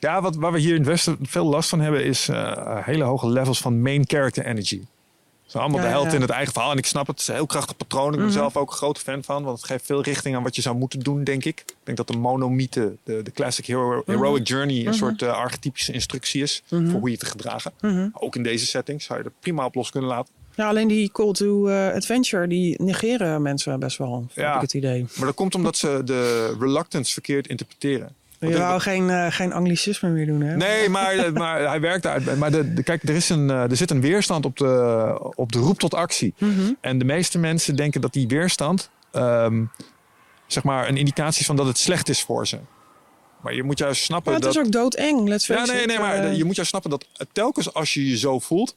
[0.00, 3.04] ja wat, waar we hier in het Westen veel last van hebben, is eh, hele
[3.04, 4.82] hoge levels van main character energy.
[5.54, 6.08] Zo allemaal Ja, de held ja.
[6.08, 6.16] Mhm.
[6.16, 6.70] in het eigen verhaal.
[6.70, 8.12] En ik snap het, het is een heel krachtig patroon.
[8.12, 10.56] Ik ben zelf ook een grote fan van, want het geeft veel richting aan wat
[10.56, 11.60] je zou moeten doen, denk ik.
[11.66, 14.10] Ik denk dat de monomythe, de, de classic hero, Mhm.
[14.10, 17.72] heroic journey, een soort eh, archetypische instructie is voor hoe je te gedragen.
[17.80, 18.08] Mhm.
[18.12, 20.32] Ook in deze setting zou je er prima op los kunnen laten.
[20.56, 24.46] Ja, alleen die call to eh, adventure, die negeren mensen best wel, Ja.
[24.46, 25.06] heb ik het idee.
[25.16, 28.14] Maar dat komt omdat ze de reluctance verkeerd interpreteren.
[28.38, 30.56] Je wou geen, eh, geen anglicisme meer doen, hè?
[30.56, 32.36] Nee, maar, maar hij werkt uit.
[32.38, 35.52] Maar de, de- kijk, er, is een, eh, er zit een weerstand op de, op
[35.52, 36.34] de roep tot actie.
[36.38, 36.72] Mhm.
[36.80, 39.64] En de meeste mensen denken dat die weerstand, ehm,
[40.46, 42.58] zeg maar, een indicatie is van dat het slecht is voor ze.
[43.40, 44.62] Maar je moet juist snappen Maar het dat.
[44.62, 45.86] is ook doodeng, let's ja, face nee, it.
[45.88, 48.76] nee, maar Eh, je moet juist snappen dat telkens als je je zo voelt.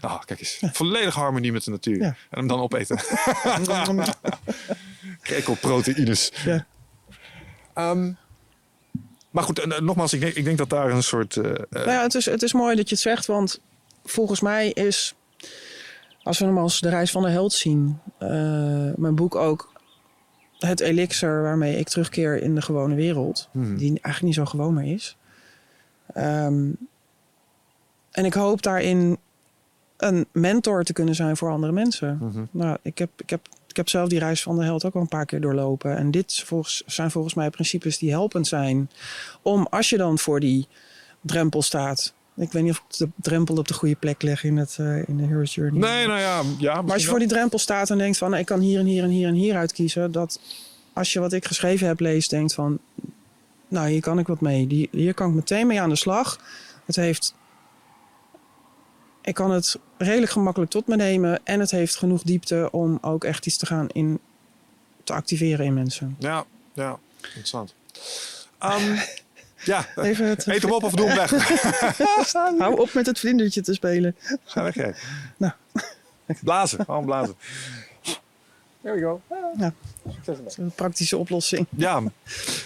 [0.00, 0.58] Nou, kijk eens.
[0.72, 1.96] Volledige harmonie met de natuur.
[1.98, 2.04] Ja.
[2.04, 2.98] En hem dan opeten.
[5.22, 6.32] Krekelproteïnes.
[6.44, 6.66] Ja.
[7.74, 8.12] Ehm,
[9.34, 11.36] maar goed, eh, nogmaals, ik denk, ik denk dat daar een soort.
[11.36, 13.60] eh, Nou ja, het is, het is mooi dat je het zegt, want
[14.04, 15.14] volgens mij is,
[16.22, 17.98] als we hem als de reis van de held zien,
[18.96, 19.72] mijn boek ook
[20.58, 23.76] het elixir waarmee ik terugkeer in de gewone wereld, Hmm.
[23.76, 25.16] die eigenlijk niet zo gewoon meer is.
[26.14, 26.68] Ehm,
[28.10, 29.18] en ik hoop daarin
[29.96, 32.18] een mentor te kunnen zijn voor andere mensen.
[32.20, 32.44] mhm.
[32.50, 33.40] Nou, ik heb, ik, heb,
[33.74, 35.96] ik heb zelf die reis van de held ook al een paar keer doorlopen.
[35.96, 38.90] En dit volgens, zijn volgens mij principes die helpend zijn.
[39.42, 40.68] Om als je dan voor die
[41.20, 42.14] drempel staat.
[42.36, 45.08] Ik weet niet of ik de drempel op de goede plek leg in, het, eh,
[45.08, 45.80] in de Hero's Journey.
[45.80, 48.28] Nee, nou ja, ja maar als je voor die drempel staat en denkt van...
[48.28, 50.12] nou, ik kan hier en hier en hier en hier uitkiezen.
[50.12, 50.40] Dat
[50.92, 52.78] als je wat ik geschreven heb leest, denkt van...
[53.68, 54.66] nou, hier kan ik wat mee.
[54.66, 56.40] Die, hier kan ik meteen mee aan de slag.
[56.84, 57.34] Het heeft...
[59.24, 61.40] Ik kan het redelijk gemakkelijk tot me nemen.
[61.44, 64.20] En het heeft genoeg diepte om ook echt iets te gaan in...
[65.04, 66.16] te activeren in mensen.
[66.18, 67.74] Ja, ja, interessant.
[68.58, 68.96] Ehm,
[69.72, 71.30] ja, Even het, eet hem op of doe hem weg.
[72.58, 74.16] hou op met het vlindertje te spelen.
[74.44, 74.90] Ga weg, hè.
[75.36, 75.52] Nou.
[76.40, 77.34] Blazen, gewoon blazen.
[78.82, 79.20] There we go.
[79.58, 79.72] Ja.
[80.24, 80.56] Succes.
[80.56, 81.66] Een praktische oplossing.
[81.70, 82.12] Ja, eens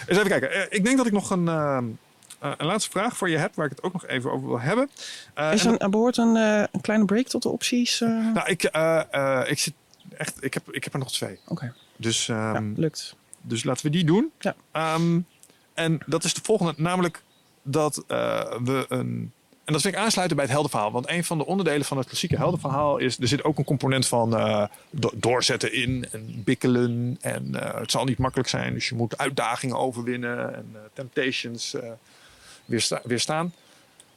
[0.07, 0.51] even kijken.
[0.51, 1.85] Eh, Ik denk dat ik nog een, ehm,
[2.39, 4.59] eh, een laatste vraag voor je heb, waar ik het ook nog even over wil
[4.59, 4.89] hebben.
[5.33, 7.99] Eh, Is en een, behoort een, eh, een kleine break tot de opties?
[7.99, 8.63] Nou, ik,
[9.49, 9.73] ik zit
[10.17, 11.39] echt, ik heb, ik heb er nog twee.
[11.47, 13.15] Oké, Dus, ja, ehm, lukt.
[13.41, 14.31] dus laten we die doen.
[14.39, 14.55] Ja.
[14.71, 15.19] Ehm,
[15.73, 17.23] en dat is de volgende, namelijk
[17.63, 18.03] dat
[18.63, 19.31] we een.
[19.65, 20.91] En dat vind ik aansluiten bij het heldenverhaal.
[20.91, 23.17] Want een van de onderdelen van het klassieke heldenverhaal is...
[23.19, 24.29] er zit ook een component van
[24.89, 27.17] do- doorzetten in en bikkelen.
[27.21, 28.73] En het zal niet makkelijk zijn.
[28.73, 31.75] Dus je moet uitdagingen overwinnen en eh, temptations
[32.69, 33.53] weersta- weerstaan.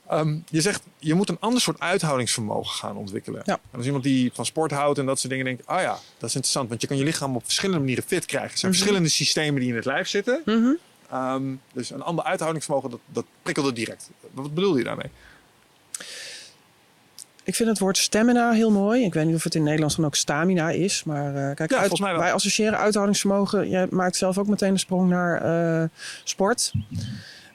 [0.09, 3.43] Ehm, je zegt, je moet een ander soort uithoudingsvermogen gaan ontwikkelen.
[3.45, 3.53] Ja.
[3.71, 5.67] En als iemand die van sport houdt en dat soort dingen denkt...
[5.67, 6.69] ah ja, dat is interessant.
[6.69, 8.51] Want je kan je lichaam op verschillende manieren fit krijgen.
[8.53, 8.81] Er zijn Mhm.
[8.81, 10.43] verschillende systemen die in het lijf zitten.
[10.45, 10.71] Mhm.
[11.11, 11.43] Ehm,
[11.73, 14.11] dus een ander uithoudingsvermogen, dat, dat prikkelde direct.
[14.31, 15.11] Wat bedoel je daarmee?
[17.45, 19.05] Ik vind het woord stamina heel mooi.
[19.05, 21.05] Ik weet niet of het in Nederlands dan ook stamina is.
[21.05, 23.69] Maar eh, kijk, Ja, uit- wij associëren uithoudingsvermogen.
[23.69, 25.43] Jij maakt zelf ook meteen de sprong naar
[25.83, 25.89] eh,
[26.25, 26.73] sport.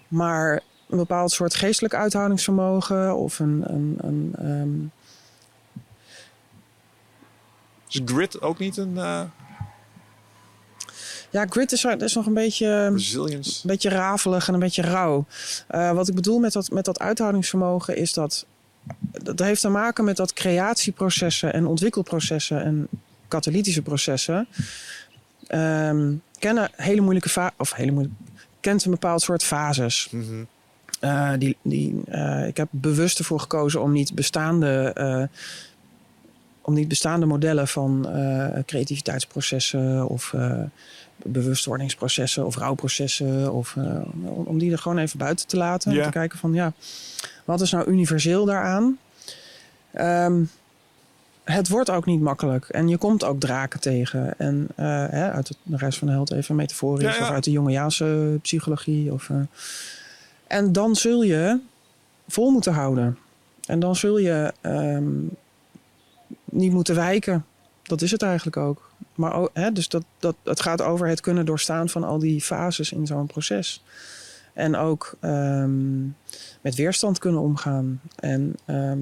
[0.07, 3.63] Maar een bepaald soort geestelijk uithoudingsvermogen of een.
[3.65, 4.85] een, een ehm,
[7.89, 9.21] Is grit ook niet een eh
[11.29, 12.89] ja, grit is, is nog een beetje.
[12.93, 13.49] resilience?
[13.49, 15.25] een beetje rafelig en een beetje rauw.
[15.67, 18.45] Eh, wat ik bedoel met dat, met dat uithoudingsvermogen is dat...
[19.11, 22.87] Dat heeft te maken met dat creatieprocessen en ontwikkelprocessen en
[23.27, 24.47] katalytische processen...
[25.47, 28.09] ehm, kennen hele moeilijke of hele
[28.59, 30.07] kent een bepaald soort fases.
[30.11, 30.43] Mhm.
[30.99, 35.23] Eh, die, die, eh, ik heb bewust ervoor gekozen om niet bestaande, eh,
[36.61, 38.07] om niet bestaande modellen van
[38.65, 40.33] creativiteitsprocessen of
[41.23, 43.75] bewustwordingsprocessen of rouwprocessen, of,
[44.21, 45.93] om- om die er gewoon even buiten te laten.
[45.93, 46.03] Ja.
[46.03, 46.73] Te kijken van ja,
[47.45, 48.97] wat is nou universeel daaraan?
[49.93, 50.43] Ehm,
[51.43, 52.65] het wordt ook niet makkelijk.
[52.69, 54.39] En je komt ook draken tegen.
[54.39, 57.03] En hè, uit de reis van de held even metaforisch.
[57.03, 57.21] Ja, ja.
[57.27, 59.13] Of uit de Jungiaanse psychologie.
[59.13, 59.29] Of,
[60.47, 61.59] en dan zul je
[62.27, 63.17] vol moeten houden.
[63.65, 65.13] En dan zul je ehm,
[66.45, 67.45] niet moeten wijken.
[67.83, 68.91] Dat is het eigenlijk ook.
[69.15, 72.41] Maar ook, hè, dus dat, dat, het gaat over het kunnen doorstaan van al die
[72.41, 73.83] fases in zo'n proces.
[74.53, 76.05] En ook ehm,
[76.61, 78.01] met weerstand kunnen omgaan.
[78.15, 78.99] En ehm,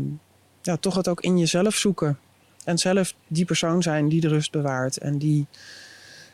[0.61, 2.19] ja, toch het ook in jezelf zoeken.
[2.63, 5.47] En zelf die persoon zijn die de rust bewaart en die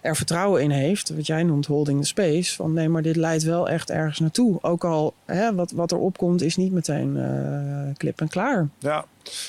[0.01, 1.09] er vertrouwen in heeft.
[1.15, 2.55] Wat jij noemt holding the space.
[2.55, 4.57] Van nee, maar dit leidt wel echt ergens naartoe.
[4.61, 8.67] Ook al hè, wat, wat er opkomt is niet meteen uh, klip en klaar.
[8.79, 9.05] Ja,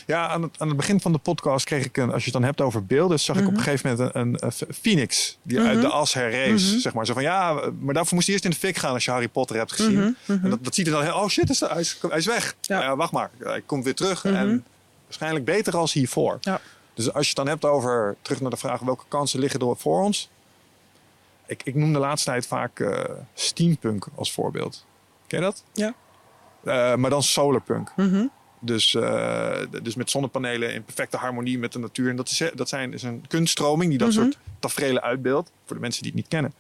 [0.07, 2.33] ja aan, het, aan het begin van de podcast kreeg ik een, als je het
[2.33, 3.63] dan hebt over beelden, zag ik op een Mhm.
[3.63, 5.81] gegeven moment een, een, een phoenix die uit Mhm.
[5.81, 6.71] de as herrees.
[6.71, 6.79] Mhm.
[6.81, 9.05] Zeg maar zo van ja, maar daarvoor moest hij eerst in de fik gaan als
[9.05, 10.17] je Harry Potter hebt gezien.
[10.27, 12.55] En dat, dat ziet er dan heel, oh shit, is hij, is, hij is weg.
[12.61, 12.75] Ja.
[12.79, 14.65] Nou ja, wacht maar, hij komt weer terug en
[15.05, 16.39] waarschijnlijk beter als hiervoor.
[16.41, 16.61] Ja.
[16.95, 19.77] Dus als je het dan hebt over, terug naar de vraag welke kansen liggen er
[19.77, 20.31] voor ons.
[21.53, 23.05] Ik, ik noem de laatste tijd vaak eh,
[23.35, 24.87] steampunk als voorbeeld.
[25.27, 25.65] Ken je dat?
[25.73, 25.95] Ja.
[26.65, 27.93] Eh, maar dan solarpunk.
[27.97, 28.27] Mhm.
[28.61, 32.11] Dus, eh, dus met zonnepanelen in perfecte harmonie met de natuur.
[32.11, 34.19] En dat is, dat zijn, is een kunststroming die dat Mhm.
[34.23, 35.51] soort tafereelen uitbeeldt.
[35.65, 36.55] Voor de mensen die het niet kennen.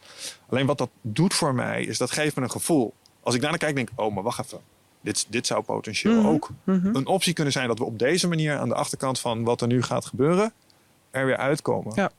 [0.48, 2.94] Alleen wat dat doet voor mij, is dat geeft me een gevoel.
[3.22, 4.60] Als ik daarnaar kijk, denk ik, oh, maar wacht even.
[5.00, 6.26] Dit, dit zou potentieel Mhm.
[6.26, 9.60] ook een optie kunnen zijn dat we op deze manier aan de achterkant van wat
[9.60, 10.52] er nu gaat gebeuren,
[11.10, 11.92] er weer uitkomen.
[11.94, 12.10] Ja.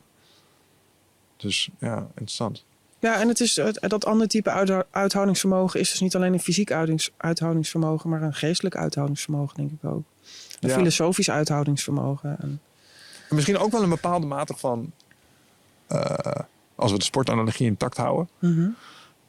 [1.44, 2.64] Dus ja, interessant.
[2.98, 6.70] Ja, en het is, dat andere type uithou- uithoudingsvermogen is dus niet alleen een fysiek
[7.16, 10.02] uithoudingsvermogen, maar een geestelijk uithoudingsvermogen, denk ik ook.
[10.60, 10.74] Een Ja.
[10.74, 12.36] filosofisch uithoudingsvermogen.
[12.40, 12.60] En,
[13.28, 14.92] En misschien ook wel een bepaalde mate van,
[15.86, 15.98] eh,
[16.74, 18.68] als we de sportanalogie intact houden, Mhm.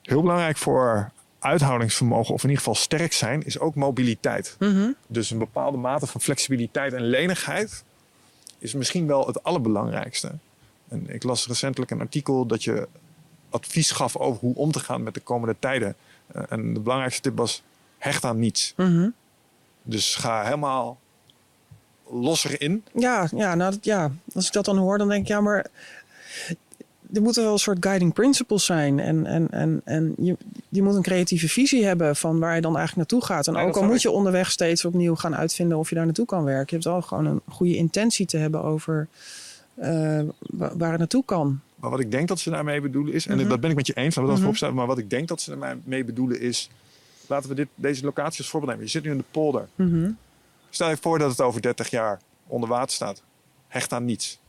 [0.01, 4.55] heel belangrijk voor uithoudingsvermogen, of in ieder geval sterk zijn, is ook mobiliteit.
[4.59, 4.91] Mhm.
[5.07, 7.83] Dus een bepaalde mate van flexibiliteit en lenigheid
[8.57, 10.31] is misschien wel het allerbelangrijkste.
[10.87, 12.87] En ik las recentelijk een artikel dat je
[13.49, 15.95] advies gaf over hoe om te gaan met de komende tijden.
[16.27, 17.63] Eh, en de belangrijkste tip was:
[17.97, 18.73] hecht aan niets.
[18.77, 19.09] Mhm.
[19.83, 20.97] Dus ga helemaal
[22.09, 22.83] los erin.
[22.93, 25.67] Ja, ja, nou, dat- ja, als ik dat dan hoor, dan denk ik, ja, maar
[27.13, 28.99] er moeten wel een soort guiding principles zijn.
[28.99, 30.37] En, en, en, en je,
[30.69, 33.47] je moet een creatieve visie hebben van waar je dan eigenlijk naartoe gaat.
[33.47, 34.01] En ook al moet ik.
[34.01, 36.65] je onderweg steeds opnieuw gaan uitvinden of je daar naartoe kan werken.
[36.67, 39.07] Je hebt wel gewoon een goede intentie te hebben over
[40.51, 41.59] waar het naartoe kan.
[41.75, 43.47] Maar wat ik denk dat ze daarmee bedoelen is, en Mhm.
[43.49, 44.39] dat ben ik met je eens, laten we dat Mhm.
[44.41, 44.75] vooropstellen.
[44.75, 46.69] Maar wat ik denk dat ze daarmee bedoelen is,
[47.27, 48.85] laten we dit, deze locatie als voorbeeld nemen.
[48.85, 49.67] Je zit nu in de polder.
[49.75, 50.11] Mhm.
[50.69, 53.21] Stel je voor dat het over 30 jaar onder water staat.
[53.67, 54.39] Hecht aan niets.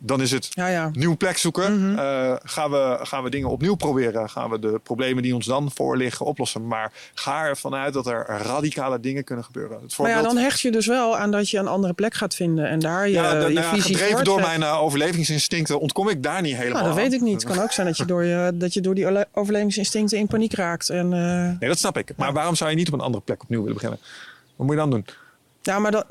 [0.00, 0.90] Dan is het Ja, ja.
[0.92, 1.88] nieuwe plek zoeken.
[1.90, 1.98] Mhm.
[1.98, 4.30] Eh, gaan, we, gaan we dingen opnieuw proberen?
[4.30, 6.66] Gaan we de problemen die ons dan voor liggen oplossen?
[6.66, 9.72] Maar ga ervan uit dat er radicale dingen kunnen gebeuren.
[9.72, 12.14] Het Maar voorbeeld, ja, dan hecht je dus wel aan dat je een andere plek
[12.14, 16.08] gaat vinden en daar je, Ja, je nou visie gedreven door mijn eh, overlevingsinstincten ontkom
[16.08, 17.02] ik daar niet helemaal Nou, dat aan.
[17.10, 17.42] weet ik niet.
[17.42, 20.52] Het kan ook zijn dat je door, je, dat je door die overlevingsinstincten in paniek
[20.54, 20.88] raakt.
[20.88, 22.12] En, eh, Nee, dat snap ik.
[22.16, 23.98] Maar waarom zou je niet op een andere plek opnieuw willen beginnen?
[24.56, 25.06] Wat moet je dan doen?
[25.62, 26.06] ja, maar dat,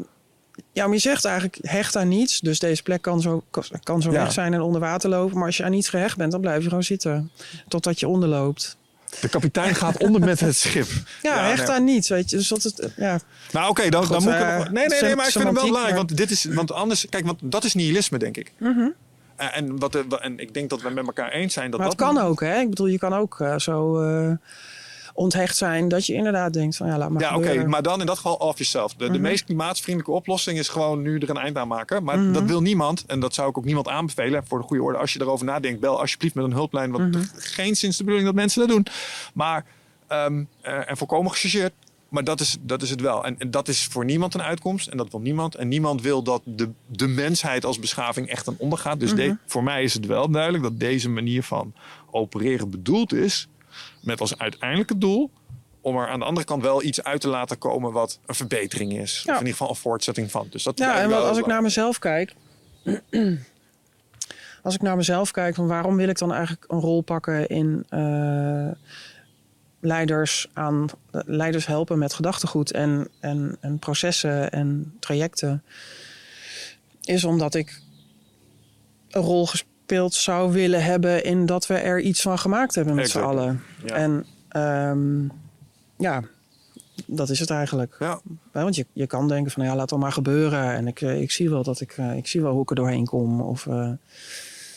[0.71, 2.39] ja, maar je zegt eigenlijk hecht aan niets.
[2.39, 3.43] Dus deze plek kan zo,
[3.83, 4.23] kan zo Ja.
[4.23, 5.37] weg zijn en onder water lopen.
[5.37, 7.31] Maar als je aan niets gehecht bent, dan blijf je gewoon zitten.
[7.67, 8.77] Totdat je onderloopt.
[9.21, 10.87] De kapitein gaat onder met het schip.
[11.21, 11.75] Ja, hecht nee.
[11.75, 12.35] aan niets, weet je.
[12.37, 13.19] Dus dat het, ja.
[13.51, 14.39] Nou, oké, dan, dan moet ik.
[14.39, 15.95] eh, nog- nee, nee, nee, maar ik vind hem wel belangrijk.
[15.95, 18.51] maar- Want, dit is, want anders, kijk, want dat is nihilisme, denk ik.
[18.57, 18.87] Mhm.
[19.35, 21.97] En, en, wat, en ik denk dat we met elkaar eens zijn dat Maar het
[21.97, 22.07] dat.
[22.13, 22.59] kan ook, hè.
[22.59, 24.31] Ik bedoel, je kan ook eh, zo eh,
[25.19, 28.05] onthecht zijn dat je inderdaad denkt van ja, laat maar Ja, oké, maar dan in
[28.05, 28.93] dat geval off jezelf.
[28.93, 29.21] De, de Mhm.
[29.21, 32.03] meest klimaatvriendelijke oplossing is gewoon nu er een eind aan maken.
[32.03, 32.33] Maar Mhm.
[32.33, 34.97] dat wil niemand, en dat zou ik ook niemand aanbevelen voor de goede orde.
[34.97, 36.91] Als je erover nadenkt, bel alsjeblieft met een hulplijn.
[36.91, 37.23] Want Mhm.
[37.35, 38.85] geen sinds de bedoeling dat mensen dat doen.
[39.33, 39.65] Maar,
[40.07, 41.73] ehm, eh, en volkomen gechargeerd.
[42.09, 43.25] Maar dat is, dat is het wel.
[43.25, 44.87] En, en dat is voor niemand een uitkomst.
[44.87, 45.55] En dat wil niemand.
[45.55, 48.99] En niemand wil dat de, de mensheid als beschaving echt aan ondergaat.
[48.99, 49.35] Dus de- Mhm.
[49.45, 51.73] voor mij is het wel duidelijk dat deze manier van
[52.11, 53.47] opereren bedoeld is.
[54.01, 55.31] Met als uiteindelijke doel
[55.81, 58.97] om er aan de andere kant wel iets uit te laten komen wat een verbetering
[58.97, 59.19] is.
[59.19, 60.47] Of in ieder geval een voortzetting van.
[60.49, 62.33] Dus dat Ja, en wel- als ik naar mezelf kijk.
[64.63, 67.85] als ik naar mezelf kijk, van waarom wil ik dan eigenlijk een rol pakken in
[67.89, 68.67] eh,
[69.79, 75.63] leiders aan leiders helpen met gedachtegoed en, en, en processen en trajecten,
[77.03, 77.81] is omdat ik
[79.09, 79.67] een rol gespeeld
[80.13, 83.63] zou willen hebben in dat we er iets van gemaakt hebben met z'n allen.
[83.85, 83.95] Ja.
[83.95, 85.27] En ehm,
[85.97, 86.23] ja,
[87.05, 87.95] dat is het eigenlijk.
[87.99, 88.19] Ja,
[88.53, 90.73] Ja, want je, je kan denken van ja, laat het maar gebeuren.
[90.73, 92.75] En ik, eh, ik zie wel dat ik, eh, ik zie wel hoe ik er
[92.75, 93.41] doorheen kom.
[93.41, 93.91] Of, eh,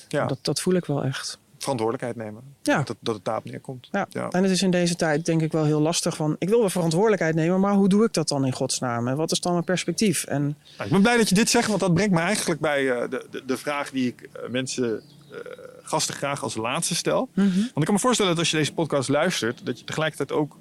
[0.09, 0.26] ja.
[0.26, 1.39] dat, dat voel ik wel echt.
[1.62, 2.43] Verantwoordelijkheid nemen.
[2.62, 2.82] Ja.
[2.82, 3.89] Dat, dat het daarop neerkomt.
[3.93, 4.06] Ja.
[4.10, 4.28] Ja.
[4.28, 6.36] En het is in deze tijd denk ik wel heel lastig van...
[6.39, 9.09] ik wil wel verantwoordelijkheid nemen, maar hoe doe ik dat dan in godsnaam?
[9.09, 10.24] En wat is dan mijn perspectief?
[10.24, 12.90] En Nou, ik ben blij dat je dit zegt, want dat brengt me eigenlijk bij
[12.90, 15.02] eh, de, de, de vraag die ik eh, mensen,
[15.32, 15.39] eh,
[15.82, 17.28] gasten graag als laatste stel.
[17.34, 20.56] Want ik kan me voorstellen dat als je deze podcast luistert, dat je tegelijkertijd ook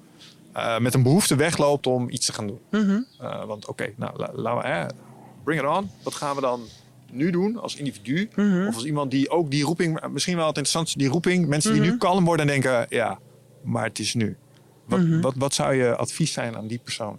[0.52, 2.60] eh, met een behoefte wegloopt om iets te gaan doen.
[2.70, 3.00] Mhm.
[3.20, 4.94] Eh, want oké, nou la- laten we,
[5.44, 5.90] bring it on.
[6.02, 6.60] Wat gaan we dan
[7.12, 8.28] nu doen als individu?
[8.36, 8.66] Mhm.
[8.66, 11.80] Of als iemand die ook die roeping, misschien wel het interessantste, die roeping, mensen die
[11.80, 11.90] Mhm.
[11.90, 13.18] nu kalm worden en denken, ja,
[13.62, 14.36] maar het is nu.
[14.84, 15.20] Wat, Mhm.
[15.20, 17.18] wat, wat zou je advies zijn aan die persoon?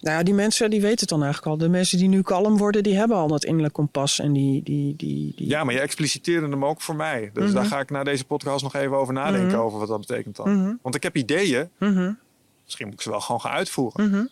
[0.00, 1.58] Nou ja, die mensen die weten het dan eigenlijk al.
[1.58, 4.18] De mensen die nu kalm worden, die hebben al dat innerlijk kompas.
[4.20, 5.48] En die, die, die, die...
[5.48, 7.30] Ja, maar je expliciteerde hem ook voor mij.
[7.32, 7.54] Dus Mhm.
[7.54, 9.58] daar ga ik na deze podcast nog even over nadenken Mhm.
[9.60, 10.56] over wat dat betekent dan.
[10.62, 10.74] Mhm.
[10.82, 11.68] Want ik heb ideeën.
[11.78, 12.12] Mhm,
[12.64, 14.30] Misschien moet ik ze wel gewoon gaan uitvoeren.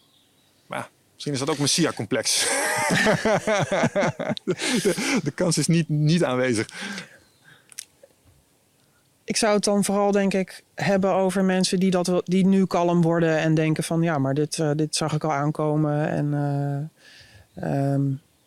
[1.25, 2.41] Misschien is dat ook Messia-complex.
[4.45, 6.69] de, de kans is niet, niet aanwezig.
[9.25, 12.67] Ik zou het dan vooral, denk ik, hebben over mensen die, dat, wel- die nu
[12.67, 16.09] kalm worden en denken van ja, maar dit, eh, dit zag ik al aankomen.
[16.09, 16.35] En,
[17.55, 18.03] eh, ehm,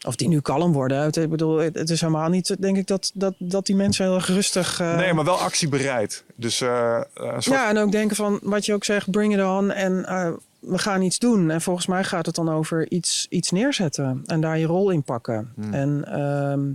[0.05, 1.11] of die nu kalm worden.
[1.21, 4.27] Ik bedoel, het, is helemaal niet, denk ik, dat, dat, dat die mensen heel erg
[4.27, 4.79] rustig.
[4.79, 6.23] eh, Nee, maar wel actiebereid.
[6.35, 7.55] Dus eh, een soort...
[7.57, 9.71] Ja, en ook denken van wat je ook zegt, bring it on.
[9.71, 10.31] En eh,
[10.68, 11.52] we gaan iets doen.
[11.52, 15.03] En volgens mij gaat het dan over iets, iets neerzetten en daar je rol in
[15.03, 15.52] pakken.
[15.56, 15.73] Hmm.
[15.73, 16.69] En ehm,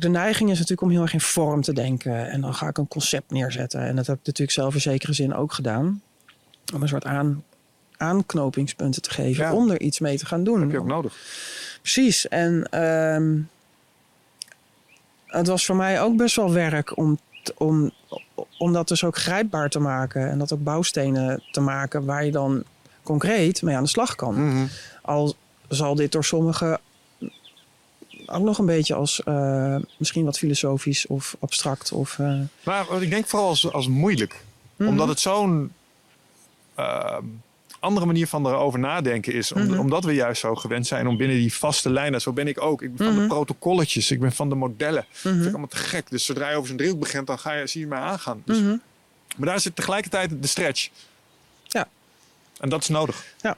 [0.00, 2.30] de neiging is natuurlijk om heel erg in vorm te denken.
[2.30, 3.80] En dan ga ik een concept neerzetten.
[3.80, 6.02] En dat heb ik natuurlijk zelf in zekere zin ook gedaan.
[6.74, 7.44] Om een soort aan,
[7.96, 9.54] aanknopingspunten te geven Ja.
[9.54, 10.60] om er iets mee te gaan doen.
[10.60, 11.16] heb je ook nodig.
[11.80, 12.28] Precies.
[12.28, 13.38] En ehm,
[15.26, 17.18] het was voor mij ook best wel werk om,
[17.56, 17.90] om,
[18.58, 20.30] om dat dus ook grijpbaar te maken.
[20.30, 22.64] En dat ook bouwstenen te maken waar je dan
[23.04, 24.48] concreet mee aan de slag kan.
[24.48, 24.64] Mhm.
[25.02, 25.34] Al
[25.68, 26.80] zal dit door sommigen
[28.26, 31.92] ook nog een beetje als eh, misschien wat filosofisch of abstract.
[31.92, 34.44] Of, eh, Maar ik denk vooral als, als moeilijk.
[34.76, 34.88] mhm.
[34.88, 35.72] Omdat het zo'n
[36.74, 37.22] ehm,
[37.80, 39.52] andere manier van erover nadenken is.
[39.52, 39.78] Om- Mhm.
[39.78, 42.20] Omdat we juist zo gewend zijn om binnen die vaste lijnen.
[42.20, 42.82] Zo ben ik ook.
[42.82, 44.10] Ik ben van de protocolletjes.
[44.10, 45.06] Ik ben van de modellen.
[45.10, 46.10] Dat vind ik allemaal te gek.
[46.10, 48.42] Dus zodra je over zo'n driehoek begint, dan ga je, zie je mij aangaan.
[48.44, 48.60] Dus.
[49.36, 50.88] Maar daar zit tegelijkertijd de stretch.
[52.60, 53.24] En dat is nodig.
[53.40, 53.56] Ja.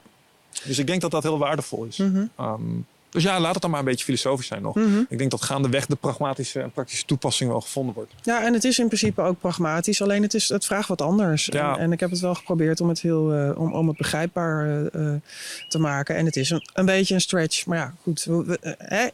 [0.63, 1.97] Dus ik denk dat dat heel waardevol is.
[1.97, 2.25] Mhm.
[2.35, 2.61] Ehm,
[3.09, 4.75] dus ja, laat het dan maar een beetje filosofisch zijn nog.
[4.75, 5.01] Mhm.
[5.09, 8.13] Ik denk dat gaandeweg de pragmatische en praktische toepassing wel gevonden wordt.
[8.23, 10.01] Ja, en het is in principe ook pragmatisch.
[10.01, 11.45] Alleen het, is, het vraagt wat anders.
[11.45, 11.73] Ja.
[11.75, 14.67] En, en ik heb het wel geprobeerd om het, heel, eh, om, om het begrijpbaar
[14.67, 15.21] eh, eh,
[15.67, 16.15] te maken.
[16.15, 17.65] En het is een, een beetje een stretch.
[17.65, 18.23] Maar ja, goed.
[18.23, 19.07] we- we- hè,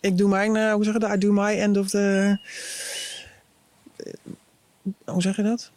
[0.00, 1.14] ik doe mijn, hoe zeg je dat?
[1.14, 2.38] I do my end of the...
[5.04, 5.70] hoe zeg je dat?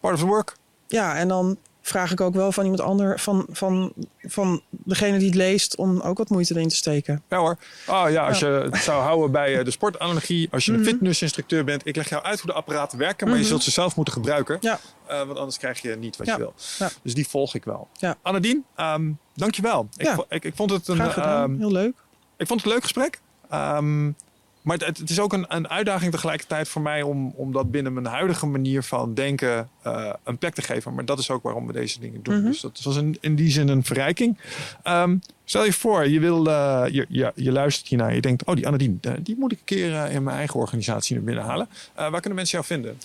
[0.00, 0.56] Part of the work.
[0.86, 1.56] ja, en dan
[1.86, 3.92] vraag ik ook wel van iemand ander, van, van,
[4.22, 7.22] van degene die het leest, om ook wat moeite erin te steken.
[7.28, 7.56] Ja hoor.
[7.88, 10.48] Oh ja, als je het zou houden bij eh, de sportanalogie.
[10.50, 10.88] Als je een Mhm.
[10.88, 11.86] fitnessinstructeur bent.
[11.86, 13.26] Ik leg jou uit hoe de apparaten werken.
[13.26, 13.50] Maar je Mhm.
[13.50, 14.56] zult ze zelf moeten gebruiken.
[14.60, 14.80] Ja.
[15.06, 16.32] Eh, want anders krijg je niet wat Ja.
[16.32, 16.54] je wil.
[17.02, 17.88] Dus die volg ik wel.
[17.92, 18.16] Ja.
[18.22, 19.88] Annadien, ehm dankjewel.
[19.96, 21.94] Ik, ik, ik, vond het een, Graag gedaan, ehm, heel leuk.
[22.36, 23.20] ik vond het een leuk gesprek.
[23.50, 24.10] Ehm,
[24.66, 27.92] maar het, het is ook een, een uitdaging tegelijkertijd voor mij om, om dat binnen
[27.92, 30.94] mijn huidige manier van denken eh, een plek te geven.
[30.94, 32.36] Maar dat is ook waarom we deze dingen doen.
[32.36, 32.46] Mhm.
[32.46, 34.38] Dus dat was in, in die zin een verrijking.
[34.82, 38.14] Ehm, stel je voor, je, wil, eh, je, je, je luistert hiernaar.
[38.14, 41.14] Je denkt, oh die Annadien, eh, die moet ik een keer in mijn eigen organisatie
[41.14, 41.68] naar binnen halen.
[41.94, 42.98] Waar kunnen mensen jou vinden?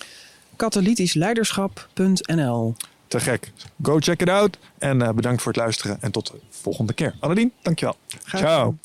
[0.55, 2.75] Katalytischleiderschap.nl
[3.07, 3.51] Te gek.
[3.81, 4.57] Go check it out.
[4.77, 5.97] En bedankt voor het luisteren.
[6.01, 7.15] En tot de volgende keer.
[7.19, 7.95] Annadien, dankjewel.
[8.23, 8.77] Graag Ciao.